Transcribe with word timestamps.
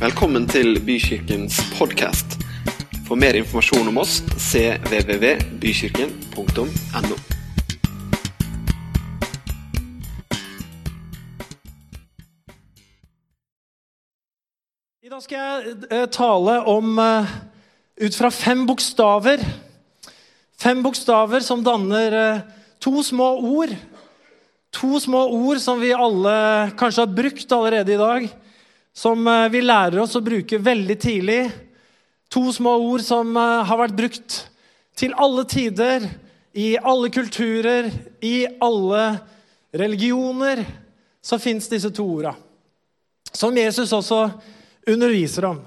Velkommen 0.00 0.46
til 0.48 0.78
Bykirkens 0.80 1.58
podkast. 1.76 2.40
For 3.04 3.20
mer 3.20 3.36
informasjon 3.36 3.84
om 3.90 3.98
oss 4.00 4.22
cvvvbykirken.no. 4.32 7.16
I 15.04 15.12
dag 15.12 15.20
skal 15.20 15.36
jeg 15.36 15.84
eh, 15.92 16.08
tale 16.08 16.64
om 16.64 16.96
eh, 17.04 17.28
ut 18.00 18.16
fra 18.16 18.32
fem 18.32 18.64
bokstaver. 18.64 19.44
Fem 20.56 20.80
bokstaver 20.80 21.44
som 21.44 21.60
danner 21.60 22.08
eh, 22.24 22.40
to 22.80 23.04
små 23.04 23.36
ord. 23.52 23.76
To 24.80 24.96
små 24.96 25.28
ord 25.28 25.60
som 25.60 25.76
vi 25.84 25.92
alle 25.92 26.72
kanskje 26.72 27.04
har 27.04 27.12
brukt 27.20 27.44
allerede 27.52 27.92
i 27.92 28.00
dag. 28.08 28.24
Som 28.96 29.26
eh, 29.26 29.48
vi 29.52 29.62
lærer 29.62 30.00
oss 30.02 30.16
å 30.18 30.24
bruke 30.24 30.58
veldig 30.58 30.96
tidlig. 31.00 31.40
To 32.30 32.50
små 32.54 32.76
ord 32.90 33.04
som 33.06 33.36
eh, 33.36 33.62
har 33.66 33.80
vært 33.84 33.96
brukt 33.98 34.38
til 34.98 35.14
alle 35.16 35.46
tider, 35.48 36.06
i 36.52 36.74
alle 36.76 37.12
kulturer, 37.14 37.90
i 38.26 38.44
alle 38.60 39.04
religioner. 39.76 40.64
Så 41.22 41.38
fins 41.38 41.68
disse 41.70 41.92
to 41.94 42.06
orda. 42.18 42.34
Som 43.30 43.56
Jesus 43.56 43.92
også 43.94 44.24
underviser 44.90 45.46
om. 45.52 45.60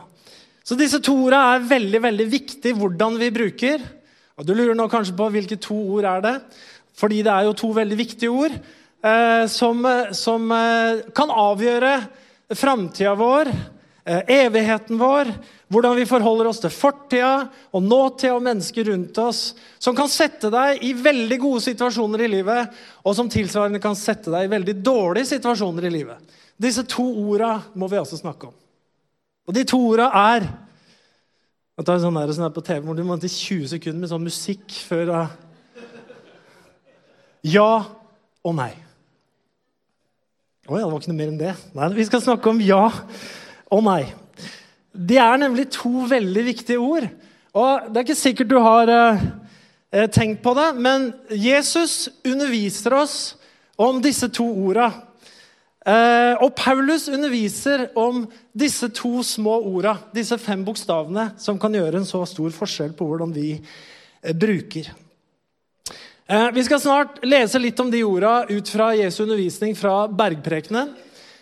Så 0.63 0.76
disse 0.79 0.99
to 1.03 1.15
ordene 1.26 1.55
er 1.55 1.67
veldig 1.67 2.01
veldig 2.03 2.27
viktig 2.31 2.73
hvordan 2.76 3.17
vi 3.20 3.31
bruker. 3.35 3.84
Og 4.40 4.48
Du 4.48 4.53
lurer 4.55 4.76
nå 4.76 4.87
kanskje 4.91 5.15
på 5.15 5.29
hvilke 5.31 5.59
to 5.62 5.76
ord 5.93 6.07
er 6.09 6.23
det 6.26 6.31
Fordi 6.98 7.20
det 7.21 7.29
er 7.29 7.45
jo 7.45 7.51
to 7.53 7.67
veldig 7.76 7.98
viktige 7.99 8.34
ord 8.34 8.53
eh, 8.53 9.45
som, 9.45 9.85
som 10.09 10.49
eh, 10.55 11.03
kan 11.13 11.29
avgjøre 11.29 11.91
framtida 12.55 13.16
vår, 13.16 13.52
eh, 14.05 14.21
evigheten 14.27 14.98
vår, 14.98 15.31
hvordan 15.67 15.95
vi 15.98 16.05
forholder 16.05 16.48
oss 16.48 16.59
til 16.63 16.73
fortida 16.73 17.49
og 17.73 17.84
nåtida 17.84 18.35
og 18.35 18.43
mennesker 18.46 18.91
rundt 18.91 19.18
oss. 19.18 19.54
Som 19.79 19.96
kan 19.96 20.12
sette 20.12 20.51
deg 20.54 20.84
i 20.85 20.93
veldig 20.93 21.40
gode 21.41 21.63
situasjoner 21.65 22.26
i 22.26 22.31
livet, 22.35 22.81
og 23.04 23.15
som 23.15 23.29
tilsvarende 23.29 23.81
kan 23.81 23.96
sette 23.98 24.31
deg 24.34 24.46
i 24.46 24.54
veldig 24.54 24.76
dårlige 24.84 25.34
situasjoner 25.35 25.87
i 25.87 25.93
livet. 25.98 26.35
Disse 26.59 26.84
to 26.85 27.05
orda 27.26 27.55
må 27.74 27.90
vi 27.90 27.98
også 27.98 28.21
snakke 28.21 28.51
om. 28.51 28.54
Og 29.48 29.55
de 29.55 29.65
to 29.68 29.79
orda 29.81 30.12
er 30.13 30.48
jeg 31.74 31.87
tar 31.87 31.98
sånn 32.04 32.13
der, 32.20 32.29
sånn 32.29 32.46
der 32.46 32.54
på 32.54 32.62
TV 32.62 32.84
hvor 32.85 32.98
du 32.98 33.01
må 33.07 33.15
til 33.18 33.31
20 33.34 33.71
sekunder 33.71 34.04
med 34.04 34.12
sånn 34.12 34.27
musikk 34.27 34.76
før 34.85 35.09
Ja 37.43 37.71
og 38.46 38.54
nei. 38.55 38.71
Å 40.63 40.77
ja, 40.79 40.85
det 40.85 40.93
var 40.93 41.01
ikke 41.01 41.11
noe 41.11 41.19
mer 41.19 41.31
enn 41.33 41.39
det. 41.41 41.53
Nei, 41.75 41.87
Vi 41.91 42.05
skal 42.07 42.21
snakke 42.23 42.51
om 42.53 42.59
ja 42.63 42.85
og 43.67 43.81
nei. 43.83 44.13
Det 44.95 45.17
er 45.19 45.41
nemlig 45.41 45.65
to 45.75 46.05
veldig 46.07 46.43
viktige 46.45 46.79
ord. 46.79 47.09
Og 47.51 47.89
Det 47.89 47.99
er 47.99 48.05
ikke 48.05 48.15
sikkert 48.15 48.51
du 48.53 48.59
har 48.63 48.91
eh, 48.93 50.07
tenkt 50.07 50.39
på 50.45 50.53
det, 50.55 50.69
men 50.79 51.09
Jesus 51.35 52.07
underviser 52.23 52.95
oss 52.95 53.17
om 53.75 53.99
disse 53.99 54.29
to 54.31 54.45
orda. 54.47 54.87
Eh, 55.84 56.39
og 56.39 56.55
Paulus 56.55 57.09
underviser 57.11 57.89
om 57.99 58.23
disse 58.55 58.87
to 58.95 59.19
små 59.19 59.59
orda, 59.67 59.97
disse 60.15 60.39
fem 60.39 60.63
bokstavene, 60.63 61.34
som 61.43 61.59
kan 61.59 61.75
gjøre 61.75 61.99
en 61.99 62.07
så 62.07 62.23
stor 62.29 62.55
forskjell 62.55 62.95
på 62.95 63.09
hvordan 63.09 63.35
vi 63.35 63.57
eh, 63.57 64.31
bruker. 64.31 64.94
Uh, 66.24 66.47
vi 66.56 66.63
skal 66.63 66.79
snart 66.79 67.18
lese 67.28 67.59
litt 67.59 67.79
om 67.84 67.90
de 67.91 68.00
orda 68.07 68.46
ut 68.47 68.69
fra 68.72 68.94
Jesu 68.96 69.25
undervisning 69.25 69.74
fra 69.75 70.06
Bergprekenen. 70.07 70.94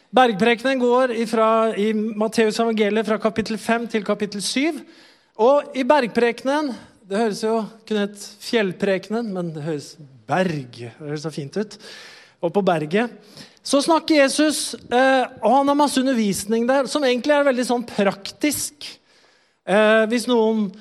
Bergprekenen 0.10 0.82
går 0.82 1.14
ifra, 1.22 1.50
i 1.78 1.92
Matteus 1.94 2.58
evangeliet 2.60 3.06
fra 3.06 3.20
kapittel 3.22 3.60
5 3.62 3.86
til 3.94 4.08
kapittel 4.08 4.42
7. 4.42 4.82
Og 5.38 5.78
i 5.78 5.86
Bergprekenen 5.88 6.74
Det 7.06 7.20
høres 7.20 7.44
jo 7.44 7.60
kunne 7.86 8.08
hett 8.08 8.26
Fjellprekenen, 8.42 9.30
men 9.36 9.54
det 9.54 9.66
høres 9.66 9.94
berg 10.30 10.78
det 10.80 10.92
høres 10.98 11.26
så 11.28 11.32
fint 11.34 11.58
ut. 11.60 11.78
Og 12.42 12.54
på 12.56 12.64
berget. 12.66 13.12
Så 13.62 13.84
snakker 13.86 14.24
Jesus, 14.24 14.74
eh, 14.74 15.26
og 15.44 15.58
han 15.60 15.68
har 15.70 15.78
masse 15.78 16.00
undervisning 16.02 16.66
der, 16.66 16.88
som 16.90 17.04
egentlig 17.06 17.36
er 17.36 17.46
veldig 17.46 17.66
sånn 17.68 17.84
praktisk. 17.86 18.88
Eh, 19.68 20.06
hvis 20.10 20.26
noen 20.32 20.72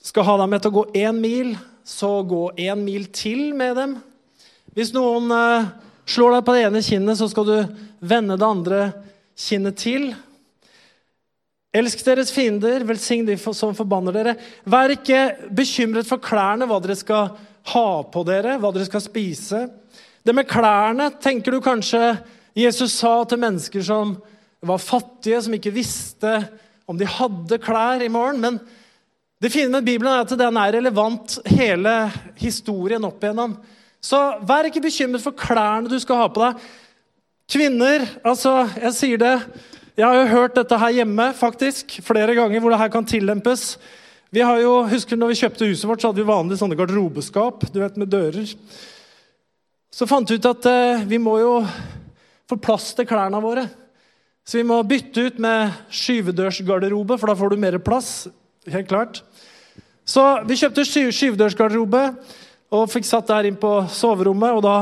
skal 0.00 0.24
ha 0.24 0.38
deg 0.40 0.54
med 0.54 0.62
til 0.62 0.72
å 0.72 0.78
gå 0.78 0.84
én 1.02 1.18
mil, 1.20 1.58
så 1.88 2.10
gå 2.28 2.50
én 2.60 2.84
mil 2.84 3.06
til 3.16 3.54
med 3.56 3.76
dem. 3.78 3.98
Hvis 4.76 4.92
noen 4.92 5.32
eh, 5.32 5.68
slår 6.08 6.36
deg 6.36 6.44
på 6.44 6.54
det 6.56 6.64
ene 6.66 6.82
kinnet, 6.84 7.16
så 7.16 7.28
skal 7.32 7.46
du 7.48 7.56
vende 8.04 8.36
det 8.36 8.48
andre 8.48 8.80
kinnet 9.38 9.78
til. 9.80 10.10
Elsk 11.78 12.04
deres 12.04 12.32
fiender, 12.32 12.84
velsign 12.88 13.26
de 13.28 13.36
som 13.40 13.76
forbanner 13.76 14.16
dere. 14.16 14.36
Vær 14.68 14.92
ikke 14.92 15.22
bekymret 15.56 16.08
for 16.08 16.20
klærne, 16.20 16.68
hva 16.68 16.80
dere 16.84 16.96
skal 16.98 17.32
ha 17.72 17.88
på 18.08 18.24
dere, 18.28 18.56
hva 18.60 18.72
dere 18.74 18.88
skal 18.88 19.04
spise. 19.04 19.64
Det 20.24 20.34
med 20.36 20.48
klærne 20.48 21.10
tenker 21.22 21.56
du 21.56 21.62
kanskje 21.64 22.18
Jesus 22.58 22.96
sa 22.98 23.22
til 23.28 23.40
mennesker 23.40 23.84
som 23.84 24.16
var 24.60 24.80
fattige, 24.82 25.40
som 25.44 25.54
ikke 25.56 25.72
visste 25.72 26.40
om 26.88 26.98
de 26.98 27.08
hadde 27.08 27.60
klær 27.62 28.02
i 28.04 28.10
morgen. 28.12 28.40
Men 28.42 28.60
det 29.38 29.52
fine 29.54 29.70
med 29.70 29.86
Bibelen 29.86 30.10
er 30.10 30.24
at 30.24 30.34
den 30.34 30.56
er 30.58 30.72
relevant 30.74 31.36
hele 31.46 31.94
historien 32.40 33.04
opp 33.06 33.22
igjennom. 33.22 33.54
Så 34.02 34.18
vær 34.46 34.66
ikke 34.66 34.82
bekymret 34.82 35.22
for 35.22 35.36
klærne 35.38 35.90
du 35.90 35.98
skal 36.02 36.24
ha 36.24 36.26
på 36.30 36.42
deg. 36.42 36.64
Kvinner, 37.48 38.04
altså, 38.26 38.66
jeg 38.76 38.92
sier 38.96 39.20
det 39.22 39.34
Jeg 39.98 40.04
har 40.04 40.14
jo 40.18 40.34
hørt 40.34 40.58
dette 40.58 40.76
her 40.78 40.92
hjemme 41.00 41.30
faktisk, 41.34 41.96
flere 42.06 42.34
ganger 42.36 42.60
hvor 42.62 42.70
det 42.70 42.78
her 42.78 42.90
kan 42.92 43.06
tillempes. 43.06 43.78
Vi 44.30 44.42
har 44.44 44.60
jo, 44.60 44.84
husker 44.86 45.18
når 45.18 45.32
vi 45.32 45.38
kjøpte 45.40 45.66
huset 45.66 45.88
vårt, 45.88 46.02
så 46.02 46.10
hadde 46.10 46.20
vi 46.20 46.28
vanlig 46.28 46.58
sånne 46.60 46.76
garderobeskap 46.78 47.64
du 47.72 47.80
vet, 47.80 47.96
med 47.98 48.10
dører. 48.12 48.52
Så 49.90 50.06
fant 50.06 50.30
vi 50.30 50.38
ut 50.38 50.46
at 50.46 50.68
eh, 50.70 51.06
vi 51.08 51.18
må 51.18 51.38
jo 51.40 51.54
få 52.48 52.58
plass 52.62 52.92
til 52.94 53.08
klærne 53.08 53.40
våre. 53.42 53.64
Så 54.46 54.60
vi 54.60 54.66
må 54.68 54.78
bytte 54.86 55.26
ut 55.26 55.40
med 55.42 55.72
skyvedørsgarderobe, 55.90 57.18
for 57.18 57.30
da 57.30 57.38
får 57.40 57.52
du 57.52 57.62
mer 57.64 57.80
plass. 57.82 58.28
Helt 58.72 58.88
klart. 58.88 59.22
Så 60.04 60.22
vi 60.48 60.56
kjøpte 60.56 60.84
sky 60.84 61.06
skyvedørsgarderobe 61.12 62.02
og 62.74 62.90
fikk 62.92 63.06
satt 63.08 63.28
der 63.30 63.48
inn 63.48 63.56
på 63.60 63.70
soverommet. 63.92 64.56
Og 64.58 64.62
da 64.64 64.76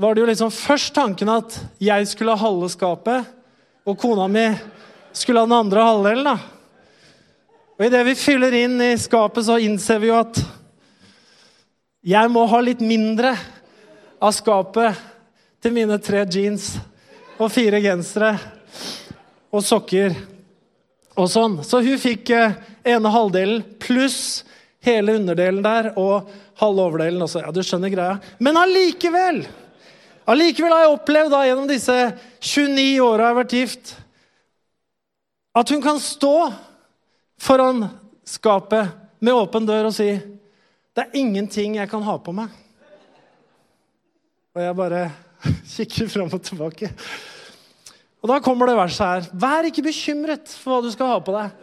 var 0.00 0.16
det 0.16 0.22
jo 0.22 0.28
liksom 0.30 0.52
først 0.52 0.94
tanken 0.96 1.30
at 1.32 1.56
jeg 1.80 2.08
skulle 2.08 2.36
ha 2.36 2.44
halve 2.44 2.68
skapet, 2.72 3.24
og 3.88 3.98
kona 4.00 4.26
mi 4.28 4.46
skulle 5.16 5.40
ha 5.40 5.48
den 5.48 5.56
andre 5.56 5.84
halvdelen. 5.84 6.24
da. 6.24 6.36
Og 7.78 7.86
idet 7.86 8.02
vi 8.10 8.16
fyller 8.20 8.56
inn 8.58 8.80
i 8.84 8.94
skapet, 9.00 9.44
så 9.44 9.56
innser 9.60 10.00
vi 10.02 10.10
jo 10.10 10.18
at 10.20 10.42
jeg 12.04 12.32
må 12.32 12.46
ha 12.48 12.60
litt 12.64 12.80
mindre 12.84 13.34
av 14.20 14.32
skapet 14.36 14.96
til 15.60 15.72
mine 15.76 15.96
tre 16.00 16.26
jeans 16.28 16.74
og 17.40 17.48
fire 17.52 17.80
gensere 17.80 18.34
og 19.52 19.64
sokker 19.64 20.12
og 21.18 21.30
sånn. 21.30 21.58
Så 21.66 21.82
hun 21.84 21.98
fikk 22.00 22.30
eh, 22.34 22.56
ene 22.86 23.12
halvdelen 23.12 23.64
pluss 23.82 24.44
hele 24.84 25.16
underdelen 25.18 25.62
der 25.64 25.90
og 26.00 26.28
halve 26.60 26.86
overdelen 26.86 27.24
også. 27.24 27.42
Ja, 27.44 27.52
du 27.52 27.62
skjønner 27.64 27.92
greia. 27.92 28.20
Men 28.38 28.60
allikevel 28.60 29.44
Allikevel 30.30 30.70
har 30.70 30.84
jeg 30.84 30.94
opplevd 30.94 31.32
da, 31.32 31.38
gjennom 31.48 31.66
disse 31.66 31.94
29 32.38 33.00
åra 33.02 33.24
jeg 33.24 33.32
har 33.32 33.38
vært 33.40 33.54
gift, 33.56 33.88
at 35.58 35.72
hun 35.74 35.80
kan 35.82 35.98
stå 35.98 36.34
foran 37.40 37.88
skapet 38.28 38.92
med 39.18 39.34
åpen 39.34 39.66
dør 39.66 39.88
og 39.88 39.96
si 39.96 40.12
det 40.94 41.02
er 41.02 41.18
ingenting 41.18 41.80
jeg 41.80 41.90
kan 41.90 42.04
ha 42.06 42.14
på 42.22 42.34
meg. 42.36 42.52
Og 44.54 44.62
jeg 44.62 44.78
bare 44.78 45.02
kikker 45.74 46.10
fram 46.12 46.30
og 46.30 46.42
tilbake. 46.46 46.92
Og 48.20 48.28
da 48.28 48.36
kommer 48.44 48.68
det 48.68 48.76
verset 48.76 49.06
her. 49.06 49.28
Vær 49.40 49.68
ikke 49.68 49.86
bekymret 49.86 50.52
for 50.60 50.74
hva 50.74 50.84
du 50.84 50.90
skal 50.92 51.14
ha 51.14 51.18
på 51.24 51.34
deg. 51.34 51.54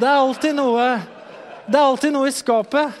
Det 0.00 0.08
er 0.08 0.18
alltid 0.18 0.56
noe, 0.58 0.86
det 1.68 1.78
er 1.78 1.86
alltid 1.86 2.14
noe 2.14 2.30
i 2.30 2.34
skapet. 2.34 2.98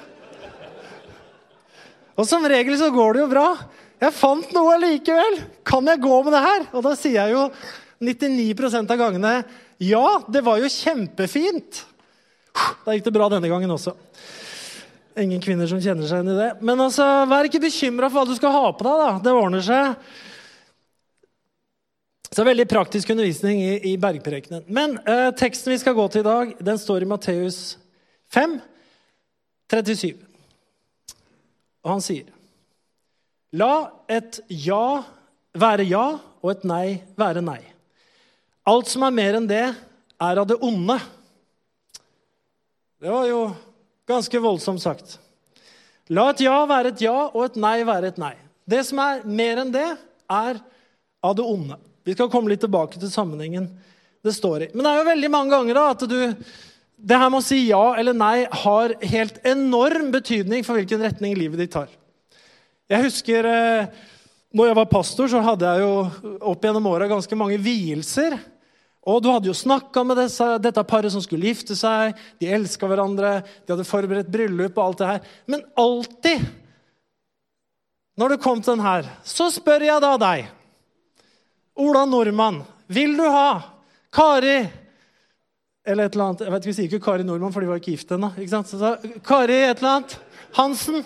Og 2.20 2.26
som 2.28 2.44
regel 2.44 2.76
så 2.78 2.90
går 2.92 3.16
det 3.16 3.24
jo 3.24 3.30
bra. 3.30 3.46
Jeg 4.00 4.16
fant 4.16 4.52
noe 4.56 4.76
likevel. 4.80 5.40
Kan 5.66 5.88
jeg 5.88 6.02
gå 6.02 6.22
med 6.24 6.34
det 6.36 6.44
her? 6.44 6.66
Og 6.76 6.84
da 6.84 6.94
sier 6.98 7.18
jeg 7.18 7.34
jo 7.34 7.46
99% 8.00 8.94
av 8.94 9.00
gangene 9.00 9.34
ja, 9.80 10.20
det 10.28 10.42
var 10.44 10.60
jo 10.60 10.68
kjempefint. 10.68 11.86
Da 12.84 12.92
gikk 12.92 13.06
det 13.06 13.14
bra 13.16 13.30
denne 13.32 13.48
gangen 13.48 13.70
også. 13.72 13.94
Ingen 15.20 15.40
kvinner 15.40 15.68
som 15.68 15.80
kjenner 15.80 16.04
seg 16.04 16.20
igjen 16.20 16.34
i 16.34 16.36
det. 16.36 16.50
Men 16.60 16.82
altså, 16.84 17.06
vær 17.30 17.48
ikke 17.48 17.62
bekymra 17.64 18.10
for 18.10 18.20
hva 18.20 18.28
du 18.28 18.36
skal 18.36 18.52
ha 18.52 18.66
på 18.76 18.84
deg. 18.84 19.00
da. 19.00 19.08
Det 19.24 19.32
ordner 19.32 19.64
seg. 19.64 20.10
Så 22.30 22.44
veldig 22.46 22.68
praktisk 22.70 23.10
undervisning 23.10 23.58
i, 23.58 23.72
i 23.90 23.96
Bergprekenen. 23.98 24.62
Men 24.70 24.94
eh, 25.02 25.32
teksten 25.34 25.72
vi 25.72 25.80
skal 25.82 25.96
gå 25.98 26.04
til 26.14 26.22
i 26.22 26.28
dag, 26.28 26.52
den 26.62 26.78
står 26.78 27.02
i 27.02 27.08
Matteus 27.10 27.56
5, 28.30 28.60
37. 29.72 30.12
Og 31.82 31.90
han 31.96 32.04
sier 32.04 32.28
La 33.58 33.90
et 34.06 34.38
ja 34.46 35.02
være 35.58 35.88
ja 35.90 36.04
og 36.38 36.52
et 36.52 36.62
nei 36.70 37.00
være 37.18 37.42
nei. 37.42 37.58
Alt 38.70 38.92
som 38.92 39.02
er 39.08 39.16
mer 39.16 39.40
enn 39.40 39.50
det, 39.50 39.64
er 40.20 40.38
av 40.38 40.46
det 40.46 40.60
onde. 40.62 41.00
Det 43.02 43.10
var 43.10 43.26
jo 43.26 43.42
ganske 44.06 44.44
voldsomt 44.46 44.84
sagt. 44.86 45.18
La 46.14 46.30
et 46.30 46.46
ja 46.46 46.62
være 46.70 46.94
et 46.94 47.02
ja, 47.02 47.16
og 47.34 47.42
et 47.48 47.58
nei 47.58 47.80
være 47.88 48.14
et 48.14 48.22
nei. 48.22 48.36
Det 48.70 48.84
som 48.86 49.02
er 49.02 49.26
mer 49.26 49.64
enn 49.64 49.74
det, 49.74 49.88
er 50.30 50.62
av 51.26 51.34
det 51.34 51.42
onde. 51.42 51.78
Vi 52.06 52.16
skal 52.16 52.30
komme 52.32 52.52
litt 52.52 52.62
tilbake 52.64 53.00
til 53.00 53.12
sammenhengen 53.12 53.68
det 54.24 54.34
står 54.36 54.66
i. 54.66 54.68
Men 54.74 54.84
det 54.84 54.90
er 54.90 55.00
jo 55.00 55.08
veldig 55.08 55.30
mange 55.32 55.54
ganger 55.54 55.78
da, 55.78 55.86
at 55.94 56.04
du 56.08 56.18
det 57.00 57.16
her 57.16 57.30
med 57.32 57.40
å 57.40 57.44
si 57.44 57.62
ja 57.64 57.94
eller 57.96 58.12
nei 58.12 58.44
har 58.44 58.92
helt 59.08 59.38
enorm 59.48 60.10
betydning 60.12 60.66
for 60.66 60.76
hvilken 60.76 61.00
retning 61.00 61.32
livet 61.38 61.62
ditt 61.62 61.72
tar. 61.72 61.88
Jeg 62.90 63.06
husker 63.06 63.46
eh, 63.48 63.92
når 64.52 64.68
jeg 64.68 64.78
var 64.80 64.90
pastor, 64.90 65.30
så 65.30 65.40
hadde 65.44 65.68
jeg 65.70 65.84
jo 65.86 66.34
opp 66.50 66.64
gjennom 66.66 66.88
åra 66.90 67.08
ganske 67.08 67.38
mange 67.38 67.56
vielser. 67.62 68.36
Og 69.08 69.22
du 69.22 69.30
hadde 69.30 69.48
jo 69.48 69.56
snakka 69.56 70.02
med 70.04 70.18
disse, 70.20 70.46
dette 70.60 70.84
paret 70.84 71.14
som 71.14 71.22
skulle 71.24 71.48
gifte 71.48 71.76
seg. 71.78 72.18
De 72.42 72.50
elska 72.52 72.88
hverandre, 72.90 73.38
de 73.64 73.72
hadde 73.72 73.88
forberedt 73.88 74.32
bryllup 74.32 74.76
og 74.76 74.84
alt 74.84 75.00
det 75.00 75.12
her. 75.14 75.30
Men 75.48 75.64
alltid 75.80 76.44
når 78.20 78.34
det 78.34 78.42
kom 78.44 78.60
til 78.60 78.74
den 78.74 78.84
her, 78.84 79.06
så 79.24 79.48
spør 79.54 79.86
jeg 79.86 80.02
da 80.04 80.10
deg, 80.20 80.50
Ola 81.80 82.04
Nordmann, 82.08 82.60
vil 82.92 83.16
du 83.16 83.24
ha 83.24 83.62
Kari 84.12 84.58
eller 85.84 86.06
et 86.06 86.14
eller 86.14 86.24
annet. 86.24 86.42
Jeg 86.44 86.52
vet 86.52 86.64
ikke, 86.64 86.70
Vi 86.70 86.76
sier 86.76 86.88
ikke 86.90 87.04
Kari 87.04 87.24
Nordmann, 87.24 87.52
for 87.54 87.64
de 87.64 87.70
var 87.70 87.80
ikke 87.80 87.94
gift 87.94 88.12
ennå. 88.14 88.32
Kari 89.26 89.56
et 89.64 89.80
eller 89.80 89.94
annet 89.94 90.16
Hansen, 90.58 91.04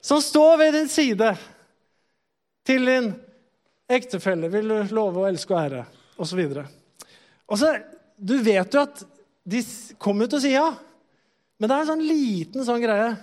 som 0.00 0.22
står 0.22 0.56
ved 0.58 0.76
din 0.78 0.88
side 0.90 1.32
til 2.66 2.86
din 2.86 3.10
ektefelle, 3.90 4.48
vil 4.50 4.70
du 4.70 4.94
love 4.94 5.22
å 5.22 5.28
elske 5.28 5.54
og 5.54 5.60
ære, 5.60 5.84
Og 6.16 6.26
så 6.26 6.38
videre. 6.38 6.66
Og 7.48 7.58
så, 7.58 7.76
Du 8.16 8.36
vet 8.38 8.74
jo 8.74 8.80
at 8.80 9.02
de 9.44 9.62
kommer 9.98 10.28
til 10.30 10.38
å 10.38 10.42
si 10.42 10.52
ja, 10.52 10.68
men 11.58 11.68
det 11.68 11.74
er 11.74 11.80
en 11.82 11.90
sånn 11.90 12.06
liten 12.06 12.64
sånn 12.64 12.82
greie 12.82 13.16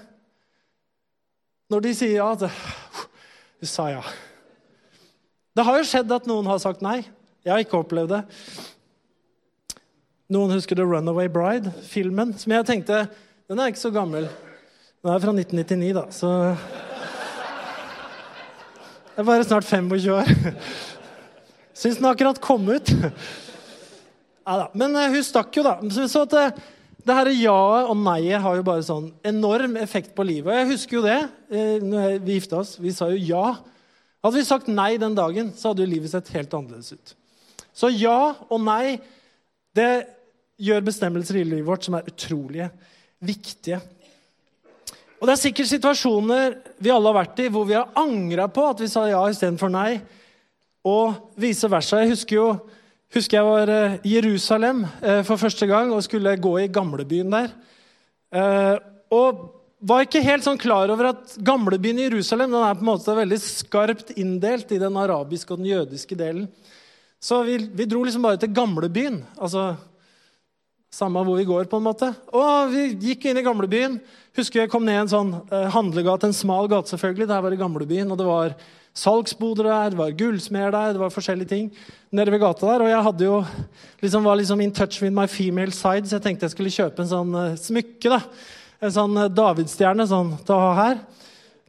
når 1.69 1.85
de 1.85 1.93
sier 1.95 2.17
ja. 2.17 2.31
at 2.33 2.49
Du 3.61 3.67
sa 3.69 3.89
ja. 3.93 4.03
Det 5.59 5.65
har 5.67 5.75
jo 5.75 5.87
skjedd 5.89 6.11
at 6.15 6.27
noen 6.29 6.45
har 6.47 6.59
sagt 6.63 6.79
nei. 6.79 7.01
Jeg 7.43 7.51
har 7.51 7.59
ikke 7.59 7.81
opplevd 7.81 8.13
det. 8.13 8.19
Noen 10.31 10.53
husker 10.55 10.77
The 10.79 10.85
Runaway 10.87 11.27
Bride-filmen? 11.27 12.31
Som 12.39 12.53
jeg 12.55 12.63
tenkte 12.69 13.01
Den 13.49 13.59
er 13.59 13.67
ikke 13.67 13.81
så 13.81 13.91
gammel. 13.91 14.29
Den 15.03 15.11
er 15.11 15.19
fra 15.19 15.33
1999, 15.35 15.89
da, 15.97 16.05
så 16.15 16.29
Jeg 19.17 19.19
er 19.19 19.27
bare 19.27 19.43
snart 19.49 19.67
25 19.67 20.13
år. 20.15 20.31
Syns 21.81 21.99
den 21.99 22.07
akkurat 22.07 22.39
kom 22.39 22.63
ut. 22.71 22.93
Ja, 24.47 24.53
da. 24.61 24.69
Men 24.79 24.95
uh, 24.95 25.09
hun 25.11 25.25
stakk 25.27 25.59
jo, 25.59 25.65
da. 25.67 25.75
Så 25.91 26.23
at 26.23 26.37
det, 26.37 26.45
det 27.03 27.17
her 27.17 27.33
ja-et 27.35 27.91
og 27.91 27.99
nei-et 27.99 28.39
har 28.45 28.55
jo 28.61 28.63
bare 28.69 28.87
sånn 28.87 29.11
enorm 29.27 29.75
effekt 29.83 30.15
på 30.15 30.23
livet. 30.23 30.53
Og 30.53 30.55
jeg 30.61 30.71
husker 30.71 31.01
jo 31.01 31.03
det 31.03 31.19
uh, 31.27 31.83
når 31.83 32.23
vi 32.23 32.39
gifta 32.39 32.63
oss. 32.63 32.77
Vi 32.79 32.95
sa 32.95 33.11
jo 33.11 33.19
ja. 33.19 33.59
Hadde 34.23 34.39
vi 34.39 34.47
sagt 34.47 34.67
nei 34.67 34.97
den 34.99 35.15
dagen, 35.15 35.53
så 35.55 35.71
hadde 35.71 35.85
jo 35.85 35.91
livet 35.93 36.11
sett 36.11 36.31
helt 36.35 36.53
annerledes 36.55 36.91
ut. 36.95 37.13
Så 37.75 37.91
ja 37.93 38.33
og 38.49 38.59
nei, 38.65 38.97
det 39.77 39.91
gjør 40.59 40.83
bestemmelser 40.89 41.39
i 41.39 41.45
livet 41.47 41.67
vårt 41.67 41.87
som 41.87 41.95
er 41.95 42.09
utrolige, 42.09 42.67
viktige. 43.23 43.79
Og 45.19 45.27
Det 45.27 45.33
er 45.33 45.41
sikkert 45.41 45.71
situasjoner 45.71 46.57
vi 46.79 46.91
alle 46.91 47.11
har 47.11 47.19
vært 47.21 47.39
i, 47.43 47.49
hvor 47.51 47.67
vi 47.67 47.75
har 47.75 47.91
angra 47.99 48.47
på 48.51 48.65
at 48.69 48.83
vi 48.83 48.87
sa 48.91 49.05
ja 49.07 49.21
istedenfor 49.27 49.71
nei, 49.71 49.99
og 50.87 51.33
vice 51.39 51.67
versa. 51.71 51.99
Jeg 51.99 52.13
husker 52.15 52.39
jo 52.39 52.49
husker 53.13 53.39
jeg 53.39 53.47
var 53.47 53.71
eh, 53.73 53.97
i 54.05 54.15
Jerusalem 54.15 54.85
eh, 55.01 55.23
for 55.27 55.41
første 55.41 55.67
gang 55.67 55.91
og 55.91 56.03
skulle 56.05 56.37
gå 56.39 56.53
i 56.61 56.69
gamlebyen 56.71 57.33
der. 57.33 57.51
Eh, 58.31 58.75
og 59.11 59.58
var 59.79 60.03
ikke 60.03 60.23
helt 60.25 60.43
sånn 60.43 60.59
klar 60.59 60.91
over 60.91 61.13
at 61.13 61.35
gamlebyen 61.45 62.01
i 62.01 62.07
Jerusalem 62.09 62.51
den 62.51 62.63
er 62.63 62.75
på 62.75 62.83
en 62.83 62.91
måte 62.91 63.15
veldig 63.15 63.39
skarpt 63.43 64.11
inndelt 64.19 64.71
i 64.75 64.81
den 64.81 64.97
arabiske 64.99 65.53
og 65.55 65.61
den 65.61 65.71
jødiske 65.71 66.17
delen. 66.19 66.49
Så 67.19 67.41
vi, 67.47 67.57
vi 67.75 67.87
dro 67.87 68.01
liksom 68.03 68.23
bare 68.23 68.39
til 68.39 68.51
gamlebyen. 68.55 69.21
altså 69.39 69.73
samme 70.89 71.21
hvor 71.21 71.37
vi 71.37 71.45
går, 71.45 71.67
på 71.69 71.77
en 71.77 71.85
måte. 71.85 72.09
Og 72.33 72.71
vi 72.73 72.87
gikk 73.11 73.29
inn 73.29 73.37
i 73.37 73.45
gamlebyen. 73.45 73.99
Husker 74.37 74.63
jeg 74.63 74.71
kom 74.73 74.85
ned 74.87 75.03
en 75.03 75.11
sånn 75.11 75.31
eh, 75.53 75.67
handlegate, 75.73 76.29
en 76.29 76.35
smal 76.35 76.69
gate 76.71 76.89
selvfølgelig. 76.89 77.29
Der 77.29 77.43
var 77.45 77.53
det 77.53 77.61
gamlebyen, 77.61 78.09
og 78.09 78.17
det 78.19 78.27
var 78.27 78.55
salgsboder 78.97 79.69
der, 79.69 79.91
det 79.93 79.99
var 79.99 80.15
gullsmeder 80.17 80.73
der, 80.73 80.95
det 80.95 81.01
var 81.03 81.13
forskjellige 81.13 81.51
ting 81.51 81.67
nede 82.11 82.33
ved 82.33 82.41
gata 82.41 82.71
der. 82.71 82.83
Og 82.83 82.89
jeg 82.89 83.05
hadde 83.05 83.27
jo, 83.27 83.35
liksom, 84.01 84.25
var 84.25 84.39
liksom 84.39 84.63
in 84.65 84.73
touch 84.73 85.03
with 85.03 85.13
my 85.13 85.27
female 85.29 85.71
side, 85.71 86.09
så 86.09 86.17
jeg 86.17 86.25
tenkte 86.25 86.49
jeg 86.49 86.55
skulle 86.55 86.73
kjøpe 86.73 87.05
en 87.05 87.13
sånn 87.13 87.37
eh, 87.37 87.59
smykke. 87.61 88.15
da. 88.15 88.23
En 88.79 88.93
sånn 88.95 89.17
uh, 89.19 89.27
davidsstjerne 89.27 90.05
sånn, 90.09 90.35
til 90.45 90.55
å 90.55 90.61
ha 90.63 90.75
her. 90.77 91.01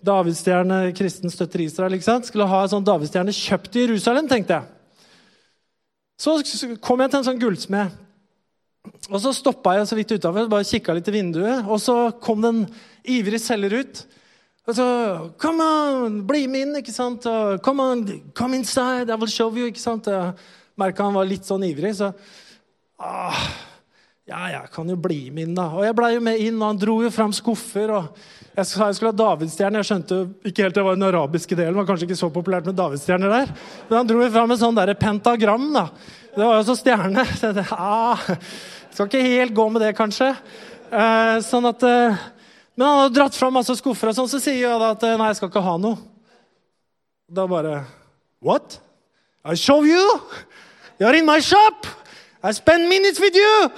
Davidsstjerne, 0.07 0.83
kristen 0.97 1.33
støtter 1.33 1.65
Israel. 1.65 1.97
ikke 1.97 2.09
sant? 2.09 2.29
Skulle 2.29 2.49
ha 2.49 2.63
en 2.65 2.75
sånn 2.75 2.87
davidsstjerne 2.87 3.35
kjøpt 3.37 3.77
i 3.77 3.89
Jerusalem, 3.89 4.31
tenkte 4.31 4.61
jeg. 4.61 4.77
Så 6.21 6.37
kom 6.85 7.01
jeg 7.01 7.13
til 7.13 7.23
en 7.23 7.29
sånn 7.31 7.41
gullsmed 7.41 7.99
og 9.11 9.19
Så 9.21 9.33
stoppa 9.37 9.75
jeg 9.77 9.89
så 9.89 9.97
vidt 9.99 10.15
utafor, 10.17 10.49
bare 10.49 10.67
kikka 10.67 10.95
litt 10.97 11.09
i 11.11 11.15
vinduet. 11.15 11.67
Og 11.69 11.81
så 11.83 11.97
kom 12.23 12.41
det 12.41 12.53
en 12.53 12.63
ivrig 13.13 13.41
selger 13.43 13.81
ut. 13.83 14.03
Og 14.69 14.77
så 14.77 14.87
Come 15.41 15.65
on, 15.65 16.21
bli 16.29 16.47
med 16.49 16.69
inn, 16.69 16.79
ikke 16.81 16.95
sant? 16.95 17.27
Og, 17.27 17.59
come 17.65 17.83
on, 17.85 18.05
come 18.37 18.57
inside, 18.57 19.11
I 19.11 19.19
will 19.19 19.31
show 19.31 19.51
you. 19.57 19.67
ikke 19.69 19.83
sant? 19.83 20.09
Merka 20.81 21.05
han 21.05 21.17
var 21.17 21.29
litt 21.29 21.49
sånn 21.49 21.67
ivrig, 21.67 21.93
så 21.99 22.13
ah, 22.97 23.41
Ja, 24.31 24.45
jeg 24.47 24.69
kan 24.71 24.87
jo 24.87 24.95
bli 24.95 25.25
med 25.35 25.49
inn, 25.49 25.57
da. 25.59 25.65
Og 25.75 25.83
jeg 25.83 25.95
blei 25.99 26.13
jo 26.15 26.23
med 26.23 26.39
inn, 26.39 26.59
og 26.61 26.69
han 26.69 26.79
dro 26.79 27.01
jo 27.03 27.11
fram 27.11 27.33
skuffer. 27.35 27.91
og 27.91 28.21
Jeg 28.55 28.69
sa 28.69 28.87
jeg 28.87 28.99
skulle 29.01 29.11
ha 29.11 29.19
davidsstjerne. 29.19 29.81
Jeg 29.81 29.89
skjønte 29.89 30.19
ikke 30.47 30.67
helt 30.69 30.77
det 30.77 30.85
var 30.87 30.99
den 30.99 31.07
arabiske 31.09 31.59
delen. 31.59 31.75
Var 31.81 31.89
kanskje 31.89 32.07
ikke 32.07 32.19
så 32.21 32.31
populært 32.31 32.69
med 32.69 32.79
davidsstjerner 32.79 33.33
der. 33.33 33.51
Men 33.89 33.97
han 33.99 34.11
dro 34.11 34.21
jo 34.23 34.29
fram 34.31 34.55
et 34.55 34.61
sånn 34.63 34.79
der 34.79 34.93
pentagram. 35.01 35.67
da. 35.75 35.89
Det 36.37 36.45
var 36.45 36.61
jo 36.61 36.69
så 36.69 36.77
stjerne. 36.79 37.25
Så 37.41 37.51
jeg 37.51 37.67
ah, 37.75 38.23
skal 38.95 39.11
ikke 39.11 39.25
helt 39.25 39.57
gå 39.57 39.67
med 39.75 39.83
det, 39.83 39.97
kanskje. 39.99 40.31
Eh, 40.91 41.37
sånn 41.47 41.67
at, 41.67 41.83
eh, 41.87 42.23
men 42.79 42.87
han 42.87 43.03
hadde 43.03 43.17
dratt 43.19 43.39
fram 43.39 43.59
masse 43.59 43.75
skuffer, 43.79 44.11
og 44.11 44.17
sånn, 44.17 44.31
så 44.31 44.41
sier 44.43 44.63
jeg 44.63 44.79
da 44.83 44.93
at 44.95 45.05
eh, 45.07 45.19
nei, 45.19 45.29
jeg 45.31 45.39
skal 45.39 45.51
ikke 45.51 45.63
ha 45.63 45.75
noe. 45.79 45.99
Da 47.31 47.47
bare 47.51 47.85
What? 48.43 48.79
I 49.45 49.55
show 49.55 49.83
you! 49.87 50.03
You're 50.99 51.15
in 51.19 51.27
my 51.27 51.39
shop! 51.41 51.87
I 52.43 52.53
spend 52.53 52.89
minutes 52.89 53.21
with 53.21 53.37
you! 53.37 53.71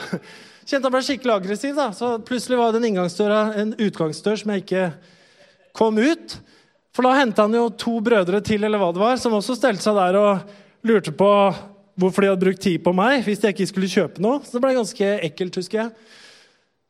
Kjente 0.63 0.87
han 0.87 0.95
ble 0.95 1.03
skikkelig 1.05 1.35
aggressiv. 1.35 1.75
da. 1.77 1.91
Så 1.97 2.15
Plutselig 2.27 2.59
var 2.61 2.73
den 2.75 2.87
inngangsdøra 2.91 3.43
en 3.61 3.75
utgangsdør 3.75 4.39
som 4.41 4.55
jeg 4.55 4.65
ikke 4.65 4.87
kom 5.77 5.99
ut. 5.99 6.39
For 6.93 7.07
da 7.07 7.17
henta 7.17 7.47
han 7.47 7.57
jo 7.57 7.69
to 7.81 7.99
brødre 8.05 8.43
til, 8.45 8.65
eller 8.65 8.81
hva 8.81 8.91
det 8.93 9.01
var, 9.01 9.17
som 9.21 9.35
også 9.37 9.57
stelte 9.57 9.85
seg 9.85 9.97
der 9.97 10.19
og 10.21 10.87
lurte 10.87 11.15
på 11.17 11.31
hvorfor 12.01 12.25
de 12.25 12.31
hadde 12.31 12.45
brukt 12.45 12.63
tid 12.65 12.81
på 12.85 12.93
meg 12.97 13.21
hvis 13.27 13.43
jeg 13.45 13.55
ikke 13.55 13.69
skulle 13.71 13.91
kjøpe 13.91 14.23
noe. 14.25 14.41
Så 14.45 14.57
det 14.57 14.65
ble 14.65 14.77
ganske 14.77 15.11
ekkelt, 15.29 15.59
husker 15.61 15.85
jeg. 15.85 15.93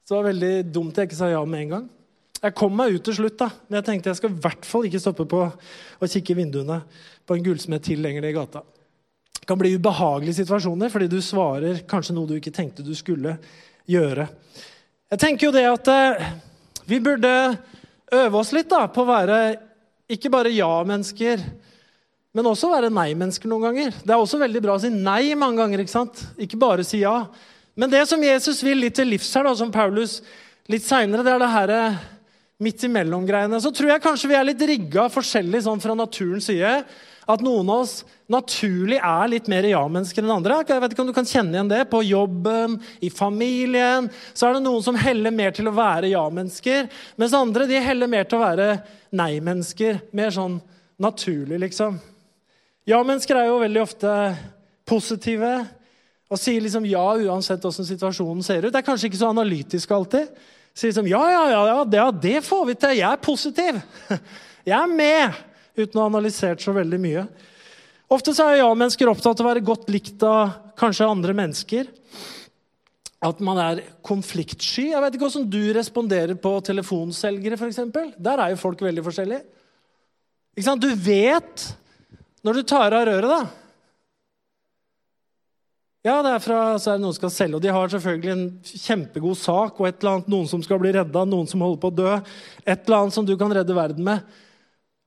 Så 0.02 0.14
det 0.14 0.18
var 0.18 0.30
veldig 0.30 0.54
dumt 0.74 0.98
jeg 0.98 1.08
ikke 1.08 1.20
sa 1.20 1.30
ja 1.30 1.42
med 1.46 1.66
en 1.66 1.74
gang. 1.76 1.88
Jeg 2.42 2.56
kom 2.58 2.74
meg 2.74 2.96
ut 2.96 3.04
til 3.06 3.14
slutt, 3.14 3.38
da, 3.38 3.52
men 3.68 3.78
jeg 3.78 3.86
tenkte 3.86 4.10
jeg 4.10 4.18
skal 4.18 4.32
i 4.32 4.40
hvert 4.42 4.66
fall 4.66 4.86
ikke 4.88 5.00
stoppe 5.02 5.26
på 5.30 5.42
å 5.46 6.08
kikke 6.10 6.34
i 6.34 6.38
vinduene 6.40 6.80
på 7.22 7.36
en 7.36 7.44
gullsmed 7.46 7.84
til 7.86 8.02
lenger 8.02 8.26
i 8.26 8.32
gata. 8.34 8.64
Det 9.42 9.48
kan 9.50 9.58
bli 9.58 9.72
ubehagelige 9.74 10.38
situasjoner 10.38 10.90
fordi 10.92 11.08
du 11.10 11.16
svarer 11.18 11.80
kanskje 11.90 12.14
noe 12.14 12.30
du 12.30 12.36
ikke 12.36 12.52
tenkte 12.54 12.84
du 12.86 12.92
skulle 12.94 13.34
gjøre. 13.90 14.28
Jeg 15.10 15.18
tenker 15.18 15.48
jo 15.48 15.54
det 15.56 15.64
at 15.66 15.88
eh, 15.90 16.28
vi 16.86 17.00
burde 17.02 17.32
øve 18.14 18.38
oss 18.38 18.52
litt 18.54 18.70
da, 18.70 18.84
på 18.86 19.02
å 19.02 19.08
være 19.08 19.40
ikke 20.14 20.30
bare 20.30 20.52
ja-mennesker, 20.54 21.42
men 22.38 22.48
også 22.52 22.70
være 22.70 22.92
nei-mennesker 22.94 23.50
noen 23.50 23.66
ganger. 23.66 23.98
Det 23.98 24.14
er 24.14 24.22
også 24.22 24.38
veldig 24.44 24.62
bra 24.62 24.78
å 24.78 24.84
si 24.84 24.92
nei 24.94 25.34
mange 25.34 25.58
ganger. 25.58 25.82
Ikke 25.82 25.96
sant? 25.96 26.22
Ikke 26.38 26.62
bare 26.62 26.86
si 26.86 27.02
ja. 27.02 27.16
Men 27.74 27.90
det 27.90 28.06
som 28.08 28.22
Jesus 28.22 28.62
vil 28.62 28.78
litt 28.78 28.94
til 28.94 29.10
livs 29.10 29.34
her, 29.34 29.48
da, 29.48 29.56
som 29.58 29.74
Paulus 29.74 30.20
litt 30.70 30.86
seinere, 30.86 31.26
det 31.26 31.34
er 31.34 31.42
det 31.42 31.50
her 31.52 31.74
eh, 31.76 32.02
midt 32.62 32.86
imellom-greiene. 32.86 33.58
Så 33.58 33.74
tror 33.74 33.90
jeg 33.90 34.04
kanskje 34.06 34.30
vi 34.30 34.38
er 34.38 34.46
litt 34.46 34.68
rigga 34.70 35.10
forskjellig 35.10 35.66
sånn 35.66 35.82
fra 35.82 35.98
naturens 35.98 36.46
side. 36.46 36.76
At 37.30 37.42
noen 37.44 37.68
av 37.70 37.84
oss 37.84 38.00
naturlig 38.32 38.96
er 38.98 39.28
litt 39.30 39.48
mer 39.50 39.66
ja-mennesker 39.68 40.24
enn 40.24 40.32
andre. 40.34 40.62
Jeg 40.66 40.82
vet 40.82 40.94
ikke 40.94 41.04
om 41.04 41.10
du 41.10 41.14
kan 41.14 41.28
kjenne 41.28 41.54
igjen 41.54 41.70
det 41.70 41.84
På 41.90 42.00
jobben, 42.02 42.78
i 43.00 43.10
familien. 43.14 44.08
Så 44.34 44.48
er 44.48 44.56
det 44.56 44.64
noen 44.64 44.82
som 44.82 44.98
heller 44.98 45.34
mer 45.34 45.54
til 45.54 45.70
å 45.70 45.76
være 45.76 46.10
ja-mennesker, 46.10 46.88
mens 47.20 47.36
andre 47.36 47.68
de 47.70 47.82
heller 47.82 48.10
mer 48.10 48.26
til 48.26 48.40
å 48.40 48.46
være 48.46 48.70
nei-mennesker. 49.14 50.00
Mer 50.16 50.34
sånn 50.34 50.58
naturlig, 51.02 51.60
liksom. 51.68 52.00
Ja-mennesker 52.90 53.38
er 53.38 53.52
jo 53.52 53.62
veldig 53.62 53.84
ofte 53.84 54.16
positive 54.88 55.52
og 56.32 56.40
sier 56.40 56.64
liksom 56.64 56.86
ja 56.88 57.04
uansett 57.28 57.62
hvordan 57.62 57.86
situasjonen 57.86 58.42
ser 58.44 58.64
ut. 58.64 58.72
Det 58.72 58.80
er 58.80 58.86
kanskje 58.86 59.10
ikke 59.10 59.20
så 59.20 59.30
analytisk 59.30 59.90
alltid. 59.94 60.30
Sier 60.72 60.90
liksom 60.90 61.10
ja, 61.10 61.22
ja, 61.28 61.42
ja, 61.52 61.62
ja 62.00 62.10
det, 62.10 62.38
får 62.46 62.64
vi 62.70 62.76
til. 62.80 62.98
Jeg 62.98 63.08
er 63.10 63.22
positiv. 63.22 63.80
Jeg 64.64 64.78
er 64.78 64.88
med. 64.88 65.42
Uten 65.78 65.98
å 65.98 66.04
ha 66.04 66.10
analysert 66.10 66.60
så 66.64 66.74
veldig 66.76 67.00
mye. 67.00 67.24
Ofte 68.12 68.34
så 68.36 68.50
er 68.50 68.60
ja-mennesker 68.60 69.08
opptatt 69.08 69.40
av 69.40 69.46
å 69.46 69.50
være 69.52 69.64
godt 69.64 69.88
likt 69.92 70.22
av 70.26 70.74
kanskje 70.80 71.08
andre 71.08 71.36
mennesker. 71.36 71.88
at 73.22 73.38
man 73.38 73.58
er 73.62 73.84
konfliktsky. 74.02 74.88
Jeg 74.90 74.98
vet 74.98 75.14
ikke 75.14 75.28
hvordan 75.28 75.44
du 75.46 75.60
responderer 75.76 76.34
på 76.34 76.56
telefonselgere, 76.66 77.54
f.eks. 77.54 77.78
Der 78.18 78.40
er 78.42 78.50
jo 78.50 78.58
folk 78.58 78.82
veldig 78.82 79.04
forskjellige. 79.06 79.44
Ikke 80.56 80.66
sant? 80.66 80.82
Du 80.82 80.90
vet 80.90 81.68
når 82.42 82.58
du 82.58 82.62
tar 82.66 82.90
av 82.90 83.06
røret, 83.06 83.30
da. 83.30 83.42
Ja, 86.02 86.16
det 86.26 86.32
er 86.34 86.42
fra 86.42 86.60
så 86.82 86.90
er 86.90 86.98
det 86.98 87.04
noen 87.04 87.14
som 87.14 87.20
skal 87.20 87.30
selge, 87.30 87.60
og 87.60 87.62
de 87.62 87.70
har 87.70 87.92
selvfølgelig 87.92 88.32
en 88.32 88.46
kjempegod 88.66 89.38
sak 89.38 89.76
og 89.78 89.86
et 89.86 90.00
eller 90.02 90.16
annet, 90.16 90.32
noen 90.34 90.48
som 90.50 90.64
skal 90.66 90.80
bli 90.82 90.90
redda, 90.96 91.22
noen 91.30 91.46
som 91.46 91.62
holder 91.62 91.78
på 91.78 91.92
å 91.92 91.98
dø. 92.00 92.16
Et 92.66 92.74
eller 92.74 92.96
annet 93.04 93.14
som 93.14 93.28
du 93.28 93.36
kan 93.38 93.54
redde 93.54 93.76
verden 93.76 94.02
med. 94.08 94.26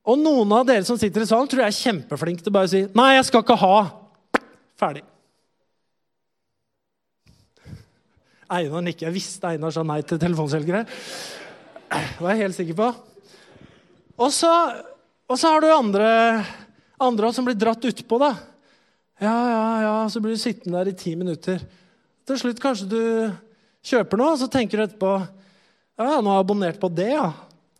Og 0.06 0.18
noen 0.20 0.52
av 0.54 0.66
dere 0.68 0.86
som 0.86 0.98
sitter 0.98 1.24
i 1.24 1.28
salen, 1.28 1.48
tror 1.50 1.64
jeg 1.64 1.72
er 1.72 1.82
kjempeflinke 1.82 2.44
til 2.44 2.54
bare 2.54 2.68
å 2.68 2.70
si 2.70 2.86
'Nei, 2.86 3.16
jeg 3.16 3.24
skal 3.26 3.42
ikke 3.42 3.58
ha'. 3.58 3.90
Ferdig. 4.78 5.02
Einar 8.46 8.84
nikker. 8.86 9.08
Jeg 9.08 9.16
visste 9.16 9.48
Einar 9.48 9.72
sa 9.74 9.82
nei 9.82 10.02
til 10.06 10.18
telefonselgere. 10.18 10.84
Det 11.90 12.20
var 12.20 12.34
jeg 12.34 12.42
helt 12.44 12.58
sikker 12.58 12.78
på. 12.78 12.94
Og 14.22 14.30
så, 14.32 14.52
og 15.28 15.38
så 15.38 15.50
har 15.52 15.60
du 15.60 15.66
andre, 15.72 16.44
andre 17.00 17.32
som 17.32 17.44
blir 17.44 17.58
dratt 17.58 17.84
utpå, 17.84 18.18
da. 18.22 18.36
Ja, 19.20 19.34
ja, 19.48 19.64
ja, 19.82 19.96
så 20.12 20.20
blir 20.20 20.36
du 20.36 20.40
sittende 20.40 20.78
der 20.78 20.92
i 20.92 20.96
ti 20.96 21.14
minutter. 21.16 21.60
Til 22.26 22.38
slutt 22.38 22.62
kanskje 22.62 22.88
du 22.90 23.02
kjøper 23.86 24.20
noe, 24.20 24.34
og 24.34 24.40
så 24.40 24.48
tenker 24.50 24.78
du 24.78 24.86
etterpå 24.86 25.12
Ja, 25.96 26.20
nå 26.20 26.28
har 26.28 26.42
jeg 26.42 26.44
abonnert 26.44 26.80
på 26.80 26.90
det, 26.92 27.10
ja. 27.14 27.30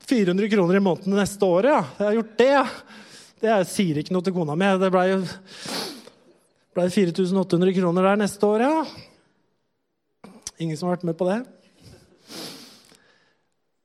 400 0.07 0.49
kroner 0.53 0.79
i 0.79 0.85
måneden 0.85 1.19
neste 1.19 1.47
året, 1.49 1.73
ja. 1.73 1.83
Jeg 1.99 2.07
har 2.07 2.17
gjort 2.21 2.39
det, 2.39 2.51
ja. 2.53 2.65
Det 3.43 3.51
jeg 3.51 3.69
sier 3.73 3.99
ikke 4.01 4.15
noe 4.15 4.25
til 4.25 4.35
kona 4.37 4.55
mi. 4.59 4.69
Det 4.81 4.91
blei 4.95 5.09
ble 6.77 6.87
4800 6.93 7.75
kroner 7.79 8.11
der 8.11 8.21
neste 8.21 8.49
år, 8.49 8.65
ja. 8.65 10.33
Ingen 10.63 10.77
som 10.79 10.89
har 10.89 10.97
vært 10.97 11.09
med 11.09 11.17
på 11.19 11.29
det? 11.29 11.41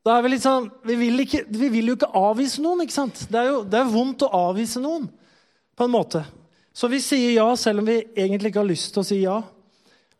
Da 0.02 0.18
er 0.18 0.24
Vi 0.26 0.32
litt 0.34 0.44
sånn, 0.44 0.70
vi 0.88 0.96
vil, 0.98 1.24
ikke, 1.26 1.44
vi 1.50 1.70
vil 1.70 1.92
jo 1.92 1.98
ikke 1.98 2.14
avvise 2.18 2.62
noen. 2.64 2.82
ikke 2.86 2.96
sant? 2.96 3.26
Det 3.30 3.38
er 3.38 3.52
jo 3.52 3.60
det 3.68 3.80
er 3.80 3.92
vondt 3.92 4.26
å 4.26 4.32
avvise 4.50 4.82
noen. 4.82 5.10
på 5.76 5.86
en 5.88 5.94
måte. 5.94 6.24
Så 6.74 6.88
vi 6.88 7.00
sier 7.02 7.32
ja 7.34 7.48
selv 7.58 7.82
om 7.82 7.88
vi 7.88 8.04
egentlig 8.16 8.52
ikke 8.52 8.62
har 8.62 8.70
lyst 8.70 8.94
til 8.94 9.02
å 9.02 9.08
si 9.08 9.22
ja. 9.24 9.42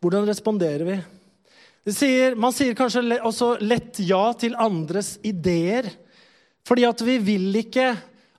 Hvordan 0.02 0.26
responderer 0.26 0.84
vi? 0.84 0.96
Sier, 1.82 2.36
man 2.38 2.54
sier 2.54 2.76
kanskje 2.78 3.18
også 3.26 3.56
lett 3.64 3.98
ja 4.06 4.28
til 4.38 4.54
andres 4.54 5.16
ideer. 5.26 5.88
Fordi 6.68 6.84
at 6.86 7.00
vi 7.02 7.16
vil 7.18 7.48
ikke 7.58 7.88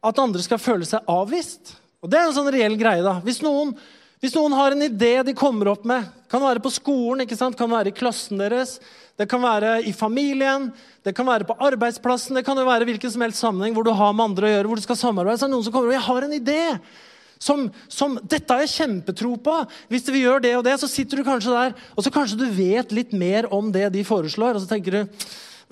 at 0.04 0.22
andre 0.22 0.44
skal 0.44 0.62
føle 0.62 0.88
seg 0.88 1.04
avvist. 1.12 1.76
Og 2.04 2.12
Det 2.12 2.20
er 2.20 2.30
en 2.30 2.36
sånn 2.36 2.52
reell 2.52 2.78
greie. 2.80 3.04
da. 3.04 3.20
Hvis 3.24 3.42
noen 3.44 3.76
hvis 4.24 4.38
noen 4.38 4.54
har 4.56 4.72
en 4.72 4.86
idé 4.86 5.18
de 5.28 5.34
kommer 5.36 5.68
opp 5.68 5.82
med, 5.84 6.06
kan 6.32 6.40
være 6.40 6.62
på 6.64 6.70
skolen, 6.72 7.26
ikke 7.26 7.36
sant? 7.36 7.58
kan 7.60 7.68
være 7.68 7.92
i 7.92 7.96
klassen 7.96 8.40
deres, 8.40 8.78
det 9.20 9.26
kan 9.28 9.42
være 9.44 9.82
i 9.84 9.92
familien, 9.92 10.70
det 11.04 11.12
kan 11.12 11.28
være 11.28 11.44
på 11.44 11.58
arbeidsplassen, 11.60 12.40
det 12.40 12.46
kan 12.48 12.56
jo 12.56 12.64
være 12.64 12.88
hvilken 12.88 13.12
som 13.12 13.26
helst 13.26 13.44
sammenheng 13.44 13.76
hvor 13.76 13.84
du 13.84 13.92
har 13.92 14.14
med 14.16 14.30
andre 14.30 14.48
å 14.48 14.54
gjøre, 14.54 14.70
hvor 14.72 14.80
du 14.80 14.86
skal 14.86 15.00
samarbeide, 15.02 15.42
så 15.42 15.44
er 15.44 15.52
det 15.52 15.58
noen 15.58 15.66
som 15.68 15.76
kommer 15.76 15.92
og 15.92 15.98
jeg 15.98 16.08
har 16.08 16.28
en 16.30 16.38
idé. 16.40 16.62
Som, 17.44 17.66
som, 17.92 18.16
'Dette 18.22 18.56
har 18.56 18.64
jeg 18.64 18.76
kjempetro 18.78 19.34
på. 19.44 19.56
Hvis 19.92 20.08
vi 20.08 20.24
gjør 20.24 20.44
det 20.46 20.54
og 20.56 20.64
det, 20.68 20.78
så 20.80 20.88
sitter 20.88 21.20
du 21.20 21.28
kanskje 21.28 21.56
der, 21.56 21.76
og 21.96 22.06
så 22.06 22.14
kanskje 22.14 22.40
du 22.40 22.48
vet 22.56 22.96
litt 22.96 23.12
mer 23.12 23.50
om 23.52 23.72
det 23.74 23.90
de 23.96 24.06
foreslår, 24.08 24.56
og 24.56 24.64
så 24.64 24.70
tenker 24.70 24.96
du 25.00 25.18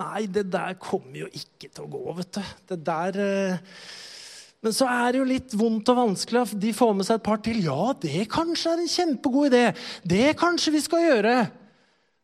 Nei, 0.02 0.24
det 0.26 0.48
der 0.50 0.74
kommer 0.82 1.20
jo 1.20 1.28
ikke 1.30 1.68
til 1.68 1.84
å 1.84 1.90
gå, 1.92 2.14
vet 2.16 2.38
du. 2.38 2.52
Det 2.72 2.78
der 2.82 3.18
eh... 3.22 3.82
men 4.64 4.74
så 4.74 4.88
er 4.90 5.12
det 5.12 5.20
jo 5.20 5.28
litt 5.28 5.54
vondt 5.58 5.90
og 5.92 5.98
vanskelig 5.98 6.44
de 6.58 6.72
får 6.74 6.94
med 6.96 7.06
seg 7.06 7.20
et 7.20 7.26
par 7.26 7.42
til. 7.44 7.60
Ja, 7.62 7.92
det 8.02 8.24
kanskje 8.32 8.72
er 8.72 8.82
en 8.82 8.90
kjempegod 8.90 9.52
idé. 9.52 9.64
Det 10.02 10.32
kanskje 10.40 10.74
vi 10.74 10.82
skal 10.82 11.06
gjøre. 11.06 11.36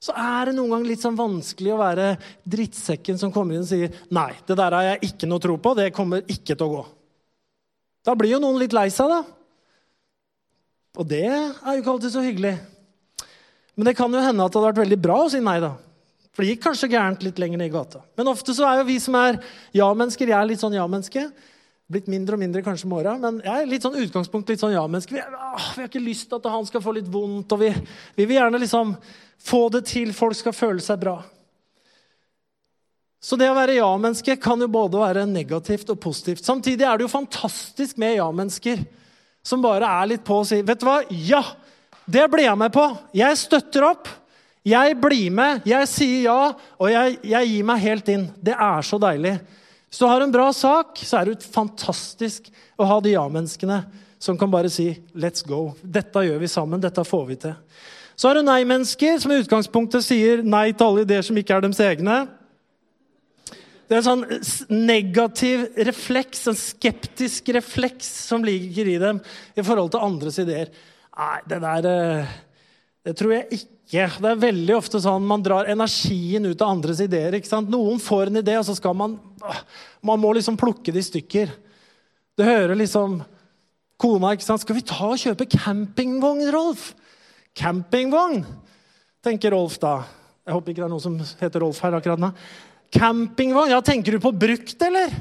Så 0.03 0.15
er 0.15 0.49
det 0.49 0.57
noen 0.57 0.73
ganger 0.75 0.91
litt 0.93 1.03
sånn 1.03 1.19
vanskelig 1.19 1.75
å 1.75 1.81
være 1.81 2.13
drittsekken 2.47 3.19
som 3.19 3.33
kommer 3.35 3.57
inn 3.57 3.65
og 3.67 3.71
sier 3.71 3.95
nei, 4.15 4.31
det 4.47 4.57
der 4.59 4.77
har 4.77 4.87
jeg 4.93 5.11
ikke 5.11 5.31
noe 5.31 5.43
tro 5.43 5.59
på. 5.59 5.75
Det 5.79 5.91
kommer 5.95 6.23
ikke 6.27 6.55
til 6.55 6.67
å 6.67 6.75
gå. 6.77 6.85
Da 8.07 8.15
blir 8.17 8.37
jo 8.37 8.43
noen 8.43 8.61
litt 8.63 8.77
lei 8.77 8.89
seg, 8.95 9.11
da. 9.11 9.38
Og 10.97 11.07
det 11.09 11.27
er 11.29 11.53
jo 11.53 11.83
ikke 11.83 11.93
alltid 11.97 12.15
så 12.15 12.25
hyggelig. 12.25 12.55
Men 13.77 13.91
det 13.91 13.97
kan 13.99 14.15
jo 14.15 14.23
hende 14.23 14.45
at 14.45 14.55
det 14.55 14.59
hadde 14.59 14.71
vært 14.73 14.83
veldig 14.85 15.01
bra 15.03 15.21
å 15.25 15.29
si 15.31 15.43
nei, 15.45 15.59
da. 15.63 15.75
For 16.33 16.43
det 16.43 16.55
gikk 16.55 16.65
kanskje 16.65 16.91
gærent 16.93 17.23
litt 17.27 17.39
lenger 17.43 17.61
ned 17.61 17.71
i 17.71 17.75
gata. 17.75 18.01
Men 18.19 18.31
ofte 18.31 18.55
så 18.55 18.67
er 18.67 18.81
jo 18.81 18.89
vi 18.89 18.99
som 19.03 19.17
er 19.19 19.41
ja-mennesker 19.75 20.31
Jeg 20.31 20.39
er 20.39 20.51
litt 20.51 20.63
sånn 20.63 20.77
ja-menneske 20.77 21.29
blitt 21.89 22.09
mindre 22.13 22.37
og 22.37 22.43
mindre 22.43 22.63
kanskje 22.65 22.89
med 22.89 23.01
åra. 23.01 23.15
Men 23.21 23.41
jeg 23.45 23.63
er 23.63 23.71
litt 23.71 23.85
sånn 23.87 23.97
utgangspunkt 23.97 24.51
litt 24.53 24.61
sånn 24.61 24.75
ja-menneske. 24.75 25.17
Vi, 25.17 25.23
vi, 25.25 25.81
har 25.81 25.89
ikke 25.89 26.05
lyst 26.05 26.29
til 26.29 26.39
at 26.39 26.51
han 26.53 26.69
skal 26.69 26.85
få 26.85 26.93
litt 26.99 27.09
vondt. 27.11 27.55
og 27.57 27.63
vi, 27.63 27.73
vi, 28.17 28.27
vil 28.27 28.37
gjerne 28.37 28.61
liksom 28.61 28.95
få 29.49 29.63
det 29.73 29.87
til. 29.89 30.13
Folk 30.17 30.37
skal 30.37 30.57
føle 30.57 30.85
seg 30.85 31.01
bra. 31.01 31.17
Så 33.19 33.39
det 33.41 33.49
å 33.51 33.57
være 33.57 33.81
ja-menneske 33.81 34.37
kan 34.39 34.61
jo 34.63 34.69
både 34.71 35.01
være 35.01 35.27
negativt 35.27 35.89
og 35.91 35.99
positivt. 36.03 36.45
Samtidig 36.45 36.87
er 36.87 36.99
det 36.99 37.09
jo 37.09 37.17
fantastisk 37.17 37.99
med 37.99 38.19
ja-mennesker 38.21 38.85
som 39.49 39.65
bare 39.65 39.89
er 39.89 40.13
litt 40.13 40.25
på 40.27 40.43
og 40.43 40.49
sier 40.49 40.67
Vet 40.67 40.83
du 40.83 40.89
hva? 40.89 41.01
Ja! 41.09 41.43
Det 42.09 42.25
blir 42.33 42.47
jeg 42.47 42.57
med 42.57 42.73
på. 42.73 42.87
Jeg 43.17 43.37
støtter 43.37 43.85
opp. 43.85 44.09
Jeg 44.65 44.97
blir 45.01 45.29
med. 45.33 45.67
Jeg 45.69 45.89
sier 45.91 46.23
ja, 46.25 46.41
og 46.81 46.89
jeg, 46.89 47.19
jeg 47.29 47.51
gir 47.51 47.67
meg 47.69 47.83
helt 47.85 48.09
inn. 48.13 48.25
Det 48.41 48.55
er 48.57 48.87
så 48.87 48.97
deilig. 49.03 49.35
Hvis 49.89 50.01
du 50.01 50.07
har 50.09 50.25
en 50.25 50.33
bra 50.33 50.47
sak, 50.57 50.97
så 51.05 51.21
er 51.21 51.31
det 51.31 51.49
fantastisk 51.53 52.49
å 52.81 52.89
ha 52.89 52.97
de 53.05 53.13
ja-menneskene 53.13 53.83
som 54.19 54.39
kan 54.41 54.51
bare 54.51 54.71
si 54.73 54.89
'let's 55.15 55.45
go'. 55.47 55.77
Dette 55.83 56.25
gjør 56.27 56.41
vi 56.41 56.49
sammen. 56.49 56.81
Dette 56.81 57.05
får 57.05 57.27
vi 57.29 57.37
til. 57.37 57.55
Så 58.17 58.29
har 58.29 58.35
du 58.35 58.43
nei-mennesker 58.43 59.21
som 59.21 59.33
i 59.33 59.39
utgangspunktet 59.39 60.03
sier 60.03 60.43
nei 60.43 60.73
til 60.73 60.89
alle 60.89 61.05
ideer 61.07 61.23
som 61.23 61.37
ikke 61.37 61.55
er 61.55 61.61
deres 61.61 61.81
egne. 61.81 62.27
Det 63.89 63.97
er 63.97 64.03
en 64.03 64.05
sånn 64.05 64.75
negativ 64.85 65.63
refleks, 65.89 66.43
en 66.51 66.59
skeptisk 66.61 67.49
refleks, 67.57 68.11
som 68.29 68.45
ligger 68.45 68.91
i 68.93 68.99
dem 69.01 69.21
i 69.57 69.65
forhold 69.65 69.95
til 69.95 70.05
andres 70.05 70.37
ideer. 70.43 70.69
Nei, 71.17 71.39
det 71.49 71.61
der 71.65 71.89
eh, 71.89 72.35
Det 73.09 73.15
tror 73.17 73.33
jeg 73.33 73.47
ikke. 73.57 74.05
Det 74.21 74.29
er 74.29 74.43
veldig 74.43 74.75
ofte 74.77 75.01
sånn 75.01 75.25
man 75.25 75.41
drar 75.41 75.71
energien 75.73 76.45
ut 76.45 76.61
av 76.61 76.75
andres 76.75 77.01
ideer. 77.01 77.39
ikke 77.39 77.49
sant? 77.49 77.73
Noen 77.73 77.97
får 78.03 78.29
en 78.29 78.43
idé, 78.43 78.59
og 78.61 78.67
så 78.69 78.77
skal 78.77 78.93
man 78.95 79.17
Man 80.05 80.21
må 80.21 80.35
liksom 80.37 80.61
plukke 80.61 80.93
det 80.93 81.01
i 81.01 81.09
stykker. 81.09 81.57
Du 82.37 82.45
hører 82.45 82.77
liksom 82.77 83.23
kona 83.99 84.35
ikke 84.37 84.45
sant? 84.45 84.61
'Skal 84.61 84.77
vi 84.77 84.85
ta 84.87 85.09
og 85.09 85.19
kjøpe 85.19 85.49
campingvogn, 85.49 86.45
Rolf?' 86.53 86.95
Campingvogn, 87.57 88.45
tenker 89.25 89.51
Rolf 89.51 89.81
da. 89.83 90.05
Jeg 90.47 90.55
håper 90.55 90.71
ikke 90.71 90.83
det 90.85 90.87
er 90.87 90.93
noen 90.93 91.03
som 91.03 91.19
heter 91.41 91.61
Rolf 91.65 91.81
her 91.83 91.97
akkurat 91.99 92.21
nå. 92.23 92.31
Campingvogn? 92.95 93.73
Ja, 93.75 93.83
tenker 93.85 94.17
du 94.17 94.23
på 94.23 94.33
brukt, 94.33 94.81
eller? 94.83 95.13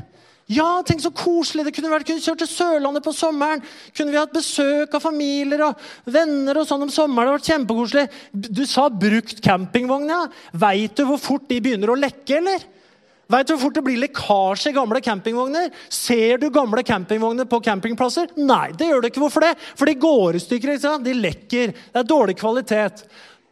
Ja, 0.48 0.80
tenk 0.88 1.02
så 1.04 1.12
koselig 1.12 1.66
det 1.68 1.74
kunne 1.76 1.92
vært. 1.92 2.08
Kunne 2.08 2.24
kjørt 2.24 2.40
til 2.40 2.48
Sørlandet 2.48 3.04
på 3.04 3.12
sommeren. 3.16 3.60
Kunne 3.92 4.14
vi 4.14 4.20
hatt 4.20 4.36
besøk 4.36 4.96
av 4.96 5.04
familier 5.04 5.66
og 5.66 5.82
venner 6.08 6.62
og 6.62 6.70
sånn 6.70 6.86
om 6.86 6.94
sommeren. 6.94 7.28
Det 7.28 7.34
hadde 7.34 7.42
vært 7.42 7.50
kjempekoselig. 7.52 8.06
Du 8.56 8.64
sa 8.70 8.88
brukt 8.88 9.44
campingvogn, 9.44 10.08
ja. 10.14 10.22
Veit 10.56 10.96
du 10.96 11.04
hvor 11.10 11.20
fort 11.20 11.50
de 11.52 11.60
begynner 11.64 11.92
å 11.92 12.00
lekke, 12.00 12.40
eller? 12.40 12.64
Veit 13.28 13.50
du 13.50 13.58
hvor 13.58 13.66
fort 13.66 13.76
det 13.76 13.84
blir 13.84 14.00
lekkasje 14.00 14.72
i 14.72 14.78
gamle 14.78 15.04
campingvogner? 15.04 15.68
Ser 15.92 16.40
du 16.40 16.48
gamle 16.56 16.86
campingvogner 16.88 17.50
på 17.52 17.60
campingplasser? 17.68 18.32
Nei, 18.40 18.70
det 18.80 18.88
gjør 18.88 19.04
du 19.04 19.12
ikke. 19.12 19.26
Hvorfor 19.26 19.44
det? 19.44 19.54
For 19.76 19.92
de 19.92 20.00
går 20.00 20.40
i 20.40 20.46
stykker. 20.46 20.78
ikke 20.78 20.86
sant? 20.88 21.04
De 21.04 21.18
lekker. 21.28 21.76
Det 21.76 22.06
er 22.06 22.08
dårlig 22.08 22.38
kvalitet. 22.40 23.04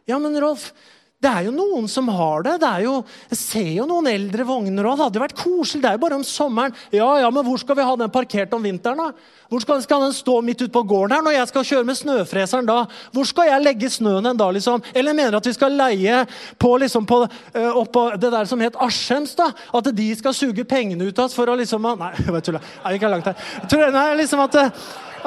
Ja, 0.08 0.16
men 0.22 0.40
Rolf, 0.40 0.70
det 1.16 1.30
er 1.32 1.46
jo 1.46 1.52
noen 1.54 1.86
som 1.88 2.10
har 2.12 2.42
det. 2.44 2.58
det 2.60 2.70
jo, 2.84 2.98
jeg 3.30 3.38
ser 3.40 3.70
jo 3.78 3.86
noen 3.88 4.10
eldre 4.10 4.44
vogner 4.44 4.84
òg. 4.84 4.98
Det 4.98 5.06
hadde 5.06 5.22
vært 5.22 5.38
koselig. 5.38 5.80
Det 5.80 5.88
er 5.88 5.96
jo 5.96 6.02
bare 6.02 6.18
om 6.18 6.24
sommeren. 6.28 6.74
Ja, 6.92 7.06
ja, 7.22 7.30
Men 7.32 7.46
hvor 7.46 7.56
skal 7.62 7.78
vi 7.78 7.86
ha 7.88 7.94
den 7.96 8.12
parkert 8.12 8.52
om 8.52 8.66
vinteren? 8.66 9.00
da? 9.00 9.32
Hvor 9.48 9.62
skal, 9.64 9.80
skal 9.82 10.04
den 10.04 10.12
stå 10.12 10.34
midt 10.44 10.60
ute 10.60 10.74
på 10.74 10.82
gården 10.84 11.16
her 11.16 11.24
når 11.24 11.36
jeg 11.38 11.48
skal 11.48 11.64
kjøre 11.70 11.88
med 11.88 11.96
snøfreseren 11.96 12.68
da? 12.68 12.82
Hvor 13.16 13.28
skal 13.30 13.48
jeg 13.48 13.64
legge 13.64 13.90
snøen 13.94 14.28
en 14.28 14.36
dag, 14.36 14.52
liksom? 14.58 14.84
Eller 14.92 15.16
mener 15.16 15.38
at 15.38 15.48
vi 15.48 15.54
skal 15.56 15.78
leie 15.78 16.20
på, 16.60 16.74
liksom, 16.84 17.08
på, 17.08 17.22
uh, 17.24 17.80
oppå 17.80 18.04
det 18.20 18.32
der 18.34 18.50
som 18.50 18.60
het 18.60 18.76
Askjems? 18.76 19.32
da? 19.40 19.48
At 19.72 19.88
de 19.96 20.10
skal 20.20 20.36
suge 20.36 20.68
pengene 20.68 21.08
ut 21.08 21.16
av 21.18 21.30
oss 21.30 21.38
for 21.38 21.48
å 21.48 21.56
liksom 21.56 21.88
Nei, 21.96 22.12
jeg 22.26 22.44
tulla. 22.44 22.60
Jeg 22.84 22.98
gikk 22.98 23.08
langt 23.08 23.32
her. 23.32 23.40
Jeg 23.62 23.72
tror 23.72 23.88
det 23.96 24.04
er 24.04 24.20
liksom 24.20 24.44
at, 24.44 24.60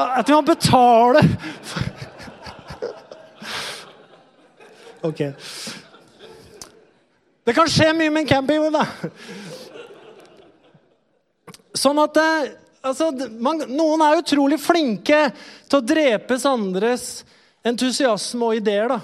at 0.05 0.29
vi 0.29 0.37
må 0.37 0.45
betale 0.45 1.25
Ok. 5.05 5.21
Det 7.47 7.55
kan 7.55 7.69
skje 7.71 7.93
mye 7.95 8.11
med 8.11 8.25
en 8.25 8.29
campingvogn, 8.29 8.75
da. 8.75 8.85
Sånn 11.79 12.01
at 12.03 12.17
eh, 12.19 12.51
altså, 12.83 13.09
man, 13.39 13.63
Noen 13.71 14.03
er 14.05 14.19
utrolig 14.19 14.59
flinke 14.61 15.29
til 15.69 15.79
å 15.79 15.85
drepes 15.85 16.45
andres 16.49 17.07
entusiasme 17.65 18.51
og 18.51 18.59
ideer. 18.59 18.91
da. 18.91 18.99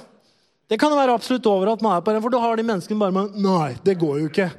Det 0.70 0.80
kan 0.82 0.94
være 0.98 1.16
absolutt 1.16 1.48
over 1.50 1.74
at 1.76 1.84
man 1.86 1.98
er 1.98 2.06
på 2.06 2.14
den, 2.14 2.24
for 2.24 2.34
du 2.34 2.40
har 2.42 2.58
de 2.58 2.66
menneskene 2.68 3.02
bare 3.02 3.16
med 3.16 3.38
Nei, 3.42 3.76
det 3.86 3.98
går 4.02 4.24
jo 4.24 4.32
ikke. 4.32 4.50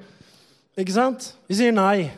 Ikke 0.76 0.94
sant? 0.94 1.32
Vi 1.48 1.58
sier 1.58 1.74
nei. 1.74 2.10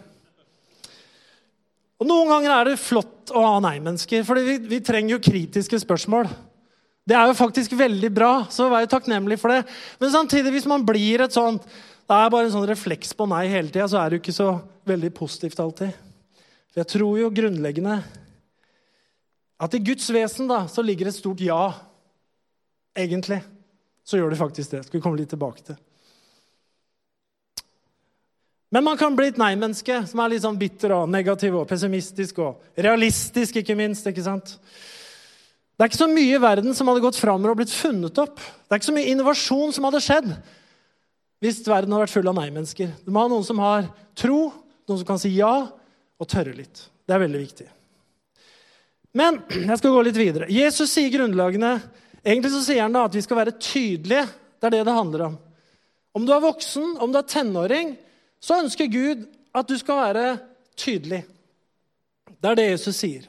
Og 1.99 2.07
Noen 2.07 2.31
ganger 2.31 2.55
er 2.55 2.71
det 2.71 2.81
flott 2.81 3.33
å 3.35 3.43
ha 3.43 3.57
nei-mennesker, 3.63 4.23
for 4.27 4.39
vi, 4.45 4.59
vi 4.71 4.79
trenger 4.85 5.17
jo 5.17 5.25
kritiske 5.25 5.81
spørsmål. 5.83 6.31
Det 7.09 7.17
er 7.17 7.31
jo 7.31 7.37
faktisk 7.39 7.73
veldig 7.79 8.11
bra, 8.13 8.33
så 8.53 8.67
vær 8.69 8.89
takknemlig 8.91 9.39
for 9.41 9.55
det. 9.55 9.63
Men 10.01 10.13
samtidig, 10.13 10.53
hvis 10.53 10.69
man 10.69 10.85
blir 10.85 11.25
et 11.25 11.33
sånt 11.33 11.65
Det 12.09 12.17
er 12.17 12.31
bare 12.33 12.49
en 12.49 12.53
sånn 12.55 12.69
refleks 12.69 13.11
på 13.13 13.27
nei 13.29 13.43
hele 13.53 13.69
tida, 13.69 13.85
så 13.85 13.99
er 14.01 14.09
det 14.09 14.17
jo 14.17 14.23
ikke 14.23 14.33
så 14.33 14.53
veldig 14.89 15.11
positivt 15.13 15.59
alltid. 15.61 15.91
For 16.73 16.81
jeg 16.81 16.89
tror 16.95 17.19
jo 17.21 17.29
grunnleggende 17.37 17.99
at 19.61 19.75
i 19.77 19.81
Guds 19.85 20.07
vesen 20.15 20.49
da, 20.49 20.63
så 20.73 20.81
ligger 20.81 21.11
et 21.11 21.19
stort 21.19 21.43
ja. 21.45 21.75
Egentlig. 22.97 23.43
Så 24.09 24.17
gjør 24.17 24.33
det 24.33 24.41
faktisk 24.41 24.73
det. 24.73 24.83
Skal 24.87 24.97
vi 24.97 25.03
komme 25.05 25.21
litt 25.21 25.29
tilbake 25.29 25.67
til. 25.67 25.77
Men 28.73 28.85
man 28.85 28.97
kan 29.01 29.17
bli 29.17 29.29
et 29.29 29.41
nei-menneske 29.41 30.03
som 30.09 30.21
er 30.25 30.33
litt 30.33 30.45
sånn 30.45 30.57
bitter 30.61 30.97
og 30.97 31.13
negativ 31.13 31.61
og 31.61 31.69
pessimistisk 31.69 32.41
og 32.45 32.81
realistisk, 32.89 33.61
ikke 33.61 33.77
minst. 33.77 34.09
ikke 34.09 34.25
sant? 34.25 34.57
Det 35.79 35.85
er 35.85 35.91
ikke 35.93 36.01
så 36.01 36.11
mye 36.11 36.35
i 36.35 36.43
verden 36.43 36.75
som 36.75 36.89
hadde 36.91 37.05
gått 37.05 37.21
framover 37.23 37.53
og 37.55 37.61
blitt 37.61 37.71
funnet 37.71 38.17
opp. 38.19 38.41
Det 38.43 38.75
er 38.75 38.81
ikke 38.81 38.89
så 38.89 38.95
mye 38.97 39.11
innovasjon 39.13 39.75
som 39.77 39.87
hadde 39.87 40.03
skjedd 40.03 40.33
hvis 41.39 41.61
verden 41.63 41.93
hadde 41.95 42.03
vært 42.03 42.15
full 42.17 42.27
av 42.27 42.35
nei-mennesker. 42.35 42.91
Du 43.07 43.13
må 43.15 43.23
ha 43.23 43.31
noen 43.31 43.47
som 43.47 43.61
har 43.63 43.87
tro, 44.19 44.49
noen 44.91 44.99
som 44.99 45.07
kan 45.07 45.21
si 45.23 45.31
ja, 45.37 45.53
og 46.19 46.27
tørre 46.27 46.51
litt. 46.57 46.83
Det 47.07 47.15
er 47.15 47.23
veldig 47.23 47.43
viktig. 47.45 47.67
Men 49.23 49.39
jeg 49.55 49.79
skal 49.79 49.95
gå 49.95 50.03
litt 50.09 50.19
videre. 50.19 50.51
Jesus 50.51 50.91
sier 50.93 51.15
grunnlagene 51.15 51.79
Egentlig 52.27 52.51
så 52.51 52.61
sier 52.67 52.83
han 52.83 52.93
da 52.93 53.05
at 53.07 53.15
vi 53.15 53.23
skal 53.23 53.39
være 53.39 53.55
tydelige. 53.63 54.25
Det 54.59 54.67
er 54.67 54.73
det 54.75 54.81
det 54.89 54.95
handler 54.97 55.23
om. 55.29 55.37
Om 56.19 56.25
du 56.27 56.33
er 56.35 56.43
voksen, 56.43 56.97
om 56.99 57.13
du 57.15 57.21
er 57.21 57.29
tenåring, 57.31 57.93
så 58.43 58.59
ønsker 58.59 58.91
Gud 58.91 59.23
at 59.55 59.71
du 59.71 59.77
skal 59.79 60.01
være 60.03 60.25
tydelig. 60.77 61.23
Det 62.43 62.51
er 62.51 62.59
det 62.59 62.67
Jesus 62.73 62.99
sier. 62.99 63.29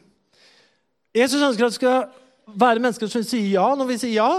Jesus 1.16 1.46
ønsker 1.46 1.70
at 1.70 1.78
du 1.78 1.78
skal 1.78 2.10
være 2.56 2.82
mennesker 2.82 3.12
som 3.12 3.26
sier 3.26 3.52
ja 3.54 3.68
når 3.76 3.92
vi 3.92 4.00
sier 4.02 4.16
ja, 4.18 4.32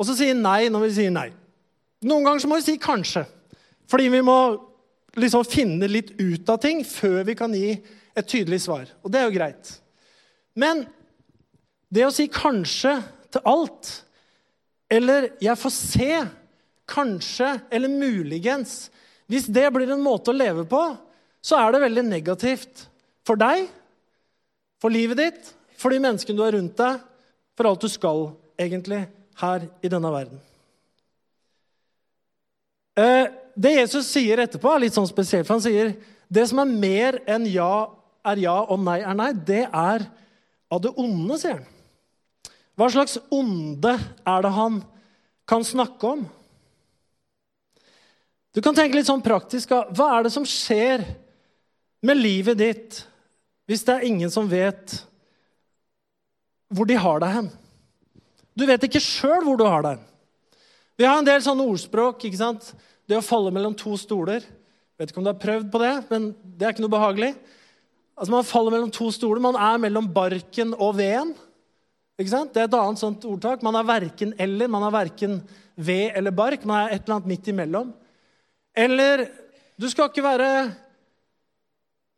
og 0.00 0.08
så 0.08 0.16
sier 0.16 0.36
nei 0.38 0.70
når 0.72 0.86
vi 0.86 0.94
sier 0.96 1.14
nei. 1.14 1.28
Noen 2.06 2.24
ganger 2.24 2.42
så 2.42 2.50
må 2.50 2.58
vi 2.60 2.66
si 2.68 2.76
kanskje, 2.80 3.26
fordi 3.90 4.08
vi 4.12 4.22
må 4.24 4.38
liksom 5.20 5.44
finne 5.44 5.88
litt 5.90 6.14
ut 6.20 6.48
av 6.48 6.60
ting 6.62 6.84
før 6.86 7.22
vi 7.28 7.36
kan 7.36 7.54
gi 7.54 7.74
et 8.16 8.28
tydelig 8.28 8.62
svar. 8.64 8.86
Og 9.04 9.12
det 9.12 9.20
er 9.20 9.28
jo 9.28 9.36
greit. 9.36 9.72
Men 10.58 10.84
det 11.90 12.06
å 12.06 12.14
si 12.14 12.28
kanskje 12.30 12.96
til 13.30 13.46
alt, 13.46 14.04
eller 14.90 15.30
'jeg 15.40 15.58
får 15.58 15.70
se', 15.70 16.28
kanskje 16.90 17.60
eller 17.70 17.88
muligens 17.88 18.90
hvis 19.30 19.46
det 19.46 19.68
blir 19.70 19.92
en 19.94 20.02
måte 20.02 20.32
å 20.32 20.36
leve 20.36 20.64
på, 20.66 20.80
så 21.40 21.60
er 21.60 21.72
det 21.72 21.84
veldig 21.84 22.02
negativt 22.08 22.88
for 23.26 23.38
deg, 23.38 23.68
for 24.82 24.90
livet 24.90 25.20
ditt, 25.20 25.52
for 25.78 25.94
de 25.94 26.00
menneskene 26.02 26.36
du 26.36 26.42
har 26.42 26.56
rundt 26.56 26.74
deg, 26.80 26.98
for 27.60 27.68
alt 27.68 27.82
du 27.84 27.90
skal 27.92 28.30
egentlig 28.56 29.02
her 29.36 29.66
i 29.84 29.88
denne 29.92 30.10
verden. 30.14 30.38
Eh, 32.96 33.26
det 33.52 33.74
Jesus 33.74 34.08
sier 34.08 34.40
etterpå, 34.40 34.70
er 34.72 34.86
litt 34.86 34.96
sånn 34.96 35.08
spesielt. 35.08 35.44
for 35.44 35.58
Han 35.58 35.64
sier 35.66 35.92
det 36.32 36.46
som 36.48 36.62
er 36.62 36.70
mer 36.72 37.18
enn 37.28 37.44
ja 37.52 37.90
er 38.24 38.40
ja 38.40 38.56
og 38.64 38.80
nei 38.84 39.00
er 39.00 39.16
nei, 39.16 39.32
det 39.32 39.66
er 39.66 40.06
av 40.72 40.80
det 40.80 40.94
onde, 40.96 41.36
sier 41.40 41.58
han. 41.58 41.68
Hva 42.80 42.88
slags 42.94 43.18
onde 43.28 43.92
er 44.00 44.46
det 44.46 44.54
han 44.56 44.80
kan 45.48 45.66
snakke 45.66 46.14
om? 46.14 46.24
Du 48.56 48.62
kan 48.64 48.76
tenke 48.76 48.96
litt 48.96 49.08
sånn 49.10 49.20
praktisk. 49.20 49.68
Hva 49.68 50.08
er 50.16 50.24
det 50.24 50.32
som 50.32 50.48
skjer 50.48 51.04
med 52.00 52.16
livet 52.16 52.56
ditt 52.56 53.02
hvis 53.68 53.84
det 53.84 53.98
er 53.98 54.08
ingen 54.08 54.32
som 54.32 54.48
vet 54.48 54.96
hvor 56.70 56.86
de 56.88 56.96
har 56.98 57.20
deg 57.22 57.34
hen? 57.34 57.50
Du 58.54 58.66
vet 58.68 58.86
ikke 58.86 59.02
sjøl 59.02 59.44
hvor 59.46 59.58
du 59.58 59.66
har 59.66 59.84
deg 59.86 59.98
hen. 59.98 60.06
Vi 61.00 61.06
har 61.08 61.18
en 61.18 61.26
del 61.26 61.40
sånne 61.42 61.64
ordspråk. 61.64 62.26
ikke 62.28 62.38
sant? 62.38 62.72
Det 63.08 63.16
å 63.16 63.24
falle 63.24 63.52
mellom 63.54 63.74
to 63.78 63.94
stoler. 63.98 64.44
Vet 65.00 65.10
ikke 65.10 65.22
om 65.22 65.24
du 65.24 65.32
har 65.32 65.40
prøvd 65.40 65.70
på 65.72 65.80
det, 65.80 65.94
men 66.10 66.26
det 66.44 66.66
er 66.66 66.74
ikke 66.74 66.84
noe 66.84 66.92
behagelig. 66.92 67.30
Altså 68.20 68.34
Man 68.34 68.44
faller 68.44 68.74
mellom 68.74 68.90
to 68.92 69.08
stoler. 69.16 69.40
Man 69.40 69.56
er 69.56 69.80
mellom 69.80 70.10
barken 70.12 70.74
og 70.76 70.98
veden. 70.98 71.32
Ikke 72.20 72.34
sant? 72.34 72.52
Det 72.52 72.60
er 72.60 72.68
et 72.68 72.76
annet 72.76 73.00
sånt 73.00 73.24
ordtak. 73.24 73.64
Man 73.64 73.78
er 73.80 73.88
verken 73.88 74.34
eller. 74.36 74.68
Man 74.68 74.84
er 74.84 74.92
verken 74.92 75.38
ved 75.80 76.18
eller 76.20 76.36
bark. 76.36 76.66
Man 76.68 76.82
er 76.82 76.92
et 76.92 77.06
eller 77.06 77.16
annet 77.16 77.30
midt 77.32 77.48
imellom. 77.48 77.94
Eller 78.76 79.24
du 79.80 79.88
skal 79.88 80.10
ikke 80.10 80.26
være 80.26 80.50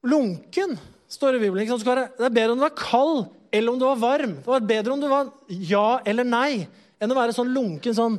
lunken, 0.02 0.74
står 1.06 1.36
det 1.36 1.38
i 1.38 1.44
Bibelen. 1.46 1.70
Være, 1.86 2.08
det 2.18 2.26
er 2.26 2.34
bedre 2.34 2.56
om 2.56 2.64
du 2.64 2.66
er 2.66 2.74
kald 2.74 3.22
eller 3.52 3.72
om 3.72 3.78
du 3.78 3.84
var 3.84 4.00
varm. 4.00 4.36
Det 4.40 4.48
var 4.48 4.68
bedre 4.68 4.94
om 4.94 5.00
du 5.00 5.08
var 5.10 5.28
ja 5.48 6.00
eller 6.08 6.24
nei 6.24 6.64
enn 7.02 7.12
å 7.12 7.18
være 7.18 7.34
sånn 7.36 7.52
lunken, 7.52 7.94
sånn 7.94 8.16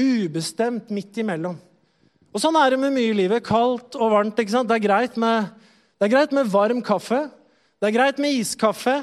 ubestemt 0.00 0.88
midt 0.94 1.18
imellom. 1.20 1.58
Og 2.30 2.42
Sånn 2.42 2.56
er 2.60 2.72
det 2.72 2.78
med 2.78 2.94
mye 2.94 3.10
i 3.10 3.16
livet. 3.16 3.42
Kaldt 3.44 3.98
og 3.98 4.12
varmt. 4.12 4.38
ikke 4.38 4.54
sant? 4.54 4.70
Det 4.70 4.78
er 4.78 5.18
med, 5.18 5.50
det 5.98 6.06
er 6.06 6.14
greit 6.14 6.32
med 6.32 6.46
varm 6.46 6.80
kaffe. 6.82 7.24
Det 7.80 7.88
er 7.88 7.96
greit 7.96 8.18
med 8.22 8.36
iskaffe, 8.38 9.00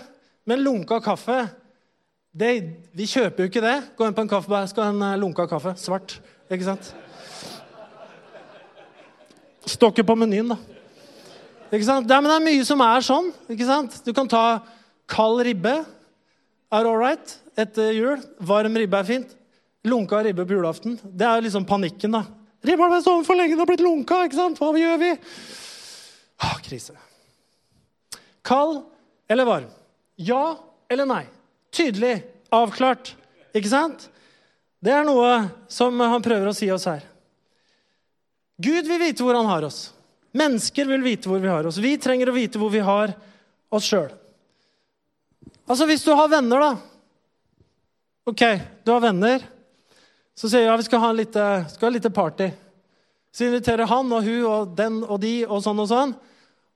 men 0.48 0.64
lunka 0.64 1.00
kaffe 1.04 1.48
det, 2.38 2.52
Vi 2.94 3.08
kjøper 3.10 3.44
jo 3.44 3.50
ikke 3.50 3.64
det. 3.64 3.76
Gå 3.98 4.06
inn 4.06 4.14
på 4.14 4.22
en 4.22 4.30
kaffebar, 4.30 4.68
skal 4.70 4.84
ha 4.84 4.94
en 4.94 5.02
eh, 5.02 5.20
lunka 5.20 5.48
kaffe. 5.50 5.74
Svart. 5.82 6.20
Ikke 6.50 6.68
sant? 6.68 6.92
Står 9.68 9.92
ikke 9.92 10.06
på 10.08 10.16
menyen, 10.16 10.54
da. 10.54 10.58
Ikke 11.72 11.88
sant? 11.88 12.08
Det, 12.08 12.20
men 12.22 12.30
det 12.30 12.36
er 12.38 12.46
mye 12.46 12.68
som 12.68 12.84
er 12.86 13.04
sånn. 13.04 13.32
ikke 13.52 13.68
sant? 13.68 13.98
Du 14.06 14.14
kan 14.16 14.30
ta 14.30 14.44
kald 15.10 15.44
ribbe. 15.48 15.80
Er 16.68 16.86
all 16.86 17.00
right 17.00 17.36
etter 17.58 17.94
jul. 17.96 18.22
Varm 18.40 18.76
ribbe 18.78 19.00
er 19.00 19.08
fint. 19.08 19.36
Lunka 19.88 20.20
ribbe 20.24 20.46
på 20.46 20.58
julaften. 20.58 20.98
Det 21.04 21.28
er 21.28 21.44
liksom 21.46 21.66
panikken, 21.68 22.18
da. 22.18 22.26
Ribba 22.68 22.90
har 22.92 23.02
stått 23.02 23.28
for 23.28 23.38
lenge, 23.38 23.54
den 23.54 23.62
har 23.62 23.70
blitt 23.70 23.86
lunka. 23.86 24.24
ikke 24.26 24.40
sant? 24.40 24.60
Hva 24.60 24.74
gjør 24.76 24.98
vi? 25.02 25.12
Ah, 26.44 26.58
krise. 26.64 26.96
Kald 28.46 28.84
eller 29.30 29.48
varm? 29.48 29.72
Ja 30.18 30.58
eller 30.90 31.08
nei? 31.08 31.24
Tydelig, 31.74 32.22
avklart. 32.54 33.14
Ikke 33.56 33.72
sant? 33.72 34.08
Det 34.84 34.94
er 34.94 35.06
noe 35.08 35.48
som 35.72 35.98
han 36.00 36.24
prøver 36.24 36.50
å 36.50 36.56
si 36.56 36.70
oss 36.72 36.88
her. 36.90 37.06
Gud 38.58 38.88
vil 38.90 39.02
vite 39.02 39.26
hvor 39.26 39.38
han 39.38 39.50
har 39.50 39.66
oss. 39.68 39.92
Mennesker 40.38 40.90
vil 40.90 41.04
vite 41.06 41.30
hvor 41.30 41.42
vi 41.42 41.50
har 41.50 41.66
oss. 41.68 41.80
Vi 41.82 41.96
trenger 42.02 42.30
å 42.30 42.36
vite 42.36 42.62
hvor 42.62 42.74
vi 42.74 42.82
har 42.84 43.14
oss 43.74 43.90
sjøl. 43.90 44.10
Altså, 45.68 45.86
hvis 45.90 46.06
du 46.06 46.14
har 46.16 46.30
venner, 46.32 46.64
da 46.64 46.76
Ok, 48.28 48.42
du 48.84 48.92
har 48.92 49.00
venner. 49.00 49.44
Så 50.36 50.50
sier 50.52 50.66
jeg 50.66 50.68
ja, 50.68 50.76
vi 50.80 50.84
skal 50.84 51.00
ha, 51.00 51.10
en 51.14 51.20
lite, 51.20 51.44
skal 51.72 51.88
ha 51.88 51.92
lite 51.96 52.12
party. 52.12 52.50
Så 53.32 53.46
inviterer 53.48 53.88
han 53.88 54.12
og 54.12 54.26
hun 54.26 54.44
og 54.44 54.74
den 54.76 54.98
og 55.06 55.22
de 55.24 55.32
og 55.46 55.62
sånn 55.64 55.80
og 55.80 55.88
sånn. 55.88 56.12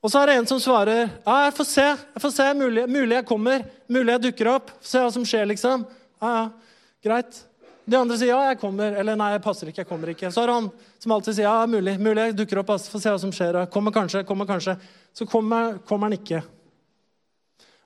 Og 0.02 0.10
så 0.10 0.22
er 0.22 0.32
det 0.32 0.36
en 0.40 0.48
som 0.50 0.62
svarer 0.64 1.04
ja, 1.04 1.36
jeg 1.46 1.54
får 1.60 1.68
se. 1.70 1.88
jeg 2.16 2.24
får 2.24 2.34
se, 2.38 2.48
Mulig, 2.58 2.86
mulig 2.88 3.18
jeg 3.20 3.28
kommer. 3.28 3.66
Mulig 3.92 4.16
jeg 4.16 4.24
dukker 4.30 4.52
opp. 4.54 4.72
Se 4.80 5.04
hva 5.04 5.12
som 5.14 5.28
skjer, 5.28 5.44
liksom. 5.52 5.84
Ja, 6.24 6.32
ja, 6.32 6.80
greit. 7.04 7.44
De 7.84 8.00
andre 8.00 8.18
sier 8.18 8.32
ja, 8.32 8.40
jeg 8.54 8.62
kommer. 8.64 8.96
Eller 9.04 9.20
nei, 9.20 9.34
jeg 9.36 9.44
passer 9.44 9.70
ikke. 9.70 9.84
jeg 9.84 9.92
kommer 9.92 10.16
ikke. 10.16 10.32
Så 10.32 10.46
er 10.46 10.50
det 10.50 10.58
han 10.62 10.72
som 11.04 11.18
alltid 11.18 11.38
sier 11.38 11.50
ja, 11.50 11.68
mulig, 11.68 11.98
mulig 12.00 12.30
jeg 12.30 12.40
dukker 12.40 12.64
opp. 12.64 12.74
får 12.80 13.04
se 13.04 13.14
hva 13.14 13.22
som 13.28 13.36
skjer. 13.36 13.60
Kommer 13.74 13.94
kanskje, 13.96 14.24
kommer 14.26 14.50
kanskje. 14.50 14.80
Så 15.14 15.28
kommer, 15.30 15.78
kommer 15.86 16.10
han 16.10 16.18
ikke. 16.18 16.42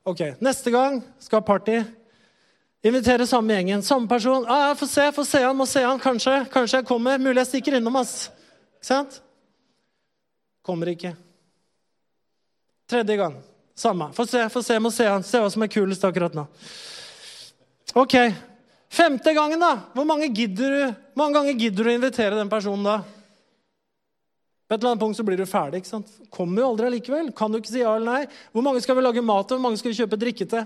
Ok, 0.06 0.22
Neste 0.40 0.72
gang 0.72 1.00
skal 1.20 1.42
party. 1.42 1.80
Invitere 2.86 3.26
samme 3.28 3.56
gjengen. 3.58 3.82
Samme 3.82 4.08
person. 4.08 4.46
Ja, 4.46 4.70
jeg 4.70 4.78
får 4.78 4.90
se, 4.92 5.06
jeg 5.08 5.16
får 5.16 5.26
se 5.26 5.42
han, 5.42 5.58
må 5.58 5.66
se 5.66 5.82
han. 5.82 6.02
Kanskje, 6.02 6.36
kanskje 6.54 6.82
jeg 6.82 6.86
kommer. 6.86 7.18
Mulig 7.18 7.42
jeg 7.42 7.50
stikker 7.56 7.80
innom. 7.80 7.98
ass. 7.98 8.30
Ikke 8.78 8.92
sant? 8.92 9.22
Kommer 10.66 10.94
ikke. 10.94 11.16
Tredje 12.90 13.18
gang. 13.18 13.40
Samme. 13.76 14.12
Få 14.14 14.28
se, 14.30 14.44
få 14.54 14.62
se, 14.62 14.78
må 14.80 14.94
se 14.94 15.10
han. 15.10 15.26
Se 15.26 15.42
hva 15.42 15.50
som 15.50 15.66
er 15.66 15.74
kulest 15.74 16.06
akkurat 16.06 16.38
nå. 16.38 16.46
Ok, 17.96 18.14
Femte 18.96 19.34
gangen, 19.34 19.60
da. 19.60 19.80
Hvor 19.94 20.06
mange, 20.08 20.30
du, 20.30 20.94
mange 21.20 21.36
ganger 21.36 21.58
gidder 21.60 21.84
du 21.84 21.90
å 21.90 21.96
invitere 21.98 22.38
den 22.38 22.52
personen 22.52 22.86
da? 22.86 23.00
På 24.66 24.74
et 24.74 24.80
eller 24.80 24.96
annet 24.96 25.04
punkt 25.04 25.18
så 25.18 25.24
blir 25.26 25.38
du 25.38 25.46
ferdig. 25.46 25.84
ikke 25.84 25.92
sant? 25.92 26.12
Kommer 26.34 26.64
jo 26.64 26.72
aldri 26.72 26.90
allikevel. 26.90 27.30
Kan 27.38 27.54
du 27.54 27.60
ikke 27.60 27.70
si 27.70 27.84
ja 27.84 27.94
eller 27.96 28.24
nei? 28.24 28.36
Hvor 28.52 28.66
mange 28.66 28.82
skal 28.82 28.98
vi 28.98 29.04
lage 29.06 29.22
mat 29.22 29.48
til? 29.48 29.60
Hvor 29.60 29.68
mange 29.68 29.78
skal 29.82 29.94
vi 29.94 30.00
kjøpe 30.00 30.20
drikke 30.22 30.48
til? 30.50 30.66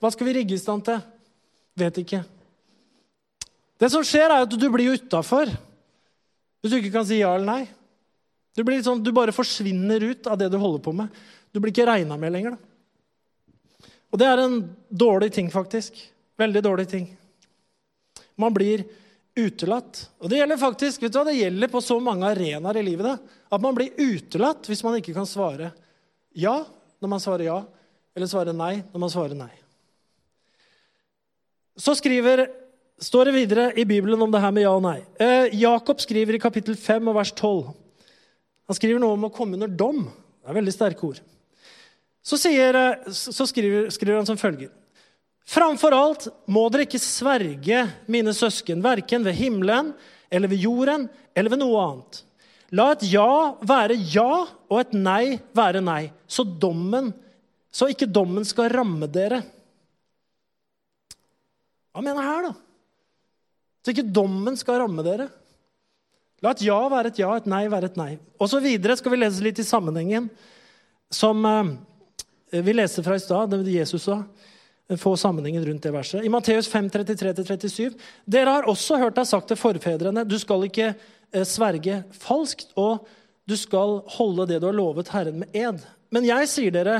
Hva 0.00 0.10
skal 0.14 0.28
vi 0.28 0.36
rigge 0.38 0.56
i 0.56 0.60
stand 0.60 0.86
til? 0.88 1.02
Vet 1.80 2.00
ikke. 2.00 2.22
Det 3.80 3.90
som 3.92 4.04
skjer, 4.04 4.28
er 4.28 4.46
at 4.46 4.56
du 4.56 4.66
blir 4.72 4.96
utafor 4.96 5.52
hvis 6.60 6.72
du 6.72 6.76
ikke 6.76 6.92
kan 6.92 7.06
si 7.08 7.20
ja 7.22 7.32
eller 7.32 7.48
nei. 7.48 7.62
Du, 8.56 8.64
blir 8.66 8.82
sånn, 8.84 9.00
du 9.00 9.12
bare 9.16 9.32
forsvinner 9.32 10.02
ut 10.10 10.26
av 10.28 10.36
det 10.40 10.50
du 10.52 10.58
holder 10.60 10.82
på 10.84 10.92
med. 10.96 11.08
Du 11.52 11.60
blir 11.60 11.72
ikke 11.72 11.86
regna 11.88 12.18
med 12.20 12.34
lenger. 12.34 12.56
Da. 12.56 13.88
Og 14.10 14.20
det 14.20 14.26
er 14.26 14.42
en 14.42 14.58
dårlig 14.90 15.30
ting, 15.32 15.48
faktisk. 15.52 15.96
Veldig 16.40 16.62
dårlig 16.66 16.88
ting. 16.90 17.06
Man 18.40 18.52
blir 18.52 18.84
utelatt. 19.38 20.02
Og 20.20 20.30
det 20.30 20.40
gjelder 20.40 20.60
faktisk, 20.60 21.02
vet 21.04 21.12
du 21.12 21.18
hva, 21.20 21.26
det 21.28 21.38
gjelder 21.38 21.70
på 21.70 21.82
så 21.84 21.98
mange 22.02 22.28
arenaer 22.30 22.80
i 22.80 22.84
livet 22.86 23.06
da, 23.06 23.16
at 23.50 23.62
man 23.62 23.76
blir 23.76 23.94
utelatt 23.98 24.68
hvis 24.70 24.82
man 24.86 24.98
ikke 24.98 25.14
kan 25.16 25.28
svare 25.28 25.72
ja 26.36 26.60
når 27.00 27.10
man 27.10 27.22
svarer 27.22 27.46
ja, 27.48 27.58
eller 28.14 28.30
svare 28.30 28.54
nei 28.54 28.80
når 28.92 29.02
man 29.02 29.12
svarer 29.12 29.38
nei. 29.38 29.52
Så 31.80 31.94
skriver, 31.96 32.44
står 33.00 33.30
det 33.30 33.36
videre 33.38 33.68
i 33.78 33.86
Bibelen 33.88 34.20
om 34.20 34.32
det 34.32 34.42
her 34.42 34.52
med 34.52 34.66
ja 34.66 34.74
og 34.76 34.84
nei. 34.84 34.98
Eh, 35.22 35.54
Jakob 35.56 36.02
skriver 36.02 36.36
i 36.36 36.42
kapittel 36.42 36.76
5 36.76 37.08
og 37.08 37.16
vers 37.16 37.32
12. 37.32 37.70
Han 38.68 38.78
skriver 38.78 39.00
noe 39.02 39.16
om 39.16 39.30
å 39.30 39.32
komme 39.34 39.56
under 39.56 39.70
dom. 39.70 40.04
Det 40.04 40.50
er 40.50 40.58
veldig 40.58 40.74
sterke 40.74 41.06
ord. 41.08 41.22
Så, 42.20 42.36
sier, 42.36 42.76
eh, 42.76 43.08
så 43.10 43.46
skriver, 43.48 43.88
skriver 43.94 44.20
han 44.20 44.28
som 44.28 44.38
følger. 44.40 44.74
Framfor 45.48 45.94
alt 45.96 46.26
må 46.50 46.66
dere 46.70 46.86
ikke 46.86 47.00
sverge, 47.02 47.84
mine 48.10 48.34
søsken, 48.36 48.82
verken 48.84 49.24
ved 49.26 49.38
himmelen 49.38 49.92
eller 50.30 50.50
ved 50.50 50.62
jorden 50.62 51.08
eller 51.34 51.50
ved 51.50 51.62
noe 51.62 51.80
annet. 51.84 52.20
La 52.76 52.92
et 52.94 53.02
ja 53.10 53.56
være 53.66 53.96
ja 54.12 54.28
og 54.70 54.76
et 54.78 54.92
nei 54.94 55.40
være 55.56 55.82
nei, 55.82 56.04
så, 56.30 56.44
dommen, 56.44 57.10
så 57.74 57.88
ikke 57.90 58.06
dommen 58.06 58.46
skal 58.46 58.70
ramme 58.70 59.08
dere. 59.10 59.40
Hva 61.90 62.04
mener 62.04 62.22
jeg 62.22 62.30
her, 62.30 62.46
da? 62.46 62.54
Så 63.80 63.94
ikke 63.94 64.06
dommen 64.14 64.58
skal 64.60 64.78
ramme 64.84 65.02
dere. 65.02 65.26
La 66.44 66.54
et 66.54 66.62
ja 66.64 66.78
være 66.88 67.10
et 67.10 67.18
ja, 67.20 67.32
et 67.36 67.48
nei 67.50 67.64
være 67.68 67.90
et 67.90 67.98
nei. 68.00 68.12
Og 68.40 68.48
så 68.48 68.60
videre 68.62 68.94
skal 68.96 69.12
vi 69.12 69.18
lese 69.20 69.44
litt 69.44 69.58
i 69.60 69.66
sammenhengen 69.66 70.30
som 71.12 71.42
eh, 71.44 71.72
vi 72.62 72.76
leste 72.76 73.02
fra 73.04 73.18
i 73.18 73.22
stad, 73.22 73.50
det 73.50 73.74
Jesus 73.74 74.06
sa. 74.06 74.22
Få 74.98 75.14
sammenhengen 75.16 75.64
rundt 75.64 75.82
det 75.82 75.92
verset. 75.94 76.24
I 76.24 76.28
Matteus 76.32 76.68
5, 76.68 76.88
33-37. 76.90 77.92
Dere 78.24 78.56
har 78.56 78.66
også 78.70 78.98
hørt 78.98 79.14
deg 79.20 79.28
sagt 79.28 79.50
til 79.50 79.58
forfedrene, 79.60 80.24
du 80.26 80.34
skal 80.40 80.66
ikke 80.66 80.88
eh, 80.90 81.46
sverge 81.46 82.00
falskt, 82.18 82.72
og 82.74 83.06
du 83.46 83.54
skal 83.58 84.00
holde 84.16 84.48
det 84.50 84.58
du 84.62 84.66
har 84.66 84.76
lovet 84.76 85.12
Herren 85.14 85.44
med 85.44 85.54
ed. 85.54 85.84
Men 86.10 86.26
jeg 86.26 86.50
sier 86.50 86.74
dere, 86.74 86.98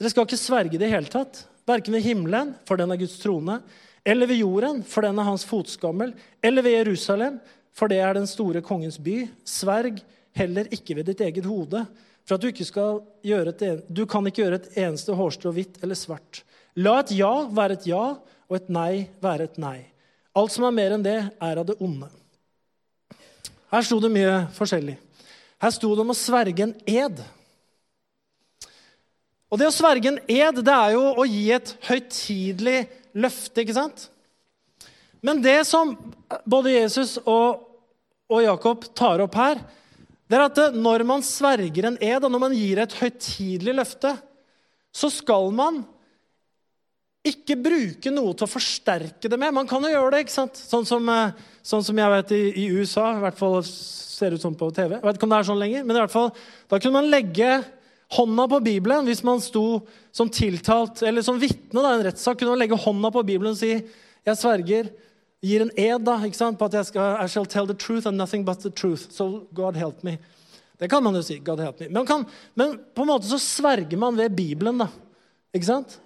dere 0.00 0.12
skal 0.12 0.28
ikke 0.28 0.40
sverge 0.40 0.80
det 0.80 0.90
i 0.90 0.92
hele 0.92 1.08
tatt. 1.12 1.46
Verken 1.68 1.96
ved 1.96 2.04
himmelen, 2.04 2.52
for 2.68 2.76
den 2.76 2.92
er 2.92 3.00
Guds 3.00 3.16
trone, 3.22 3.58
eller 4.04 4.28
ved 4.28 4.42
jorden, 4.42 4.82
for 4.84 5.06
den 5.06 5.18
er 5.18 5.28
hans 5.30 5.46
fotskammel, 5.48 6.12
eller 6.44 6.64
ved 6.64 6.76
Jerusalem, 6.76 7.38
for 7.74 7.88
det 7.88 8.02
er 8.04 8.18
den 8.18 8.28
store 8.28 8.60
kongens 8.64 9.00
by. 9.00 9.22
Sverg 9.48 10.02
heller 10.36 10.68
ikke 10.74 10.98
ved 10.98 11.08
ditt 11.08 11.22
eget 11.24 11.48
hode, 11.48 11.86
for 12.24 12.36
at 12.36 12.42
du 12.42 12.50
ikke 12.50 12.66
skal 12.68 13.00
gjøre 13.24 13.52
et, 13.52 13.86
du 13.88 14.04
kan 14.08 14.26
ikke 14.28 14.44
gjøre 14.44 14.60
et 14.60 14.76
eneste 14.84 15.16
hårstrå 15.16 15.52
hvitt 15.56 15.80
eller 15.84 15.98
svart. 15.98 16.42
La 16.74 16.98
et 17.02 17.12
ja 17.14 17.32
være 17.54 17.78
et 17.78 17.86
ja, 17.86 18.02
og 18.50 18.56
et 18.58 18.70
nei 18.72 19.06
være 19.22 19.46
et 19.48 19.58
nei. 19.62 19.78
Alt 20.34 20.54
som 20.54 20.66
er 20.66 20.74
mer 20.74 20.96
enn 20.96 21.04
det, 21.04 21.18
er 21.30 21.60
av 21.60 21.66
det 21.68 21.76
onde. 21.82 22.08
Her 23.70 23.86
sto 23.86 24.00
det 24.02 24.10
mye 24.14 24.34
forskjellig. 24.54 24.96
Her 25.62 25.72
sto 25.74 25.92
det 25.94 26.02
om 26.02 26.10
å 26.12 26.18
sverge 26.18 26.66
en 26.66 26.74
ed. 26.90 27.22
Og 29.50 29.60
det 29.60 29.68
å 29.70 29.74
sverge 29.74 30.10
en 30.10 30.18
ed, 30.26 30.58
det 30.66 30.74
er 30.74 30.96
jo 30.96 31.04
å 31.14 31.26
gi 31.28 31.44
et 31.54 31.72
høytidelig 31.86 32.80
løfte, 33.22 33.62
ikke 33.62 33.76
sant? 33.76 34.08
Men 35.24 35.38
det 35.44 35.60
som 35.68 35.94
både 36.44 36.74
Jesus 36.74 37.16
og, 37.22 37.62
og 38.28 38.42
Jakob 38.42 38.88
tar 38.98 39.22
opp 39.24 39.38
her, 39.38 39.62
det 40.26 40.36
er 40.36 40.46
at 40.48 40.60
når 40.74 41.04
man 41.06 41.22
sverger 41.24 41.86
en 41.86 41.98
ed, 42.02 42.24
og 42.24 42.32
når 42.32 42.42
man 42.42 42.56
gir 42.58 42.82
et 42.82 42.96
høytidelig 42.98 43.76
løfte, 43.78 44.16
så 44.94 45.10
skal 45.12 45.50
man 45.54 45.84
ikke 47.24 47.56
bruke 47.56 48.10
noe 48.12 48.34
til 48.36 48.44
å 48.44 48.50
forsterke 48.50 49.30
det 49.32 49.38
med. 49.40 49.54
Man 49.56 49.68
kan 49.68 49.82
jo 49.84 49.92
gjøre 49.92 50.10
det, 50.12 50.24
ikke 50.26 50.34
sant? 50.34 50.58
Sånn 50.60 50.84
som, 50.88 51.08
eh, 51.08 51.32
sånn 51.64 51.84
som 51.84 51.96
jeg 51.96 52.12
vet 52.12 52.34
i, 52.36 52.42
i, 52.64 52.66
USA, 52.76 53.14
i 53.16 53.22
hvert 53.22 53.38
fall 53.38 53.62
ser 53.64 54.30
det 54.30 54.40
ut 54.40 54.44
sånn 54.44 54.58
på 54.60 54.68
TV. 54.76 54.98
Jeg 54.98 55.06
vet 55.06 55.16
ikke 55.16 55.24
om 55.24 55.32
det 55.32 55.38
er 55.38 55.48
sånn 55.48 55.62
lenger, 55.62 55.86
men 55.86 55.96
i 55.96 56.02
hvert 56.02 56.12
fall, 56.12 56.34
da 56.68 56.78
kunne 56.78 57.00
man 57.00 57.08
legge 57.08 57.64
hånda 58.14 58.46
på 58.52 58.60
Bibelen 58.62 59.08
hvis 59.08 59.24
man 59.26 59.40
sto 59.42 59.80
som 60.14 60.28
tiltalt 60.30 61.00
eller 61.02 61.24
som 61.24 61.40
vitne 61.40 61.80
i 61.80 61.94
en 61.94 62.04
rettssak. 62.04 62.38
kunne 62.38 62.52
man 62.52 62.60
legge 62.60 62.78
hånda 62.78 63.10
på 63.10 63.24
Bibelen 63.24 63.56
og 63.56 63.58
si 63.58 63.72
'Jeg 64.24 64.36
sverger', 64.36 64.92
gir 65.42 65.62
en 65.62 65.72
ed 65.76 66.04
da, 66.04 66.16
ikke 66.24 66.36
sant, 66.36 66.58
på 66.58 66.64
at 66.64 66.72
jeg 66.72 66.86
skal 66.86 67.24
I 67.24 67.26
shall 67.26 67.46
tell 67.46 67.66
the 67.66 67.74
truth 67.74 68.06
and 68.06 68.16
nothing 68.16 68.44
but 68.44 68.60
the 68.60 68.70
truth. 68.70 69.10
So 69.10 69.46
God 69.52 69.76
help 69.76 70.02
me. 70.04 70.18
Det 70.78 70.88
kan 70.90 71.02
man 71.02 71.14
jo 71.14 71.22
si. 71.22 71.38
God 71.38 71.60
help 71.60 71.80
me. 71.80 71.88
Men, 71.88 72.06
kan, 72.06 72.26
men 72.54 72.78
på 72.94 73.02
en 73.02 73.08
måte 73.08 73.28
så 73.28 73.38
sverger 73.38 73.96
man 73.96 74.16
ved 74.16 74.30
Bibelen, 74.36 74.78
da. 74.78 74.88
Ikke 75.54 75.66
sant? 75.66 76.00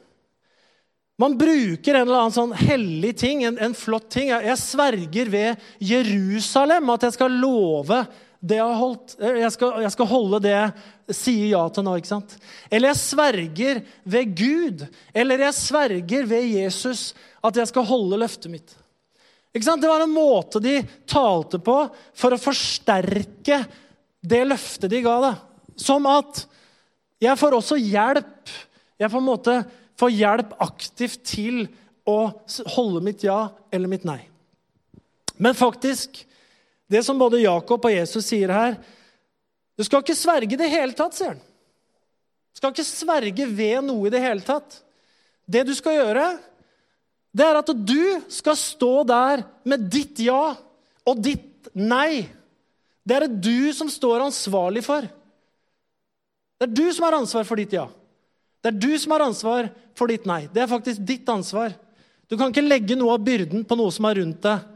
Man 1.19 1.35
bruker 1.39 1.97
en 1.97 2.07
eller 2.07 2.21
annen 2.21 2.35
sånn 2.35 2.55
hellig 2.55 3.17
ting, 3.19 3.43
en, 3.43 3.57
en 3.59 3.75
flott 3.75 4.07
ting. 4.15 4.29
Jeg, 4.31 4.45
jeg, 4.47 4.61
sverger 4.63 5.31
ved 5.33 5.65
Jerusalem 5.83 6.93
at 6.95 7.09
jeg 7.09 7.17
skal 7.17 7.39
love 7.43 8.05
det 8.39 8.61
jeg 8.61 8.67
har 8.69 8.79
holdt. 8.79 9.17
Jeg 9.19 9.51
skal, 9.51 9.81
jeg 9.83 9.95
skal 9.97 10.09
holde 10.13 10.39
det 10.45 10.53
jeg 10.55 11.17
sier 11.19 11.49
ja 11.57 11.65
til 11.75 11.87
nå. 11.89 11.97
ikke 11.99 12.13
sant? 12.13 12.37
Eller 12.71 12.93
jeg 12.93 13.01
sverger 13.01 13.81
ved 14.07 14.37
Gud. 14.39 14.85
Eller 15.11 15.43
jeg 15.49 15.57
sverger 15.59 16.29
ved 16.31 16.47
Jesus 16.53 17.09
at 17.43 17.59
jeg 17.59 17.71
skal 17.73 17.89
holde 17.89 18.21
løftet 18.23 18.53
mitt. 18.53 18.77
Ikke 19.51 19.67
sant? 19.67 19.83
Det 19.83 19.91
var 19.91 20.05
en 20.05 20.15
måte 20.15 20.63
de 20.63 20.77
talte 21.09 21.59
på 21.59 21.81
for 22.15 22.37
å 22.37 22.39
forsterke 22.39 23.65
det 24.23 24.45
løftet 24.47 24.95
de 24.95 25.03
ga. 25.03 25.19
deg. 25.27 25.43
Som 25.83 26.07
at 26.11 26.45
jeg 27.19 27.35
får 27.43 27.59
også 27.59 27.83
hjelp. 27.83 28.55
Jeg 29.03 29.11
får 29.11 29.19
en 29.19 29.31
måte 29.33 29.59
få 29.99 30.11
hjelp 30.13 30.55
aktivt 30.63 31.23
til 31.27 31.67
å 32.09 32.31
holde 32.75 33.03
mitt 33.05 33.25
ja 33.27 33.49
eller 33.75 33.91
mitt 33.91 34.07
nei. 34.09 34.21
Men 35.39 35.55
faktisk, 35.59 36.23
det 36.91 37.03
som 37.07 37.19
både 37.21 37.43
Jakob 37.43 37.85
og 37.85 37.95
Jesus 37.95 38.27
sier 38.27 38.51
her 38.51 38.79
Du 39.79 39.85
skal 39.87 40.03
ikke 40.03 40.17
sverge 40.19 40.57
i 40.57 40.59
det 40.59 40.71
hele 40.73 40.97
tatt, 40.97 41.15
sier 41.15 41.37
han. 41.37 41.43
Du 42.51 42.59
skal 42.59 42.73
ikke 42.73 42.87
sverge 42.89 43.45
ved 43.47 43.85
noe 43.87 44.09
i 44.09 44.11
det 44.11 44.23
hele 44.25 44.43
tatt. 44.43 44.81
Det 45.47 45.63
du 45.69 45.71
skal 45.79 45.95
gjøre, 45.95 46.25
det 47.31 47.45
er 47.47 47.59
at 47.61 47.71
du 47.71 48.25
skal 48.33 48.57
stå 48.59 49.05
der 49.07 49.45
med 49.69 49.87
ditt 49.93 50.19
ja 50.25 50.57
og 51.07 51.23
ditt 51.23 51.71
nei. 51.79 52.27
Det 53.07 53.15
er 53.15 53.29
det 53.29 53.39
du 53.47 53.71
som 53.77 53.87
står 53.93 54.27
ansvarlig 54.27 54.83
for. 54.83 55.07
Det 56.59 56.67
er 56.67 56.75
du 56.75 56.87
som 56.91 57.07
har 57.07 57.21
ansvar 57.21 57.47
for 57.47 57.61
ditt 57.63 57.79
ja. 57.79 57.87
Det 58.63 58.73
er 58.73 58.81
du 58.81 58.91
som 58.99 59.15
har 59.15 59.27
ansvar 59.29 59.69
for 59.99 60.11
ditt 60.11 60.27
nei. 60.29 60.47
Det 60.51 60.65
er 60.65 60.71
faktisk 60.71 61.05
ditt 61.07 61.29
ansvar. 61.31 61.75
Du 62.29 62.37
kan 62.37 62.51
ikke 62.53 62.67
legge 62.67 62.97
noe 62.99 63.15
av 63.17 63.25
byrden 63.25 63.65
på 63.65 63.79
noe 63.79 63.93
som 63.95 64.09
er 64.09 64.21
rundt 64.21 64.43
deg. 64.45 64.67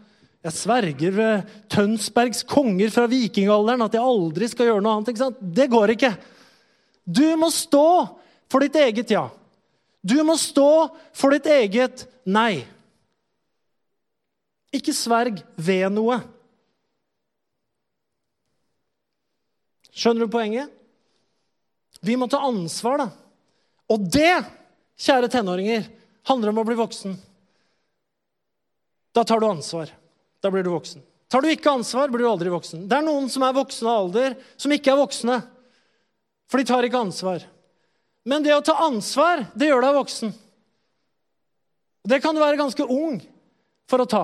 Jeg 0.43 0.59
sverger 0.59 1.15
ved 1.15 1.51
Tønsbergs 1.71 2.43
konger 2.51 2.91
fra 2.91 3.07
vikingalderen 3.11 3.85
at 3.85 3.95
jeg 3.95 4.03
aldri 4.03 4.49
skal 4.51 4.71
gjøre 4.71 4.83
noe 4.83 4.97
annet. 4.97 5.13
ikke 5.13 5.23
sant? 5.23 5.39
Det 5.39 5.69
går 5.71 5.95
ikke. 5.95 6.13
Du 7.07 7.27
må 7.39 7.51
stå 7.55 7.87
for 8.51 8.65
ditt 8.65 8.79
eget 8.79 9.15
ja. 9.15 9.29
Du 10.03 10.17
må 10.27 10.35
stå 10.39 10.91
for 11.15 11.35
ditt 11.35 11.47
eget 11.47 12.07
nei. 12.27 12.65
Ikke 14.75 14.95
sverg 14.97 15.43
ved 15.55 15.87
noe. 15.95 16.19
Skjønner 19.93 20.27
du 20.27 20.33
poenget? 20.33 20.73
Vi 22.03 22.17
må 22.19 22.27
ta 22.27 22.41
ansvar, 22.43 23.05
da. 23.05 23.09
Og 23.93 24.09
det, 24.13 24.41
kjære 25.01 25.29
tenåringer, 25.33 25.87
handler 26.29 26.53
om 26.53 26.61
å 26.63 26.67
bli 26.67 26.79
voksen. 26.79 27.17
Da 29.13 29.25
tar 29.29 29.43
du 29.43 29.49
ansvar. 29.51 29.93
Da 30.41 30.51
blir 30.51 30.65
du 30.65 30.73
voksen. 30.73 31.03
Tar 31.33 31.45
du 31.45 31.49
ikke 31.53 31.73
ansvar, 31.73 32.11
blir 32.13 32.25
du 32.25 32.31
aldri 32.31 32.53
voksen. 32.53 32.87
Det 32.89 32.99
er 32.99 33.05
noen 33.05 33.29
som 33.33 33.45
er 33.45 33.57
voksne 33.57 33.89
av 33.89 34.07
alder, 34.07 34.37
som 34.61 34.73
ikke 34.75 34.93
er 34.93 35.01
voksne. 35.01 35.39
For 36.51 36.61
de 36.61 36.69
tar 36.69 36.85
ikke 36.85 37.01
ansvar. 37.01 37.45
Men 38.29 38.45
det 38.45 38.55
å 38.55 38.65
ta 38.65 38.77
ansvar, 38.85 39.47
det 39.57 39.71
gjør 39.71 39.85
deg 39.87 39.97
voksen. 39.97 40.35
Det 42.09 42.19
kan 42.23 42.35
du 42.35 42.43
være 42.43 42.61
ganske 42.61 42.85
ung 42.85 43.21
for 43.89 44.03
å 44.03 44.09
ta. 44.09 44.23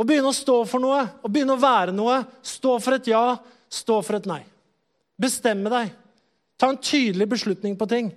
Å 0.00 0.06
begynne 0.06 0.30
å 0.32 0.36
stå 0.36 0.62
for 0.64 0.80
noe, 0.80 1.02
å 1.20 1.28
begynne 1.28 1.58
å 1.58 1.60
være 1.60 1.92
noe. 1.92 2.22
Stå 2.40 2.78
for 2.80 2.96
et 2.96 3.10
ja, 3.10 3.36
stå 3.68 4.00
for 4.06 4.16
et 4.16 4.28
nei. 4.30 4.40
Bestemme 5.20 5.72
deg. 5.72 5.92
Ta 6.60 6.68
en 6.68 6.80
tydelig 6.80 7.26
beslutning 7.30 7.76
på 7.80 7.88
ting. 7.88 8.12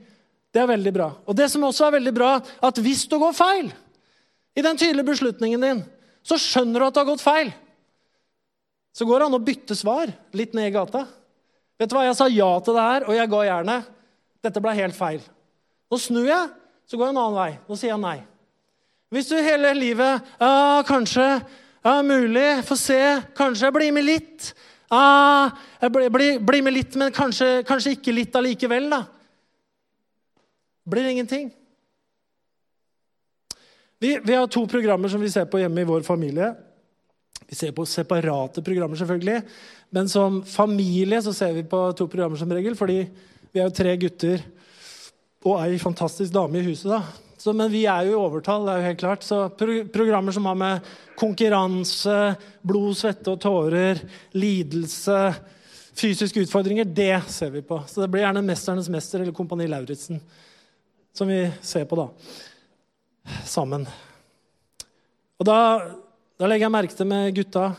Det 0.54 0.62
er 0.62 0.70
veldig 0.70 0.94
bra. 0.94 1.10
Og 1.26 1.36
det 1.38 1.48
som 1.50 1.64
også 1.66 1.88
er 1.88 1.98
veldig 1.98 2.14
bra, 2.14 2.36
at 2.44 2.82
hvis 2.84 3.06
du 3.10 3.16
går 3.22 3.34
feil 3.38 3.72
i 4.54 4.62
den 4.62 4.78
tydelige 4.78 5.08
beslutningen 5.08 5.64
din, 5.64 5.84
så 6.24 6.38
skjønner 6.40 6.84
du 6.84 6.88
at 6.88 6.96
du 6.96 7.02
har 7.02 7.10
gått 7.10 7.24
feil. 7.24 7.54
Så 8.94 9.08
går 9.10 9.24
det 9.24 9.30
an 9.30 9.40
å 9.40 9.44
bytte 9.44 9.78
svar 9.78 10.12
litt 10.38 10.54
ned 10.54 10.70
i 10.70 10.76
gata. 10.76 11.08
Vet 11.80 11.90
du 11.90 11.96
hva, 11.98 12.04
Jeg 12.06 12.20
sa 12.20 12.28
ja 12.30 12.52
til 12.62 12.78
det 12.78 12.84
her, 12.86 13.08
og 13.08 13.18
jeg 13.18 13.32
ga 13.32 13.40
jernet. 13.48 13.90
Dette 14.44 14.62
ble 14.62 14.76
helt 14.78 14.96
feil. 14.96 15.24
Nå 15.90 15.98
snur 15.98 16.28
jeg, 16.28 16.52
så 16.86 17.00
går 17.00 17.10
jeg 17.10 17.16
en 17.16 17.22
annen 17.24 17.40
vei. 17.40 17.52
Nå 17.66 17.80
sier 17.80 17.94
jeg 17.96 18.04
nei. 18.04 18.20
Hvis 19.14 19.30
du 19.30 19.36
hele 19.38 19.74
livet 19.78 20.22
ja, 20.42 20.84
kanskje 20.86 21.26
ja, 21.26 21.96
mulig, 22.06 22.64
få 22.68 22.78
se, 22.80 23.02
kanskje 23.38 23.68
jeg 23.68 23.76
blir 23.76 23.96
med 23.96 24.08
litt 24.08 24.52
Ah, 24.94 25.50
jeg 25.82 25.94
blir, 25.94 26.12
blir, 26.14 26.40
blir, 26.44 26.62
med 26.66 26.76
litt, 26.76 26.96
men 27.00 27.14
kanskje, 27.14 27.64
kanskje 27.66 27.96
ikke 27.96 28.14
litt 28.14 28.36
allikevel, 28.38 28.92
da. 28.92 29.00
Blir 30.86 31.08
ingenting. 31.10 31.48
Vi, 34.04 34.18
vi, 34.20 34.36
har 34.36 34.50
to 34.52 34.66
programmer 34.68 35.10
som 35.10 35.22
vi 35.24 35.32
ser 35.32 35.48
på 35.50 35.62
hjemme 35.62 35.82
i 35.82 35.88
vår 35.88 36.04
familie. 36.06 36.52
Vi 37.48 37.56
ser 37.56 37.72
på 37.74 37.88
separate 37.88 38.62
programmer, 38.66 39.00
selvfølgelig. 39.00 39.42
Men 39.96 40.10
som 40.12 40.42
familie 40.46 41.22
så 41.24 41.34
ser 41.34 41.56
vi 41.56 41.64
på 41.70 41.80
to 41.98 42.10
programmer 42.12 42.38
som 42.38 42.52
regel, 42.52 42.76
fordi 42.76 43.00
vi 43.54 43.62
er 43.62 43.70
jo 43.70 43.78
tre 43.78 43.96
gutter 44.02 44.44
og 45.44 45.60
ei 45.64 45.80
fantastisk 45.82 46.34
dame 46.36 46.60
i 46.60 46.68
huset. 46.68 46.92
da. 46.92 47.23
Så, 47.44 47.52
men 47.52 47.68
vi 47.68 47.82
er 47.92 48.06
jo 48.08 48.14
i 48.14 48.22
overtall, 48.24 48.64
det 48.64 48.74
er 48.74 48.80
jo 48.80 48.88
helt 48.88 49.00
klart. 49.02 49.26
Så 49.28 49.38
pro 49.60 49.74
programmer 49.92 50.32
som 50.32 50.46
har 50.48 50.56
med 50.56 50.94
konkurranse, 51.20 52.16
blod, 52.64 52.94
svette 52.96 53.34
og 53.34 53.42
tårer, 53.44 54.00
lidelse, 54.32 55.18
fysiske 56.00 56.46
utfordringer, 56.46 56.88
det 56.88 57.18
ser 57.28 57.52
vi 57.52 57.66
på. 57.68 57.82
Så 57.84 58.00
det 58.00 58.08
blir 58.14 58.24
gjerne 58.24 58.46
'Mesternes 58.48 58.88
mester' 58.88 59.20
eller 59.20 59.36
'Kompani 59.36 59.68
Lauritzen' 59.68 60.22
som 61.14 61.28
vi 61.28 61.52
ser 61.62 61.86
på, 61.86 61.96
da. 61.96 62.08
Sammen. 63.46 63.88
Og 65.38 65.46
da, 65.46 65.60
da 66.40 66.48
legger 66.48 66.66
jeg 66.66 66.78
merke 66.80 66.96
til 66.96 67.12
med 67.12 67.36
gutta 67.36 67.76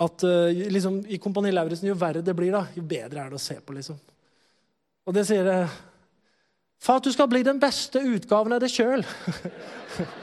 at 0.00 0.22
uh, 0.24 0.52
liksom, 0.52 1.06
i 1.08 1.16
Kompani 1.16 1.50
Lauritzen, 1.50 1.88
jo 1.88 1.96
verre 1.96 2.20
det 2.20 2.36
blir, 2.36 2.52
da, 2.52 2.66
jo 2.76 2.82
bedre 2.82 3.24
er 3.24 3.32
det 3.32 3.40
å 3.40 3.46
se 3.48 3.56
på. 3.56 3.72
liksom. 3.72 3.96
Og 5.08 5.16
det 5.16 5.24
sier 5.24 5.48
jeg 5.48 5.68
For 6.80 6.96
at 6.96 7.04
du 7.04 7.12
skal 7.12 7.28
bli 7.28 7.42
den 7.44 7.60
beste 7.60 8.00
utgaven 8.00 8.54
av 8.56 8.62
deg 8.62 8.72
sjøl. 8.72 9.04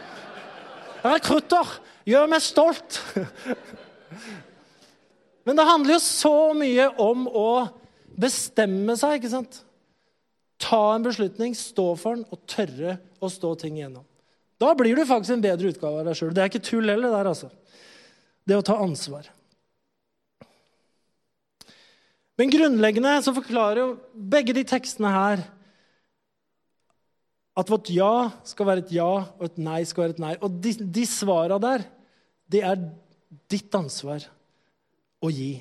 Rekrutter! 1.06 1.78
Gjør 2.08 2.30
meg 2.32 2.41
stolt! 2.41 3.02
Men 5.48 5.60
det 5.60 5.67
handler 5.67 5.96
jo 5.96 6.04
så 6.04 6.36
mye 6.58 6.89
om 7.04 7.28
å 7.30 7.50
bestemme 8.17 8.98
seg. 9.00 9.20
ikke 9.20 9.32
sant? 9.32 9.62
Ta 10.60 10.82
en 10.96 11.06
beslutning, 11.06 11.54
stå 11.56 11.91
for 12.00 12.17
den 12.17 12.26
og 12.34 12.41
tørre 12.50 12.98
å 13.22 13.30
stå 13.32 13.54
ting 13.62 13.78
igjennom. 13.78 14.06
Da 14.58 14.74
blir 14.74 14.98
du 14.98 15.06
faktisk 15.06 15.36
en 15.36 15.43
bedre 15.43 15.70
utgave 15.70 16.02
av 16.02 16.10
deg 16.10 16.17
sjøl. 16.17 16.34
Det 16.34 16.41
er 16.41 16.50
ikke 16.50 16.65
tull 16.65 16.89
heller. 16.89 17.13
der, 17.13 17.30
altså. 17.30 17.52
Det 18.48 18.58
å 18.58 18.65
ta 18.65 18.80
ansvar. 18.82 19.30
Men 22.38 22.52
grunnleggende 22.54 23.13
så 23.26 23.34
forklarer 23.36 23.84
jo 23.84 23.88
begge 24.13 24.56
de 24.58 24.65
tekstene 24.67 25.13
her 25.13 25.46
at 27.58 27.72
vårt 27.72 27.89
ja 27.89 28.30
skal 28.46 28.70
være 28.70 28.84
et 28.86 28.93
ja, 28.96 29.10
og 29.10 29.43
et 29.48 29.60
nei 29.62 29.82
skal 29.88 30.06
være 30.06 30.15
et 30.15 30.24
nei. 30.24 30.34
Og 30.46 30.60
de, 30.62 30.76
de 30.78 31.06
svara 31.10 31.58
der, 31.62 31.86
det 32.48 32.62
er 32.63 32.80
ditt 33.50 33.74
ansvar 33.76 34.24
å 35.24 35.32
gi 35.34 35.56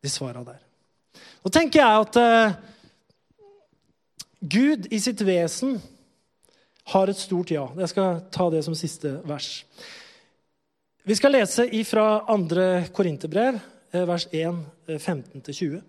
de 0.00 0.10
svara 0.10 0.42
der. 0.46 0.60
Nå 1.44 1.52
tenker 1.52 1.82
jeg 1.82 2.04
at 2.04 2.18
uh, 2.20 2.54
Gud 4.40 4.88
i 4.88 5.00
sitt 5.02 5.20
vesen 5.26 5.76
har 6.90 7.12
et 7.12 7.20
stort 7.20 7.52
ja. 7.52 7.66
Jeg 7.78 7.92
skal 7.92 8.22
ta 8.32 8.48
det 8.52 8.64
som 8.66 8.76
siste 8.78 9.18
vers. 9.28 9.50
Vi 11.04 11.16
skal 11.16 11.36
lese 11.36 11.66
ifra 11.76 12.22
andre 12.32 12.86
korinterbrev, 12.96 13.60
Eh, 13.90 14.06
vers 14.06 14.28
1, 14.30 14.66
15-20. 14.86 15.76
Eh, 15.76 15.82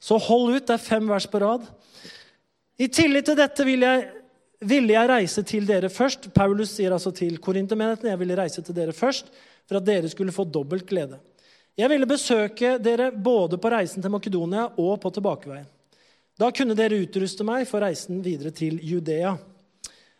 Så 0.00 0.18
hold 0.18 0.54
ut. 0.54 0.66
Det 0.66 0.74
er 0.74 0.78
fem 0.78 1.08
vers 1.08 1.26
på 1.26 1.38
rad. 1.42 1.64
I 2.78 2.86
tillit 2.86 3.24
til 3.26 3.36
dette 3.36 3.64
vil 3.66 3.82
jeg, 3.82 4.04
ville 4.60 4.94
jeg 4.94 5.10
reise 5.10 5.44
til 5.46 5.66
dere 5.68 5.90
først. 5.92 6.30
Paulus 6.34 6.72
sier 6.74 6.94
altså 6.94 7.12
til 7.14 7.38
korintermenigheten 7.42 8.10
jeg 8.10 8.20
ville 8.20 8.38
reise 8.38 8.62
til 8.64 8.76
dere 8.76 8.94
først 8.96 9.30
for 9.68 9.78
at 9.78 9.86
dere 9.86 10.10
skulle 10.10 10.34
få 10.34 10.46
dobbelt 10.48 10.86
glede. 10.88 11.20
Jeg 11.78 11.90
ville 11.92 12.08
besøke 12.10 12.74
dere 12.82 13.12
både 13.12 13.58
på 13.60 13.70
reisen 13.70 14.02
til 14.02 14.10
Makedonia 14.10 14.66
og 14.76 14.96
på 15.02 15.12
tilbakeveien. 15.14 15.68
Da 16.38 16.50
kunne 16.54 16.76
dere 16.78 16.98
utruste 17.02 17.46
meg 17.46 17.66
for 17.70 17.82
reisen 17.82 18.20
videre 18.22 18.50
til 18.54 18.78
Judea. 18.82 19.36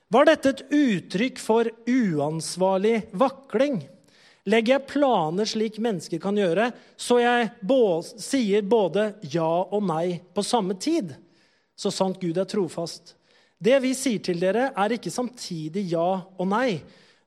Var 0.09 0.27
dette 0.27 0.55
et 0.55 0.63
uttrykk 0.73 1.39
for 1.43 1.69
uansvarlig 1.91 3.11
vakling? 3.19 3.83
Legger 4.49 4.79
jeg 4.79 4.89
planer 4.89 5.49
slik 5.51 5.77
mennesker 5.83 6.23
kan 6.23 6.39
gjøre, 6.39 6.71
så 6.97 7.19
jeg 7.21 7.51
sier 8.23 8.65
både 8.65 9.11
ja 9.35 9.51
og 9.67 9.83
nei 9.85 10.23
på 10.35 10.45
samme 10.47 10.79
tid, 10.81 11.13
så 11.77 11.93
sant 11.93 12.17
Gud 12.23 12.39
er 12.41 12.49
trofast. 12.49 13.18
Det 13.59 13.75
vi 13.83 13.91
sier 13.99 14.23
til 14.23 14.39
dere, 14.41 14.71
er 14.71 14.95
ikke 14.95 15.11
samtidig 15.11 15.89
ja 15.93 16.07
og 16.23 16.47
nei. 16.51 16.81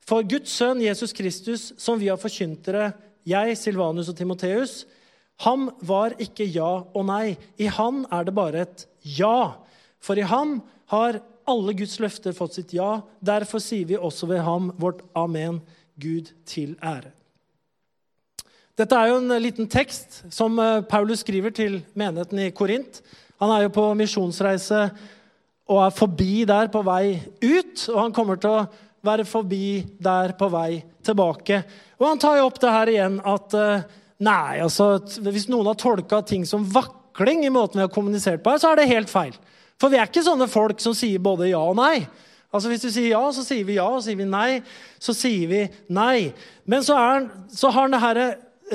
For 0.08 0.24
Guds 0.24 0.54
sønn 0.56 0.82
Jesus 0.84 1.14
Kristus, 1.14 1.72
som 1.78 2.00
vi 2.00 2.10
har 2.12 2.20
forkynt 2.20 2.64
dere, 2.66 2.92
jeg, 3.28 3.58
Silvanus 3.60 4.10
og 4.10 4.18
Timoteus, 4.18 4.86
ham 5.46 5.70
var 5.86 6.16
ikke 6.22 6.46
ja 6.48 6.70
og 6.86 7.06
nei. 7.10 7.36
I 7.60 7.68
han 7.74 8.06
er 8.14 8.26
det 8.28 8.36
bare 8.38 8.66
et 8.66 8.86
ja. 9.18 9.58
For 10.02 10.18
i 10.18 10.26
ham 10.26 10.60
har 10.94 11.20
alle 11.50 11.74
Guds 11.78 11.98
løfter 12.02 12.36
fått 12.38 12.58
sitt 12.58 12.76
ja. 12.78 13.02
Derfor 13.20 13.62
sier 13.62 13.90
vi 13.90 13.98
også 13.98 14.30
ved 14.30 14.44
ham 14.46 14.72
vårt 14.82 15.04
amen. 15.18 15.62
Gud 16.02 16.32
til 16.48 16.78
ære. 16.82 17.12
Dette 18.80 18.98
er 18.98 19.12
jo 19.12 19.18
en 19.20 19.34
liten 19.44 19.68
tekst 19.70 20.22
som 20.34 20.56
eh, 20.58 20.80
Paulus 20.90 21.22
skriver 21.22 21.54
til 21.54 21.82
menigheten 21.94 22.40
i 22.42 22.54
Korint. 22.56 23.02
Han 23.44 23.52
er 23.54 23.66
jo 23.68 23.74
på 23.76 23.84
misjonsreise 24.00 24.88
og 25.70 25.84
er 25.86 25.94
forbi 25.96 26.46
der 26.50 26.72
på 26.72 26.82
vei 26.86 27.20
ut. 27.42 27.86
Og 27.92 28.00
han 28.00 28.16
kommer 28.16 28.40
til 28.42 28.54
å 28.54 28.66
være 29.06 29.26
forbi 29.26 29.82
der 30.02 30.36
på 30.38 30.50
vei 30.54 30.82
tilbake. 31.06 31.62
Og 32.00 32.08
han 32.08 32.22
tar 32.22 32.40
jo 32.40 32.48
opp 32.50 32.60
det 32.62 32.74
her 32.74 32.92
igjen 32.92 33.20
at 33.28 33.56
eh, 33.58 33.86
nei, 34.26 34.62
altså, 34.64 34.94
hvis 35.26 35.50
noen 35.52 35.72
har 35.72 35.80
tolka 35.80 36.22
ting 36.26 36.46
som 36.50 36.66
vakling 36.66 37.46
i 37.46 37.54
måten 37.54 37.82
vi 37.82 37.86
har 37.86 37.94
kommunisert 37.94 38.44
på 38.44 38.54
her, 38.54 38.62
så 38.62 38.72
er 38.72 38.82
det 38.82 38.92
helt 38.92 39.12
feil. 39.12 39.38
For 39.82 39.90
vi 39.90 39.98
er 39.98 40.10
ikke 40.10 40.26
sånne 40.26 40.50
folk 40.52 40.82
som 40.84 40.94
sier 40.98 41.22
både 41.24 41.50
ja 41.50 41.62
og 41.62 41.80
nei. 41.80 42.04
Altså 42.52 42.68
Hvis 42.68 42.84
du 42.84 42.92
sier 42.92 43.14
ja, 43.14 43.24
så 43.32 43.46
sier 43.48 43.66
vi 43.66 43.80
ja. 43.80 43.88
Og 43.88 44.04
sier 44.04 44.20
vi 44.20 44.28
nei, 44.28 44.62
så 45.00 45.16
sier 45.16 45.48
vi 45.50 45.64
nei. 45.94 46.32
Men 46.70 46.84
så, 46.86 47.00
er, 47.00 47.30
så 47.50 47.72
har 47.74 47.96
herre 48.04 48.28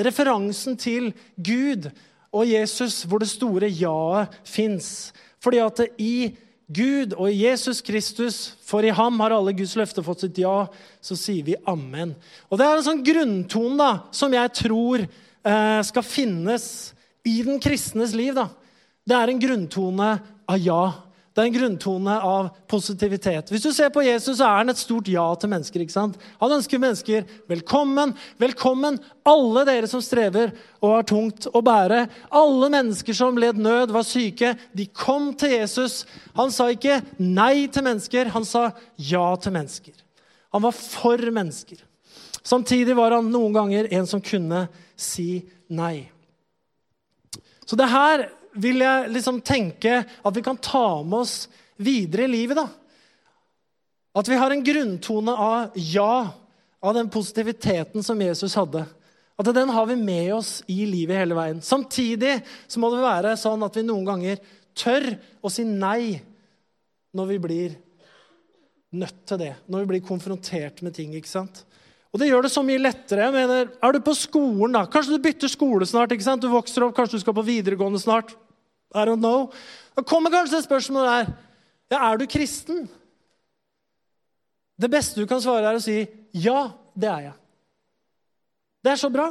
referansen 0.03 0.77
til 0.77 1.11
Gud 1.35 1.87
og 2.33 2.49
Jesus, 2.49 3.03
hvor 3.07 3.21
det 3.21 3.29
store 3.31 3.69
ja-et 3.71 4.35
fins. 4.45 5.13
Fordi 5.41 5.61
at 5.63 5.83
i 6.01 6.33
Gud 6.67 7.13
og 7.15 7.31
Jesus 7.31 7.79
Kristus, 7.79 8.51
for 8.67 8.83
i 8.83 8.91
ham 8.91 9.21
har 9.23 9.31
alle 9.31 9.53
Guds 9.55 9.77
løfter 9.79 10.03
fått 10.03 10.25
sitt 10.25 10.41
ja, 10.41 10.65
så 10.99 11.15
sier 11.15 11.45
vi 11.47 11.55
amen. 11.63 12.11
Og 12.51 12.59
Det 12.59 12.67
er 12.67 12.75
en 12.75 12.87
sånn 12.89 13.03
grunntone 13.07 13.77
da, 13.79 13.91
som 14.11 14.35
jeg 14.35 14.51
tror 14.59 15.05
eh, 15.05 15.81
skal 15.87 16.03
finnes 16.03 16.65
i 17.27 17.39
den 17.47 17.61
kristnes 17.63 18.11
liv. 18.17 18.35
da. 18.35 18.49
Det 19.07 19.15
er 19.15 19.31
en 19.31 19.39
grunntone 19.39 20.09
av 20.47 20.59
ja. 20.59 20.83
Det 21.37 21.43
er 21.43 21.51
en 21.51 21.53
grunntone 21.53 22.13
av 22.25 22.47
positivitet. 22.65 23.51
Hvis 23.53 23.61
du 23.61 23.69
ser 23.69 23.91
på 23.93 24.01
Jesus, 24.01 24.39
så 24.39 24.47
er 24.47 24.55
han 24.63 24.73
et 24.73 24.79
stort 24.81 25.05
ja 25.13 25.21
til 25.37 25.51
mennesker. 25.51 25.83
ikke 25.83 25.93
sant? 25.93 26.15
Han 26.41 26.55
ønsker 26.55 26.81
mennesker 26.81 27.27
velkommen. 27.45 28.15
Velkommen, 28.41 28.97
alle 29.21 29.61
dere 29.69 29.85
som 29.85 30.01
strever 30.01 30.55
og 30.81 30.95
har 30.95 31.05
tungt 31.11 31.45
å 31.53 31.61
bære. 31.61 32.07
Alle 32.33 32.71
mennesker 32.73 33.13
som 33.13 33.37
led 33.37 33.61
nød, 33.61 33.93
var 33.93 34.07
syke. 34.09 34.55
De 34.73 34.87
kom 34.89 35.29
til 35.37 35.53
Jesus. 35.59 35.99
Han 36.39 36.49
sa 36.49 36.71
ikke 36.73 37.03
nei 37.21 37.67
til 37.69 37.85
mennesker, 37.85 38.33
han 38.33 38.47
sa 38.49 38.71
ja 38.97 39.27
til 39.37 39.53
mennesker. 39.59 39.93
Han 40.57 40.65
var 40.65 40.73
for 40.73 41.21
mennesker. 41.21 41.85
Samtidig 42.41 42.97
var 42.97 43.13
han 43.13 43.29
noen 43.29 43.53
ganger 43.53 43.93
en 43.93 44.09
som 44.09 44.25
kunne 44.25 44.65
si 44.97 45.43
nei. 45.69 46.09
Så 47.69 47.77
det 47.77 47.93
her 47.93 48.25
vil 48.57 48.83
jeg 48.83 49.13
liksom 49.13 49.39
tenke 49.45 50.01
at 50.03 50.35
vi 50.35 50.43
kan 50.45 50.59
ta 50.59 51.03
med 51.03 51.23
oss 51.23 51.47
videre 51.77 52.25
i 52.25 52.33
livet. 52.33 52.57
da. 52.57 52.67
At 54.17 54.27
vi 54.27 54.37
har 54.39 54.51
en 54.51 54.63
grunntone 54.65 55.33
av 55.33 55.77
ja, 55.77 56.33
av 56.81 56.93
den 56.93 57.09
positiviteten 57.09 58.03
som 58.03 58.21
Jesus 58.21 58.55
hadde. 58.57 58.85
At 59.37 59.49
den 59.53 59.69
har 59.69 59.85
vi 59.85 59.95
med 59.95 60.33
oss 60.33 60.63
i 60.67 60.85
livet 60.89 61.19
hele 61.19 61.37
veien. 61.37 61.61
Samtidig 61.61 62.39
så 62.67 62.81
må 62.81 62.89
det 62.93 63.03
være 63.03 63.35
sånn 63.37 63.65
at 63.65 63.77
vi 63.77 63.85
noen 63.85 64.07
ganger 64.07 64.41
tør 64.77 65.11
å 65.45 65.51
si 65.53 65.65
nei 65.67 66.17
når 67.17 67.29
vi 67.33 67.37
blir 67.41 67.75
nødt 68.97 69.21
til 69.29 69.41
det. 69.41 69.53
Når 69.69 69.85
vi 69.85 69.91
blir 69.93 70.05
konfrontert 70.07 70.81
med 70.81 70.95
ting. 70.97 71.13
ikke 71.13 71.29
sant? 71.29 71.63
Og 72.13 72.21
det 72.21 72.31
gjør 72.31 72.47
det 72.47 72.53
så 72.53 72.63
mye 72.65 72.81
lettere. 72.81 73.27
jeg 73.27 73.33
mener, 73.33 73.69
Er 73.83 73.91
du 73.93 73.99
på 74.01 74.15
skolen, 74.17 74.73
da? 74.73 74.85
Kanskje 74.85 75.17
du 75.17 75.21
bytter 75.21 75.47
skole 75.47 75.85
snart? 75.85 76.11
ikke 76.11 76.23
sant? 76.23 76.41
Du 76.41 76.49
vokser 76.49 76.83
opp, 76.83 76.95
kanskje 76.95 77.17
du 77.17 77.21
skal 77.21 77.33
på 77.37 77.45
videregående 77.45 77.99
snart. 78.01 78.33
I 78.95 79.03
don't 79.05 79.19
know. 79.19 79.49
Da 79.95 80.03
kommer 80.05 80.31
kanskje 80.31 80.63
spørsmålet 80.63 81.27
der 81.27 81.33
ja, 81.95 81.99
er 82.11 82.19
du 82.19 82.27
kristen. 82.27 82.85
Det 84.77 84.89
beste 84.91 85.19
du 85.19 85.27
kan 85.27 85.41
svare, 85.41 85.65
er 85.65 85.79
å 85.79 85.83
si 85.83 86.01
ja, 86.37 86.69
det 86.93 87.09
er 87.09 87.21
jeg. 87.29 87.37
Det 88.83 88.93
er 88.93 88.99
så 89.01 89.09
bra. 89.11 89.27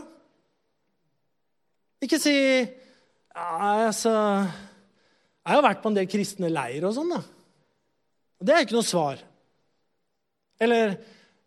Ikke 2.03 2.19
si 2.21 2.35
ja, 2.37 3.47
altså 3.87 4.13
Jeg 4.13 5.55
har 5.55 5.65
vært 5.65 5.83
på 5.83 5.93
en 5.93 5.97
del 5.97 6.09
kristne 6.11 6.51
leir 6.51 6.85
og 6.89 6.97
sånn, 6.97 7.13
da. 7.15 7.21
Det 8.43 8.53
er 8.53 8.65
ikke 8.65 8.77
noe 8.77 8.89
svar. 8.89 9.21
Eller 10.61 10.97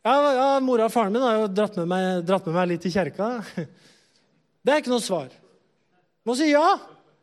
ja, 0.06 0.14
ja, 0.14 0.48
mora 0.64 0.88
og 0.88 0.94
faren 0.94 1.14
min 1.14 1.26
har 1.26 1.42
jo 1.42 1.50
dratt 1.52 1.76
med 1.82 1.90
meg, 1.92 2.22
dratt 2.26 2.46
med 2.48 2.56
meg 2.56 2.70
litt 2.72 2.88
i 2.88 2.94
kjerka. 2.94 3.34
Det 4.64 4.74
er 4.74 4.82
ikke 4.82 4.94
noe 4.94 5.04
svar. 5.04 5.28
Du 5.30 6.32
må 6.32 6.36
si 6.40 6.50
ja. 6.52 6.66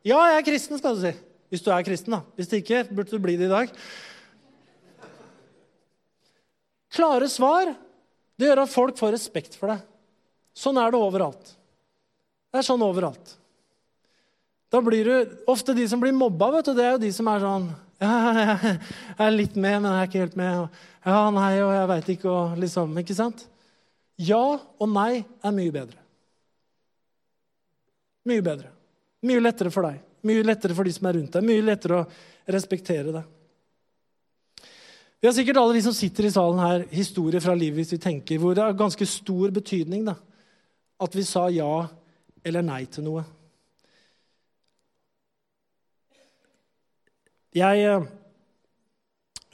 Ja, 0.06 0.20
jeg 0.30 0.38
er 0.38 0.46
kristen, 0.46 0.78
skal 0.78 0.94
du 0.94 1.02
si. 1.02 1.10
Hvis 1.50 1.62
du 1.64 1.72
er 1.74 1.86
kristen, 1.86 2.14
da. 2.14 2.20
Hvis 2.38 2.52
ikke, 2.54 2.84
burde 2.92 3.10
du 3.10 3.22
bli 3.22 3.34
det 3.38 3.48
i 3.48 3.52
dag. 3.52 3.72
Klare 6.94 7.28
svar 7.30 7.72
det 8.36 8.46
gjør 8.50 8.62
at 8.62 8.72
folk 8.72 8.98
får 9.00 9.14
respekt 9.16 9.56
for 9.56 9.72
deg. 9.72 9.80
Sånn 10.56 10.78
er 10.80 10.92
det 10.92 11.00
overalt. 11.00 11.50
Det 12.52 12.60
er 12.60 12.66
sånn 12.68 12.84
overalt. 12.84 13.34
Da 14.72 14.82
blir 14.84 15.08
du, 15.08 15.34
Ofte 15.48 15.74
de 15.76 15.86
som 15.88 16.00
blir 16.02 16.14
mobba, 16.16 16.50
vet 16.56 16.68
du, 16.68 16.74
det 16.76 16.84
er 16.84 16.94
jo 16.96 17.02
de 17.06 17.12
som 17.14 17.28
er 17.32 17.42
sånn 17.42 17.68
Ja, 18.02 18.12
jeg 18.36 18.78
er 19.24 19.32
litt 19.32 19.54
med, 19.56 19.80
men 19.80 19.88
jeg 19.88 19.98
er 20.02 20.10
ikke 20.10 20.24
helt 20.24 20.38
med. 20.38 20.80
Ja, 21.06 21.20
nei, 21.32 21.52
og 21.64 21.72
jeg 21.72 21.90
veit 21.92 22.10
ikke, 22.16 22.32
og 22.32 22.58
liksom 22.60 22.96
Ikke 23.00 23.16
sant? 23.16 23.46
Ja 24.20 24.42
og 24.56 24.88
nei 24.92 25.24
er 25.24 25.56
mye 25.56 25.72
bedre. 25.72 26.00
Mye 28.26 28.44
bedre. 28.44 28.75
Mye 29.26 29.42
lettere 29.42 29.72
for 29.74 29.88
deg. 29.88 30.02
Mye 30.26 30.44
lettere 30.46 30.76
for 30.76 30.86
de 30.86 30.92
som 30.94 31.08
er 31.08 31.18
rundt 31.18 31.36
deg. 31.36 31.46
Mye 31.46 31.64
lettere 31.64 32.02
å 32.02 32.06
respektere 32.54 33.14
deg. 33.14 33.32
Vi 35.20 35.28
har 35.28 35.34
sikkert 35.34 35.58
alle 35.58 35.74
vi 35.74 35.82
som 35.82 35.94
sitter 35.96 36.28
i 36.28 36.30
salen 36.30 36.60
her, 36.60 36.84
historier 36.92 37.42
fra 37.42 37.54
livet 37.56 37.80
hvis 37.80 37.94
vi 37.96 38.02
tenker, 38.02 38.38
hvor 38.38 38.54
det 38.54 38.62
har 38.62 38.76
ganske 38.76 39.06
stor 39.08 39.50
betydning 39.54 40.04
da, 40.06 40.14
at 41.02 41.16
vi 41.16 41.24
sa 41.26 41.46
ja 41.50 41.86
eller 42.46 42.62
nei 42.62 42.84
til 42.92 43.06
noe. 43.08 43.24
Jeg 47.56 47.84
eh, 47.88 48.08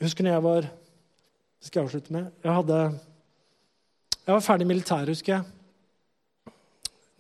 husker 0.02 0.26
når 0.26 0.35
jeg 0.35 0.46
var 0.48 0.70
skal 1.62 1.78
jeg 1.78 1.87
avslutte 1.87 2.12
med. 2.12 2.30
Jeg, 2.42 2.52
hadde, 2.52 2.78
jeg 4.26 4.35
var 4.35 4.40
ferdig 4.42 4.66
i 4.66 4.70
militæret, 4.72 5.12
husker 5.14 5.37
jeg. 5.37 5.44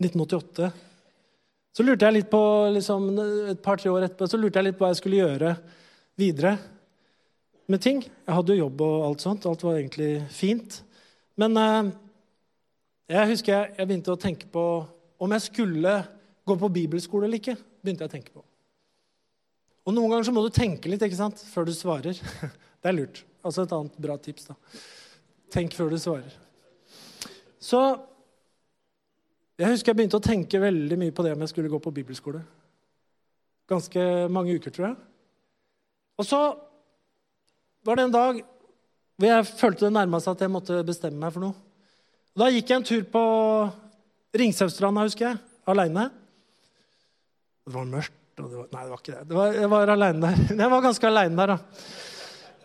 1988. 0.02 0.72
Så 1.72 1.84
lurte 1.86 2.04
jeg 2.04 2.18
litt 2.18 2.30
på, 2.32 2.42
liksom, 2.74 3.08
Et 3.52 3.62
par-tre 3.64 3.90
år 3.90 4.06
etterpå 4.08 4.28
så 4.28 4.40
lurte 4.40 4.60
jeg 4.60 4.68
litt 4.68 4.78
på 4.78 4.84
hva 4.84 4.92
jeg 4.92 5.00
skulle 5.00 5.22
gjøre 5.22 5.54
videre 6.20 6.56
med 7.72 7.80
ting. 7.80 8.02
Jeg 8.04 8.36
hadde 8.36 8.56
jo 8.56 8.66
jobb 8.66 8.84
og 8.84 9.06
alt 9.06 9.24
sånt. 9.24 9.46
Alt 9.48 9.64
var 9.64 9.78
egentlig 9.78 10.10
fint. 10.34 10.82
Men 11.40 11.56
eh, 11.56 11.92
jeg 13.16 13.32
husker 13.32 13.54
jeg, 13.54 13.74
jeg 13.78 13.88
begynte 13.88 14.12
å 14.12 14.20
tenke 14.20 14.50
på 14.52 14.64
om 15.22 15.32
jeg 15.32 15.46
skulle 15.46 15.96
gå 16.44 16.56
på 16.58 16.72
bibelskole 16.76 17.28
eller 17.28 17.40
ikke. 17.40 17.56
begynte 17.80 18.04
jeg 18.04 18.10
å 18.10 18.16
tenke 18.18 18.34
på. 18.34 18.44
Og 19.82 19.96
Noen 19.96 20.12
ganger 20.12 20.28
så 20.28 20.34
må 20.34 20.44
du 20.44 20.52
tenke 20.54 20.90
litt 20.90 21.02
ikke 21.02 21.18
sant, 21.18 21.40
før 21.54 21.66
du 21.66 21.72
svarer. 21.74 22.18
Det 22.82 22.90
er 22.90 22.98
lurt. 22.98 23.24
Altså 23.42 23.64
et 23.64 23.74
annet 23.74 23.96
bra 24.02 24.18
tips. 24.20 24.50
da. 24.50 24.56
Tenk 25.54 25.74
før 25.74 25.90
du 25.92 25.98
svarer. 25.98 26.36
Så 27.62 27.80
jeg 29.60 29.68
husker 29.74 29.92
jeg 29.92 29.98
begynte 29.98 30.18
å 30.18 30.24
tenke 30.24 30.60
veldig 30.62 30.98
mye 31.00 31.14
på 31.14 31.24
det 31.26 31.34
om 31.34 31.42
jeg 31.44 31.52
skulle 31.52 31.70
gå 31.72 31.80
på 31.82 31.92
bibelskole. 31.94 32.40
Ganske 33.70 34.06
mange 34.32 34.56
uker, 34.56 34.72
tror 34.74 34.88
jeg. 34.88 34.96
Og 36.20 36.28
så 36.28 36.40
var 37.86 37.98
det 37.98 38.06
en 38.08 38.14
dag 38.14 38.40
hvor 38.42 39.28
jeg 39.28 39.50
følte 39.52 39.86
det 39.86 39.94
nærma 39.94 40.20
seg 40.22 40.34
at 40.34 40.44
jeg 40.46 40.52
måtte 40.52 40.80
bestemme 40.86 41.20
meg 41.20 41.34
for 41.34 41.44
noe. 41.44 41.54
Og 42.32 42.42
da 42.42 42.48
gikk 42.48 42.72
jeg 42.72 42.80
en 42.80 42.88
tur 42.88 43.04
på 43.12 43.24
Ringsautstranda, 44.40 45.04
husker 45.04 45.28
jeg, 45.28 45.40
aleine. 45.68 46.08
Det 47.62 47.74
var 47.76 47.86
mørkt. 47.90 48.18
Og 48.40 48.48
det 48.48 48.56
var, 48.56 48.68
nei, 48.72 48.82
det 48.86 48.90
var 48.94 49.02
ikke 49.02 49.12
det. 49.12 49.26
det 49.28 49.36
var, 49.36 49.58
jeg 49.60 49.70
var 49.70 49.92
alene 49.92 50.24
der. 50.24 50.38
Jeg 50.62 50.72
var 50.72 50.84
ganske 50.86 51.06
aleine 51.06 51.36
der, 51.36 51.52
da. 51.52 51.84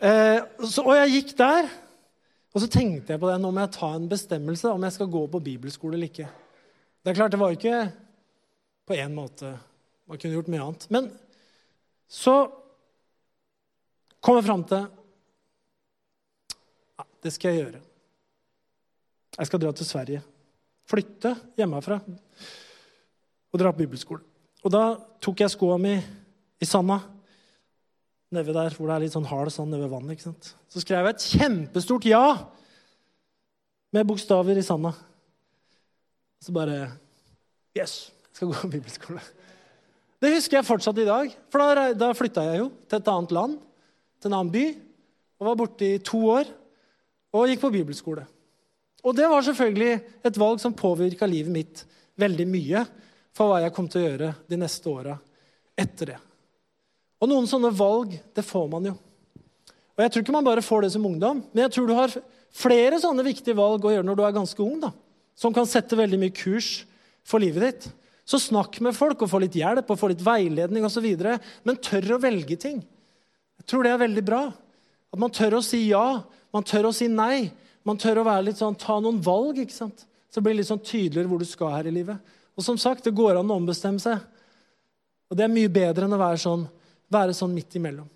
Eh, 0.08 0.40
så, 0.64 0.86
og 0.86 0.94
jeg 0.96 1.12
gikk 1.12 1.34
der, 1.42 1.68
og 2.54 2.62
så 2.64 2.70
tenkte 2.72 3.14
jeg 3.14 3.20
på 3.20 3.28
det. 3.30 3.36
Nå 3.44 3.52
må 3.52 3.66
jeg 3.66 3.74
ta 3.76 3.90
en 3.98 4.08
bestemmelse 4.10 4.72
om 4.72 4.86
jeg 4.88 4.96
skal 4.96 5.10
gå 5.12 5.24
på 5.34 5.42
bibelskole 5.44 5.98
eller 5.98 6.08
ikke. 6.08 6.30
Det 7.08 7.14
er 7.14 7.22
klart, 7.22 7.32
det 7.32 7.38
var 7.40 7.54
jo 7.54 7.56
ikke 7.56 7.92
på 8.84 8.96
én 9.00 9.14
måte. 9.16 9.48
Man 10.12 10.20
kunne 10.20 10.36
gjort 10.36 10.50
mye 10.52 10.60
annet. 10.66 10.82
Men 10.92 11.06
så 12.12 12.34
kom 14.20 14.36
jeg 14.36 14.44
fram 14.44 14.66
til 14.68 14.90
ja, 17.00 17.06
det 17.24 17.32
skal 17.32 17.56
jeg 17.56 17.62
gjøre. 17.62 17.82
Jeg 19.38 19.48
skal 19.48 19.64
dra 19.64 19.72
til 19.80 19.88
Sverige. 19.88 20.22
Flytte 20.92 21.32
hjemmefra 21.56 22.02
og 22.04 23.64
dra 23.64 23.72
på 23.72 23.86
bibelskole. 23.86 24.20
Og 24.68 24.76
da 24.76 24.84
tok 25.24 25.48
jeg 25.48 25.56
skoa 25.56 25.80
mi 25.80 25.96
i 25.96 26.68
sanda 26.68 27.00
nede 28.36 28.52
der 28.52 28.76
hvor 28.76 28.92
det 28.92 28.98
er 28.98 29.08
litt 29.08 29.16
sånn 29.16 29.32
hard 29.32 29.56
sand 29.56 29.80
ved 29.80 29.88
vannet. 29.96 30.18
ikke 30.20 30.28
sant? 30.28 30.58
Så 30.68 30.84
skrev 30.84 31.08
jeg 31.08 31.16
et 31.16 31.32
kjempestort 31.40 32.12
ja 32.12 32.26
med 33.96 34.12
bokstaver 34.12 34.60
i 34.60 34.72
sanda. 34.76 34.98
Så 36.44 36.54
bare 36.56 36.92
Yes, 37.78 38.10
jeg 38.10 38.40
skal 38.40 38.50
gå 38.50 38.62
på 38.62 38.72
bibelskole. 38.74 39.22
Det 40.18 40.32
husker 40.34 40.58
jeg 40.58 40.66
fortsatt 40.66 40.98
i 40.98 41.06
dag. 41.06 41.34
For 41.54 41.62
da, 41.62 41.92
da 41.94 42.14
flytta 42.18 42.46
jeg 42.48 42.64
jo 42.64 42.70
til 42.90 42.98
et 42.98 43.12
annet 43.14 43.34
land, 43.38 43.58
til 44.18 44.32
en 44.32 44.38
annen 44.40 44.54
by, 44.54 44.66
og 45.38 45.50
var 45.52 45.60
borte 45.60 45.86
i 45.86 46.00
to 46.02 46.24
år 46.34 46.50
og 47.38 47.52
gikk 47.52 47.62
på 47.62 47.74
bibelskole. 47.76 48.24
Og 49.06 49.14
det 49.16 49.28
var 49.30 49.46
selvfølgelig 49.46 50.00
et 50.26 50.40
valg 50.42 50.62
som 50.62 50.74
påvirka 50.76 51.30
livet 51.30 51.54
mitt 51.54 51.84
veldig 52.18 52.48
mye 52.50 52.82
for 53.38 53.52
hva 53.52 53.62
jeg 53.62 53.74
kom 53.76 53.90
til 53.92 54.02
å 54.02 54.08
gjøre 54.08 54.32
de 54.50 54.58
neste 54.58 54.90
åra 54.90 55.14
etter 55.78 56.14
det. 56.14 56.18
Og 57.22 57.30
noen 57.30 57.50
sånne 57.50 57.70
valg, 57.74 58.16
det 58.34 58.46
får 58.46 58.66
man 58.72 58.90
jo. 58.90 58.96
Og 59.98 60.04
jeg 60.04 60.14
tror 60.14 60.24
ikke 60.26 60.34
man 60.34 60.46
bare 60.46 60.66
får 60.66 60.86
det 60.86 60.92
som 60.94 61.06
ungdom, 61.10 61.44
men 61.52 61.64
jeg 61.66 61.74
tror 61.74 61.88
du 61.90 61.96
har 61.98 62.14
flere 62.58 63.00
sånne 63.02 63.26
viktige 63.26 63.58
valg 63.58 63.86
å 63.86 63.94
gjøre 63.94 64.06
når 64.06 64.18
du 64.18 64.24
er 64.26 64.36
ganske 64.36 64.66
ung, 64.66 64.82
da, 64.82 64.92
som 65.38 65.54
kan 65.54 65.68
sette 65.70 65.98
veldig 65.98 66.20
mye 66.22 66.34
kurs 66.36 66.82
for 67.28 67.44
livet 67.44 67.66
ditt. 67.68 67.90
Så 68.28 68.40
snakk 68.42 68.80
med 68.84 68.96
folk 68.98 69.22
og 69.24 69.30
få 69.32 69.40
litt 69.44 69.56
hjelp 69.56 69.88
og 69.94 70.00
få 70.00 70.10
litt 70.12 70.24
veiledning 70.26 70.84
osv. 70.84 71.06
Men 71.64 71.80
tør 71.80 72.18
å 72.18 72.24
velge 72.24 72.58
ting. 72.60 72.82
Jeg 73.62 73.70
tror 73.70 73.86
det 73.86 73.94
er 73.94 74.02
veldig 74.02 74.24
bra. 74.28 74.42
At 75.14 75.22
man 75.22 75.32
tør 75.32 75.60
å 75.60 75.64
si 75.64 75.86
ja, 75.88 76.24
man 76.52 76.66
tør 76.68 76.90
å 76.90 76.96
si 76.96 77.08
nei. 77.12 77.48
Man 77.88 78.00
tør 78.02 78.20
å 78.20 78.28
være 78.28 78.50
litt 78.50 78.60
sånn, 78.60 78.76
ta 78.76 78.98
noen 79.00 79.22
valg. 79.24 79.62
ikke 79.64 79.76
sant? 79.76 80.04
Så 80.28 80.42
det 80.42 80.48
blir 80.50 80.58
litt 80.60 80.68
sånn 80.68 80.84
tydeligere 80.84 81.32
hvor 81.32 81.40
du 81.40 81.48
skal 81.48 81.72
her 81.78 81.88
i 81.88 81.96
livet. 81.96 82.36
Og 82.58 82.66
som 82.66 82.80
sagt, 82.82 83.06
det 83.06 83.16
går 83.16 83.40
an 83.40 83.54
å 83.54 83.60
ombestemme 83.62 84.02
seg. 84.02 84.20
Og 85.32 85.38
det 85.38 85.46
er 85.46 85.54
mye 85.54 85.72
bedre 85.72 86.08
enn 86.08 86.18
å 86.18 86.20
være 86.20 86.42
sånn, 86.42 86.66
være 87.14 87.36
sånn 87.38 87.54
midt 87.56 87.78
imellom. 87.80 88.10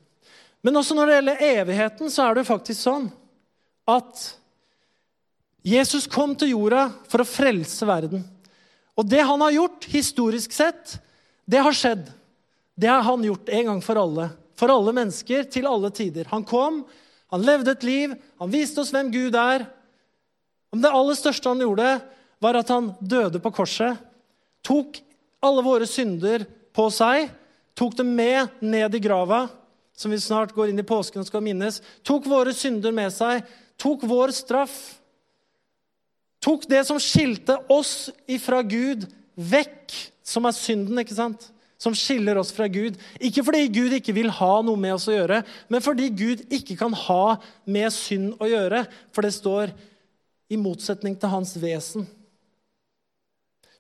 Men 0.62 0.77
også 0.77 0.95
når 0.97 1.07
det 1.07 1.15
gjelder 1.17 1.43
evigheten, 1.47 2.12
så 2.12 2.25
er 2.25 2.36
det 2.36 2.43
jo 2.43 2.51
faktisk 2.51 2.84
sånn 2.84 3.07
at 3.89 4.27
Jesus 5.62 6.08
kom 6.10 6.34
til 6.38 6.56
jorda 6.56 6.88
for 7.10 7.21
å 7.21 7.28
frelse 7.28 7.86
verden. 7.86 8.24
Og 8.97 9.08
det 9.08 9.21
han 9.26 9.41
har 9.45 9.54
gjort 9.56 9.86
historisk 9.91 10.54
sett, 10.56 10.97
det 11.45 11.62
har 11.62 11.76
skjedd. 11.76 12.08
Det 12.78 12.89
har 12.89 13.04
han 13.06 13.24
gjort 13.26 13.50
en 13.50 13.67
gang 13.69 13.84
for 13.86 14.00
alle. 14.02 14.30
For 14.58 14.74
alle 14.74 14.93
mennesker, 14.95 15.45
til 15.50 15.67
alle 15.69 15.91
tider. 15.93 16.28
Han 16.32 16.45
kom, 16.47 16.82
han 17.34 17.45
levde 17.45 17.76
et 17.76 17.86
liv, 17.86 18.15
han 18.41 18.52
viste 18.52 18.82
oss 18.82 18.91
hvem 18.93 19.12
Gud 19.13 19.38
er. 19.38 19.65
Men 20.71 20.84
det 20.84 20.93
aller 20.95 21.17
største 21.17 21.50
han 21.52 21.62
gjorde, 21.63 21.93
var 22.41 22.58
at 22.58 22.71
han 22.74 22.91
døde 23.00 23.41
på 23.41 23.54
korset. 23.54 24.00
Tok 24.65 25.00
alle 25.41 25.63
våre 25.65 25.88
synder 25.89 26.45
på 26.76 26.88
seg, 26.93 27.30
tok 27.78 27.97
dem 27.97 28.13
med 28.17 28.62
ned 28.62 28.95
i 28.95 29.02
grava, 29.02 29.45
som 29.97 30.13
vi 30.13 30.19
snart 30.21 30.54
går 30.56 30.71
inn 30.71 30.82
i 30.82 30.88
påsken 30.88 31.21
og 31.21 31.30
skal 31.30 31.43
minnes. 31.45 31.82
Tok 32.06 32.26
våre 32.30 32.54
synder 32.56 32.93
med 32.95 33.13
seg, 33.13 33.45
tok 33.82 34.06
vår 34.10 34.34
straff. 34.36 34.78
Tok 36.41 36.65
det 36.69 36.82
som 36.88 36.99
skilte 37.01 37.60
oss 37.69 38.10
ifra 38.30 38.63
Gud, 38.65 39.06
vekk, 39.36 39.93
som 40.25 40.47
er 40.49 40.58
synden, 40.58 41.01
ikke 41.04 41.17
sant? 41.17 41.51
som 41.82 41.95
skiller 41.97 42.38
oss 42.38 42.51
fra 42.54 42.67
Gud. 42.69 42.97
Ikke 43.17 43.41
fordi 43.41 43.65
Gud 43.73 43.93
ikke 43.97 44.13
vil 44.13 44.30
ha 44.38 44.51
noe 44.62 44.77
med 44.77 44.93
oss 44.93 45.08
å 45.10 45.15
gjøre, 45.15 45.39
men 45.65 45.82
fordi 45.82 46.12
Gud 46.13 46.43
ikke 46.54 46.75
kan 46.77 46.93
ha 47.08 47.39
med 47.65 47.89
synd 47.95 48.36
å 48.38 48.49
gjøre, 48.49 48.84
for 49.10 49.25
det 49.25 49.34
står 49.34 49.73
i 50.51 50.60
motsetning 50.62 51.15
til 51.17 51.32
hans 51.32 51.56
vesen. 51.58 52.06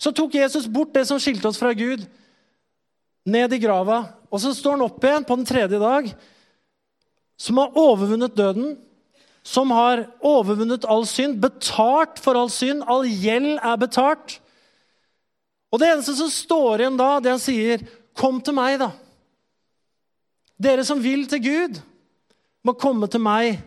Så 0.01 0.09
tok 0.17 0.39
Jesus 0.39 0.65
bort 0.65 0.95
det 0.95 1.05
som 1.05 1.21
skilte 1.21 1.51
oss 1.51 1.61
fra 1.61 1.75
Gud, 1.77 2.07
ned 3.21 3.53
i 3.53 3.61
grava, 3.61 3.99
og 4.33 4.41
så 4.41 4.49
står 4.57 4.79
han 4.79 4.87
opp 4.87 5.03
igjen 5.05 5.27
på 5.27 5.37
den 5.37 5.45
tredje 5.45 5.77
dag, 5.77 6.07
som 7.37 7.59
har 7.61 7.77
overvunnet 7.77 8.33
døden, 8.33 8.79
som 9.43 9.71
har 9.73 10.05
overvunnet 10.19 10.85
all 10.85 11.05
synd, 11.09 11.39
betalt 11.41 12.19
for 12.21 12.37
all 12.37 12.49
synd, 12.53 12.83
all 12.85 13.07
gjeld 13.07 13.57
er 13.57 13.79
betalt. 13.81 14.37
Og 15.71 15.81
det 15.81 15.89
eneste 15.89 16.15
som 16.17 16.29
står 16.31 16.83
igjen 16.83 16.99
da, 16.99 17.19
det 17.19 17.31
han 17.31 17.41
sier, 17.41 17.81
'Kom 18.13 18.41
til 18.41 18.53
meg', 18.53 18.79
da. 18.79 18.91
Dere 20.59 20.83
som 20.85 21.01
vil 21.01 21.25
til 21.27 21.41
Gud, 21.41 21.81
må 22.63 22.73
komme 22.73 23.07
til 23.07 23.23
meg. 23.23 23.61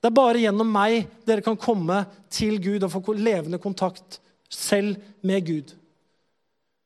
Det 0.00 0.08
er 0.08 0.14
bare 0.14 0.40
gjennom 0.40 0.70
meg 0.72 1.08
dere 1.26 1.44
kan 1.44 1.56
komme 1.56 2.06
til 2.30 2.56
Gud 2.62 2.86
og 2.86 2.92
få 2.92 3.12
levende 3.12 3.58
kontakt 3.58 4.20
selv 4.48 4.96
med 5.22 5.46
Gud. 5.46 5.74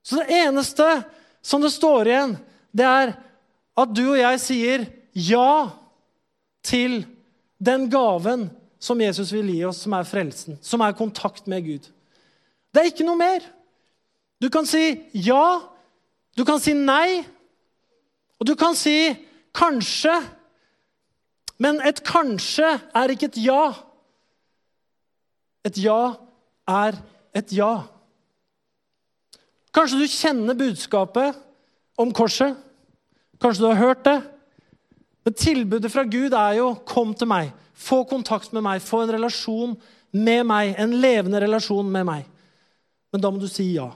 Så 0.02 0.16
det 0.16 0.30
eneste 0.30 0.86
som 1.42 1.62
det 1.62 1.70
står 1.70 2.08
igjen, 2.08 2.36
det 2.72 2.86
er 2.88 3.14
at 3.78 3.94
du 3.94 4.02
og 4.08 4.18
jeg 4.18 4.40
sier 4.40 4.86
ja 5.12 5.70
til 6.64 7.04
den 7.62 7.86
gaven 7.90 8.48
som 8.82 9.00
Jesus 9.00 9.30
vil 9.34 9.52
gi 9.52 9.60
oss, 9.68 9.84
som 9.84 9.94
er 9.94 10.08
frelsen, 10.08 10.58
som 10.62 10.82
er 10.82 10.96
kontakt 10.98 11.46
med 11.50 11.62
Gud. 11.66 11.86
Det 12.72 12.82
er 12.82 12.90
ikke 12.90 13.06
noe 13.06 13.18
mer. 13.20 13.44
Du 14.42 14.48
kan 14.50 14.66
si 14.66 14.82
ja, 15.14 15.62
du 16.34 16.42
kan 16.48 16.58
si 16.62 16.74
nei, 16.74 17.22
og 18.40 18.48
du 18.48 18.56
kan 18.58 18.74
si 18.74 19.12
kanskje. 19.54 20.16
Men 21.62 21.78
et 21.86 22.00
kanskje 22.02 22.66
er 22.98 23.12
ikke 23.14 23.28
et 23.30 23.38
ja. 23.44 23.62
Et 25.62 25.78
ja 25.78 26.16
er 26.66 26.98
et 27.38 27.52
ja. 27.54 27.84
Kanskje 29.72 30.00
du 30.00 30.10
kjenner 30.10 30.58
budskapet 30.58 31.38
om 32.00 32.10
korset. 32.10 32.56
Kanskje 33.38 33.62
du 33.62 33.68
har 33.70 33.78
hørt 33.78 34.02
det. 34.08 34.18
Men 35.22 35.34
tilbudet 35.38 35.92
fra 35.92 36.04
Gud 36.04 36.34
er 36.34 36.58
jo 36.58 36.74
'kom 36.86 37.14
til 37.14 37.28
meg', 37.28 37.52
få 37.74 38.04
kontakt 38.08 38.52
med 38.52 38.62
meg, 38.62 38.82
få 38.82 39.02
en 39.02 39.12
relasjon 39.12 39.76
med 40.12 40.46
meg, 40.46 40.74
en 40.78 41.00
levende 41.00 41.40
relasjon 41.40 41.90
med 41.90 42.06
meg. 42.06 42.24
Men 43.12 43.20
da 43.20 43.30
må 43.30 43.40
du 43.40 43.48
si 43.48 43.74
ja. 43.74 43.90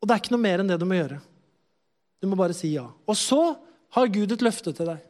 Og 0.00 0.08
det 0.08 0.14
er 0.14 0.22
ikke 0.22 0.32
noe 0.32 0.46
mer 0.46 0.62
enn 0.62 0.68
det 0.68 0.78
du 0.80 0.86
må 0.88 0.96
gjøre. 0.96 1.20
Du 2.20 2.28
må 2.28 2.36
bare 2.36 2.56
si 2.56 2.74
ja. 2.74 2.86
Og 3.06 3.16
så 3.16 3.56
har 3.96 4.12
Gud 4.12 4.32
et 4.32 4.42
løfte 4.44 4.72
til 4.72 4.86
deg. 4.86 5.00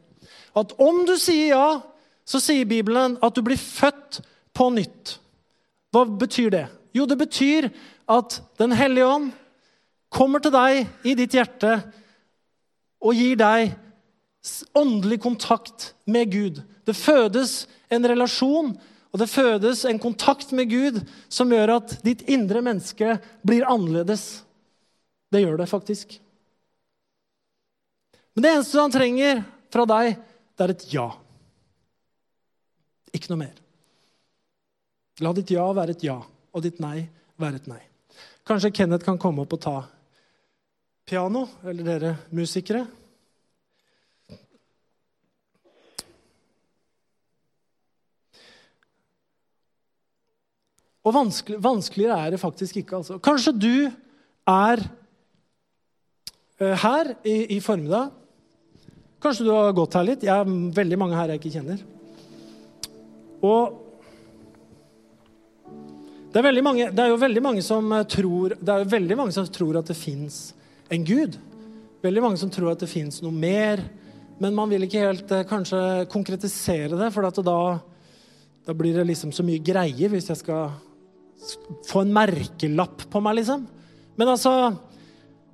At 0.56 0.74
om 0.82 1.04
du 1.06 1.16
sier 1.20 1.54
ja, 1.54 1.80
så 2.26 2.40
sier 2.42 2.68
Bibelen 2.68 3.16
at 3.22 3.34
du 3.34 3.42
blir 3.42 3.58
født 3.58 4.20
på 4.54 4.70
nytt. 4.74 5.18
Hva 5.94 6.04
betyr 6.04 6.50
det? 6.54 6.66
Jo, 6.94 7.06
det 7.06 7.18
betyr 7.18 7.70
at 8.10 8.40
Den 8.58 8.72
hellige 8.74 9.06
ånd 9.06 9.30
kommer 10.10 10.42
til 10.42 10.50
deg 10.50 11.06
i 11.06 11.14
ditt 11.14 11.34
hjerte 11.34 11.76
og 13.00 13.16
gir 13.16 13.38
deg 13.40 13.74
åndelig 14.76 15.20
kontakt 15.20 15.90
med 16.04 16.32
Gud. 16.32 16.62
Det 16.84 16.96
fødes 16.96 17.66
en 17.92 18.06
relasjon, 18.08 18.72
og 19.10 19.18
det 19.18 19.30
fødes 19.30 19.84
en 19.88 19.98
kontakt 19.98 20.52
med 20.56 20.70
Gud 20.70 21.00
som 21.28 21.50
gjør 21.52 21.76
at 21.80 21.96
ditt 22.06 22.22
indre 22.30 22.62
menneske 22.64 23.16
blir 23.46 23.66
annerledes. 23.68 24.42
Det 25.30 25.42
gjør 25.42 25.60
det 25.60 25.68
faktisk. 25.70 26.14
Men 28.34 28.44
det 28.44 28.52
eneste 28.54 28.80
han 28.80 28.94
trenger 28.94 29.42
fra 29.72 29.86
deg, 29.90 30.14
det 30.56 30.66
er 30.66 30.74
et 30.74 30.86
ja. 30.92 31.08
Ikke 33.16 33.32
noe 33.32 33.42
mer. 33.42 33.56
La 35.20 35.32
ditt 35.36 35.50
ja 35.52 35.66
være 35.76 35.96
et 35.96 36.04
ja, 36.06 36.20
og 36.22 36.64
ditt 36.64 36.78
nei 36.80 37.02
være 37.40 37.60
et 37.60 37.66
nei. 37.70 37.80
Kanskje 38.46 38.72
Kenneth 38.74 39.04
kan 39.04 39.18
komme 39.20 39.44
opp 39.44 39.56
og 39.58 39.62
ta 39.62 39.76
piano, 41.10 41.48
eller 41.66 41.86
dere 41.86 42.14
musikere. 42.30 42.84
Og 51.00 51.14
vanskelig, 51.16 51.58
vanskeligere 51.64 52.18
er 52.20 52.34
det 52.34 52.40
faktisk 52.42 52.78
ikke. 52.82 53.00
Altså. 53.00 53.18
Kanskje 53.24 53.54
du 53.56 53.74
er 54.50 54.82
uh, 56.60 56.74
her 56.84 57.14
i, 57.24 57.56
i, 57.56 57.60
formiddag. 57.64 58.12
Kanskje 59.20 59.48
du 59.48 59.50
har 59.54 59.72
gått 59.76 59.96
her 59.96 60.06
litt. 60.06 60.26
Jeg 60.28 60.36
er 60.36 60.74
veldig 60.76 61.00
mange 61.00 61.16
her 61.16 61.32
jeg 61.32 61.40
ikke 61.40 61.54
kjenner. 61.56 61.82
Og 63.40 63.78
det 66.30 66.38
er, 66.38 66.62
mange, 66.62 66.92
det 66.94 67.02
er, 67.02 67.10
jo 67.10 67.18
veldig 67.18 67.42
mange 67.42 67.62
som 67.66 67.88
eh, 67.90 68.04
tror, 68.06 68.52
det 68.54 68.70
er 68.70 68.90
veldig 68.92 69.16
mange 69.18 69.32
som 69.34 69.48
tror 69.50 69.80
at 69.80 69.88
det 69.90 69.96
fins 69.98 70.52
en 70.90 71.06
gud. 71.06 71.38
Veldig 72.04 72.22
mange 72.24 72.40
som 72.40 72.50
tror 72.52 72.72
at 72.72 72.82
det 72.82 72.90
fins 72.90 73.20
noe 73.24 73.34
mer. 73.34 73.82
Men 74.40 74.56
man 74.56 74.70
vil 74.72 74.86
ikke 74.86 75.04
helt 75.04 75.32
uh, 75.34 75.44
kanskje 75.48 75.80
konkretisere 76.12 76.96
det, 76.96 77.10
for 77.12 77.28
da, 77.44 77.56
da 78.66 78.76
blir 78.76 78.96
det 78.96 79.08
liksom 79.10 79.34
så 79.36 79.44
mye 79.46 79.60
greier 79.62 80.12
hvis 80.12 80.30
jeg 80.32 80.40
skal 80.40 80.70
få 81.88 82.04
en 82.04 82.14
merkelapp 82.14 83.04
på 83.12 83.20
meg, 83.24 83.40
liksom. 83.40 83.66
Men 84.20 84.36
altså 84.36 84.76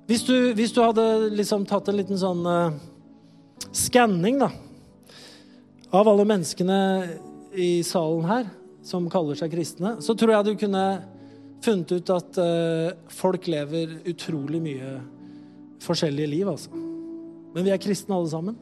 Hvis 0.07 0.23
du, 0.23 0.53
hvis 0.55 0.71
du 0.71 0.79
hadde 0.79 1.03
liksom 1.35 1.65
tatt 1.67 1.89
en 1.91 1.97
liten 1.99 2.15
sånn 2.15 2.45
uh, 2.47 2.71
skanning, 3.75 4.37
da, 4.39 4.47
av 5.91 6.07
alle 6.07 6.23
menneskene 6.23 6.77
i 7.51 7.83
salen 7.83 8.23
her 8.29 8.47
som 8.87 9.09
kaller 9.11 9.35
seg 9.35 9.51
kristne, 9.51 9.97
så 9.99 10.15
tror 10.15 10.31
jeg 10.31 10.47
du 10.47 10.53
kunne 10.63 10.85
funnet 11.59 11.91
ut 11.91 12.13
at 12.15 12.39
uh, 12.39 12.95
folk 13.11 13.49
lever 13.51 13.97
utrolig 14.07 14.63
mye 14.63 14.93
forskjellige 15.87 16.31
liv, 16.31 16.51
altså. 16.51 16.83
Men 17.55 17.65
vi 17.65 17.73
er 17.73 17.81
kristne 17.81 18.15
alle 18.15 18.31
sammen. 18.31 18.57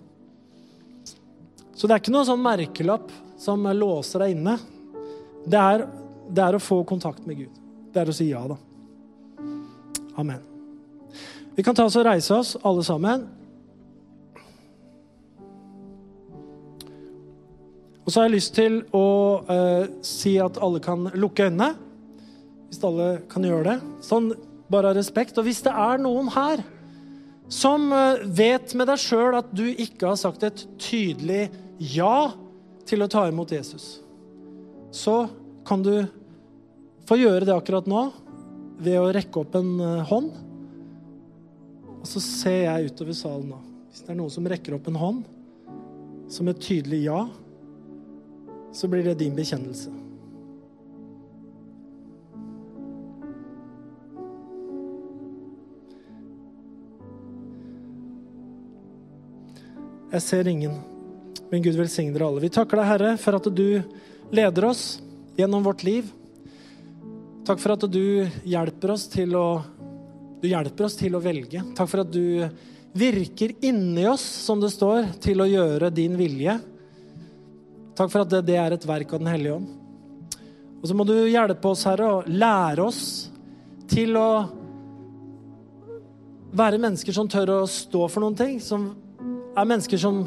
Så 1.75 1.87
det 1.87 1.95
er 1.95 2.01
ikke 2.03 2.13
noe 2.15 2.27
sånn 2.27 2.43
merkelapp 2.43 3.11
som 3.41 3.65
låser 3.75 4.23
deg 4.23 4.37
inne. 4.37 4.55
Det 5.45 5.59
er 5.59 5.87
det 6.25 6.41
er 6.41 6.57
å 6.57 6.63
få 6.63 6.81
kontakt 6.87 7.25
med 7.27 7.43
Gud. 7.43 7.61
Det 7.93 8.01
er 8.01 8.09
å 8.09 8.15
si 8.15 8.29
ja, 8.31 8.41
da. 8.49 8.57
Amen. 10.17 10.41
Vi 11.55 11.63
kan 11.63 11.75
ta 11.75 11.85
oss 11.87 11.95
og 11.99 12.07
reise 12.07 12.35
oss, 12.35 12.55
alle 12.65 12.83
sammen. 12.83 13.27
Og 18.05 18.11
så 18.11 18.19
har 18.19 18.27
jeg 18.27 18.35
lyst 18.35 18.53
til 18.57 18.81
å 18.93 19.05
uh, 19.47 19.85
si 20.05 20.35
at 20.41 20.59
alle 20.61 20.81
kan 20.83 21.07
lukke 21.17 21.47
øynene. 21.47 21.71
Hvis 22.69 22.83
alle 22.85 23.09
kan 23.31 23.45
gjøre 23.45 23.75
det. 23.75 23.77
Sånn 24.05 24.31
bare 24.71 24.91
av 24.91 24.97
respekt. 24.97 25.37
Og 25.39 25.47
hvis 25.47 25.63
det 25.65 25.73
er 25.73 26.01
noen 26.01 26.29
her 26.33 26.61
som 27.51 27.91
uh, 27.93 28.21
vet 28.25 28.73
med 28.77 28.89
deg 28.89 29.01
sjøl 29.01 29.37
at 29.37 29.51
du 29.53 29.65
ikke 29.69 30.09
har 30.09 30.19
sagt 30.19 30.45
et 30.47 30.65
tydelig 30.81 31.47
ja 31.93 32.33
til 32.85 33.03
å 33.03 33.09
ta 33.11 33.25
imot 33.29 33.53
Jesus, 33.53 33.99
så 34.93 35.25
kan 35.65 35.81
du 35.85 36.05
få 37.09 37.17
gjøre 37.19 37.47
det 37.47 37.55
akkurat 37.55 37.87
nå 37.89 38.07
ved 38.81 38.99
å 38.99 39.11
rekke 39.13 39.41
opp 39.41 39.55
en 39.57 39.71
eh, 39.81 40.03
hånd. 40.09 40.31
Og 41.95 42.07
så 42.09 42.21
ser 42.21 42.65
jeg 42.65 42.91
utover 42.91 43.17
salen 43.17 43.49
nå. 43.53 43.59
Hvis 43.89 44.03
det 44.05 44.13
er 44.13 44.19
noen 44.19 44.33
som 44.33 44.49
rekker 44.49 44.75
opp 44.77 44.89
en 44.91 44.99
hånd 44.99 45.23
som 46.31 46.49
et 46.49 46.61
tydelig 46.61 47.05
ja, 47.05 47.21
så 48.75 48.89
blir 48.91 49.05
det 49.07 49.19
din 49.21 49.37
bekjennelse. 49.37 49.93
Jeg 60.15 60.23
ser 60.23 60.47
ingen, 60.47 60.77
men 61.51 61.63
Gud 61.63 61.75
velsigne 61.75 62.13
dere 62.15 62.29
alle. 62.29 62.39
Vi 62.45 62.49
takker 62.55 62.79
deg, 62.79 62.87
Herre, 62.87 63.09
for 63.19 63.35
at 63.35 63.49
du 63.51 63.81
leder 64.31 64.67
oss 64.69 65.01
gjennom 65.35 65.65
vårt 65.65 65.83
liv. 65.83 66.07
Takk 67.43 67.59
for 67.59 67.75
at 67.75 67.83
du 67.91 68.23
hjelper 68.47 68.93
oss 68.95 69.09
til 69.11 69.35
å, 69.35 69.59
hjelper 70.39 70.87
oss 70.87 70.95
til 71.01 71.19
å 71.19 71.21
velge. 71.21 71.65
Takk 71.75 71.91
for 71.91 72.05
at 72.05 72.15
du 72.15 72.47
virker 72.95 73.57
inni 73.67 74.07
oss, 74.07 74.23
som 74.23 74.63
det 74.63 74.71
står, 74.71 75.11
til 75.19 75.43
å 75.43 75.51
gjøre 75.51 75.91
din 75.91 76.15
vilje. 76.15 76.55
Takk 77.99 78.07
for 78.07 78.23
at 78.23 78.31
det, 78.31 78.45
det 78.47 78.59
er 78.61 78.79
et 78.79 78.87
verk 78.87 79.11
av 79.11 79.19
Den 79.19 79.33
hellige 79.35 79.59
ånd. 79.59 79.71
Og 80.79 80.87
så 80.87 80.95
må 80.95 81.03
du 81.03 81.17
hjelpe 81.27 81.75
oss, 81.75 81.83
Herre, 81.91 82.21
og 82.21 82.31
lære 82.31 82.87
oss 82.87 83.05
til 83.91 84.15
å 84.15 84.29
være 86.55 86.79
mennesker 86.79 87.11
som 87.19 87.27
tør 87.27 87.57
å 87.59 87.63
stå 87.67 88.07
for 88.07 88.23
noen 88.23 88.39
ting. 88.39 88.61
Som 88.63 88.93
er 89.55 89.69
mennesker 89.69 89.99
som 90.01 90.21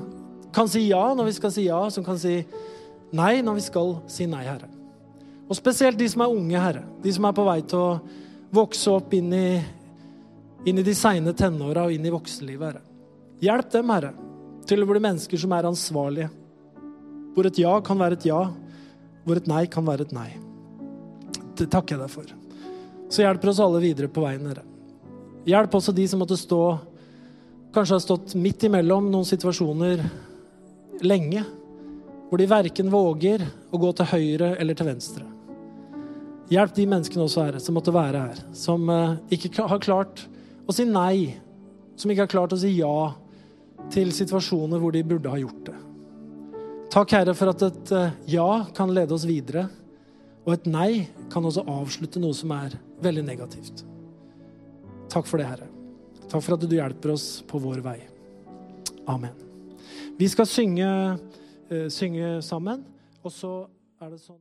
kan 0.55 0.69
si 0.71 0.87
ja 0.89 1.03
når 1.15 1.29
vi 1.29 1.37
skal 1.37 1.53
si 1.55 1.67
ja, 1.69 1.81
som 1.93 2.05
kan 2.07 2.19
si 2.21 2.41
nei 3.17 3.41
når 3.45 3.59
vi 3.59 3.65
skal 3.69 3.97
si 4.11 4.27
nei, 4.29 4.45
Herre. 4.49 4.69
Og 5.49 5.57
spesielt 5.57 5.99
de 6.01 6.09
som 6.11 6.25
er 6.25 6.33
unge, 6.33 6.61
Herre. 6.61 6.85
De 7.03 7.13
som 7.13 7.25
er 7.25 7.37
på 7.37 7.45
vei 7.47 7.61
til 7.65 7.81
å 7.81 8.01
vokse 8.53 8.93
opp 8.93 9.15
inn 9.17 9.33
i, 9.33 9.49
inn 10.69 10.81
i 10.81 10.85
de 10.85 10.95
seine 10.97 11.33
tenåra 11.37 11.87
og 11.89 11.95
inn 11.95 12.05
i 12.05 12.13
voksenlivet, 12.13 12.67
Herre. 12.69 12.85
Hjelp 13.45 13.71
dem, 13.73 13.95
Herre, 13.95 14.13
til 14.69 14.85
å 14.85 14.89
bli 14.91 15.01
mennesker 15.05 15.41
som 15.41 15.55
er 15.57 15.69
ansvarlige. 15.69 16.29
Hvor 17.37 17.49
et 17.49 17.61
ja 17.61 17.77
kan 17.85 18.01
være 18.01 18.19
et 18.19 18.27
ja, 18.29 18.43
hvor 19.25 19.41
et 19.41 19.49
nei 19.49 19.65
kan 19.71 19.87
være 19.87 20.09
et 20.09 20.15
nei. 20.17 20.29
Det 21.59 21.69
takker 21.71 21.97
jeg 21.97 22.03
deg 22.03 22.13
for. 22.13 22.35
Så 23.09 23.25
hjelper 23.25 23.53
oss 23.53 23.63
alle 23.63 23.81
videre 23.83 24.11
på 24.13 24.25
veien, 24.25 24.45
Herre. 24.51 24.67
Hjelp 25.49 25.79
også 25.79 25.95
de 25.97 26.05
som 26.11 26.21
måtte 26.21 26.37
stå 26.37 26.61
Kanskje 27.75 27.95
har 27.95 28.01
stått 28.01 28.35
midt 28.39 28.65
imellom 28.65 29.11
noen 29.13 29.27
situasjoner 29.29 30.01
lenge, 31.05 31.43
hvor 32.29 32.41
de 32.41 32.47
verken 32.49 32.93
våger 32.93 33.45
å 33.71 33.81
gå 33.81 33.91
til 33.97 34.09
høyre 34.13 34.55
eller 34.61 34.77
til 34.77 34.89
venstre. 34.89 35.27
Hjelp 36.49 36.73
de 36.77 36.87
menneskene 36.89 37.27
også, 37.27 37.45
Herre, 37.45 37.61
som 37.61 37.77
måtte 37.77 37.93
være 37.93 38.23
her. 38.31 38.41
Som 38.57 38.89
uh, 38.89 39.19
ikke 39.33 39.67
har 39.69 39.83
klart 39.85 40.25
å 40.65 40.73
si 40.73 40.87
nei. 40.89 41.37
Som 42.01 42.13
ikke 42.13 42.25
har 42.25 42.33
klart 42.33 42.57
å 42.57 42.61
si 42.61 42.73
ja 42.79 43.13
til 43.93 44.15
situasjoner 44.17 44.81
hvor 44.81 44.97
de 44.97 45.05
burde 45.05 45.33
ha 45.33 45.41
gjort 45.41 45.69
det. 45.69 45.77
Takk, 46.93 47.13
Herre, 47.19 47.37
for 47.37 47.53
at 47.53 47.67
et 47.69 47.93
uh, 47.93 48.17
ja 48.33 48.49
kan 48.77 48.93
lede 48.97 49.13
oss 49.17 49.29
videre. 49.29 49.67
Og 50.47 50.55
et 50.57 50.69
nei 50.73 50.93
kan 51.29 51.45
også 51.45 51.67
avslutte 51.69 52.21
noe 52.23 52.37
som 52.37 52.57
er 52.57 52.79
veldig 53.05 53.27
negativt. 53.29 53.85
Takk 55.13 55.29
for 55.29 55.41
det, 55.41 55.51
Herre. 55.53 55.69
Takk 56.29 56.45
for 56.45 56.59
at 56.59 56.65
du 56.69 56.75
hjelper 56.77 57.15
oss 57.15 57.41
på 57.49 57.57
vår 57.63 57.81
vei. 57.81 57.97
Amen. 59.09 59.33
Vi 60.19 60.27
skal 60.29 60.45
synge, 60.45 60.89
uh, 61.73 61.87
synge 61.89 62.43
sammen, 62.45 62.83
og 63.25 63.33
så 63.33 63.53
er 64.03 64.13
det 64.13 64.21
sånn 64.21 64.37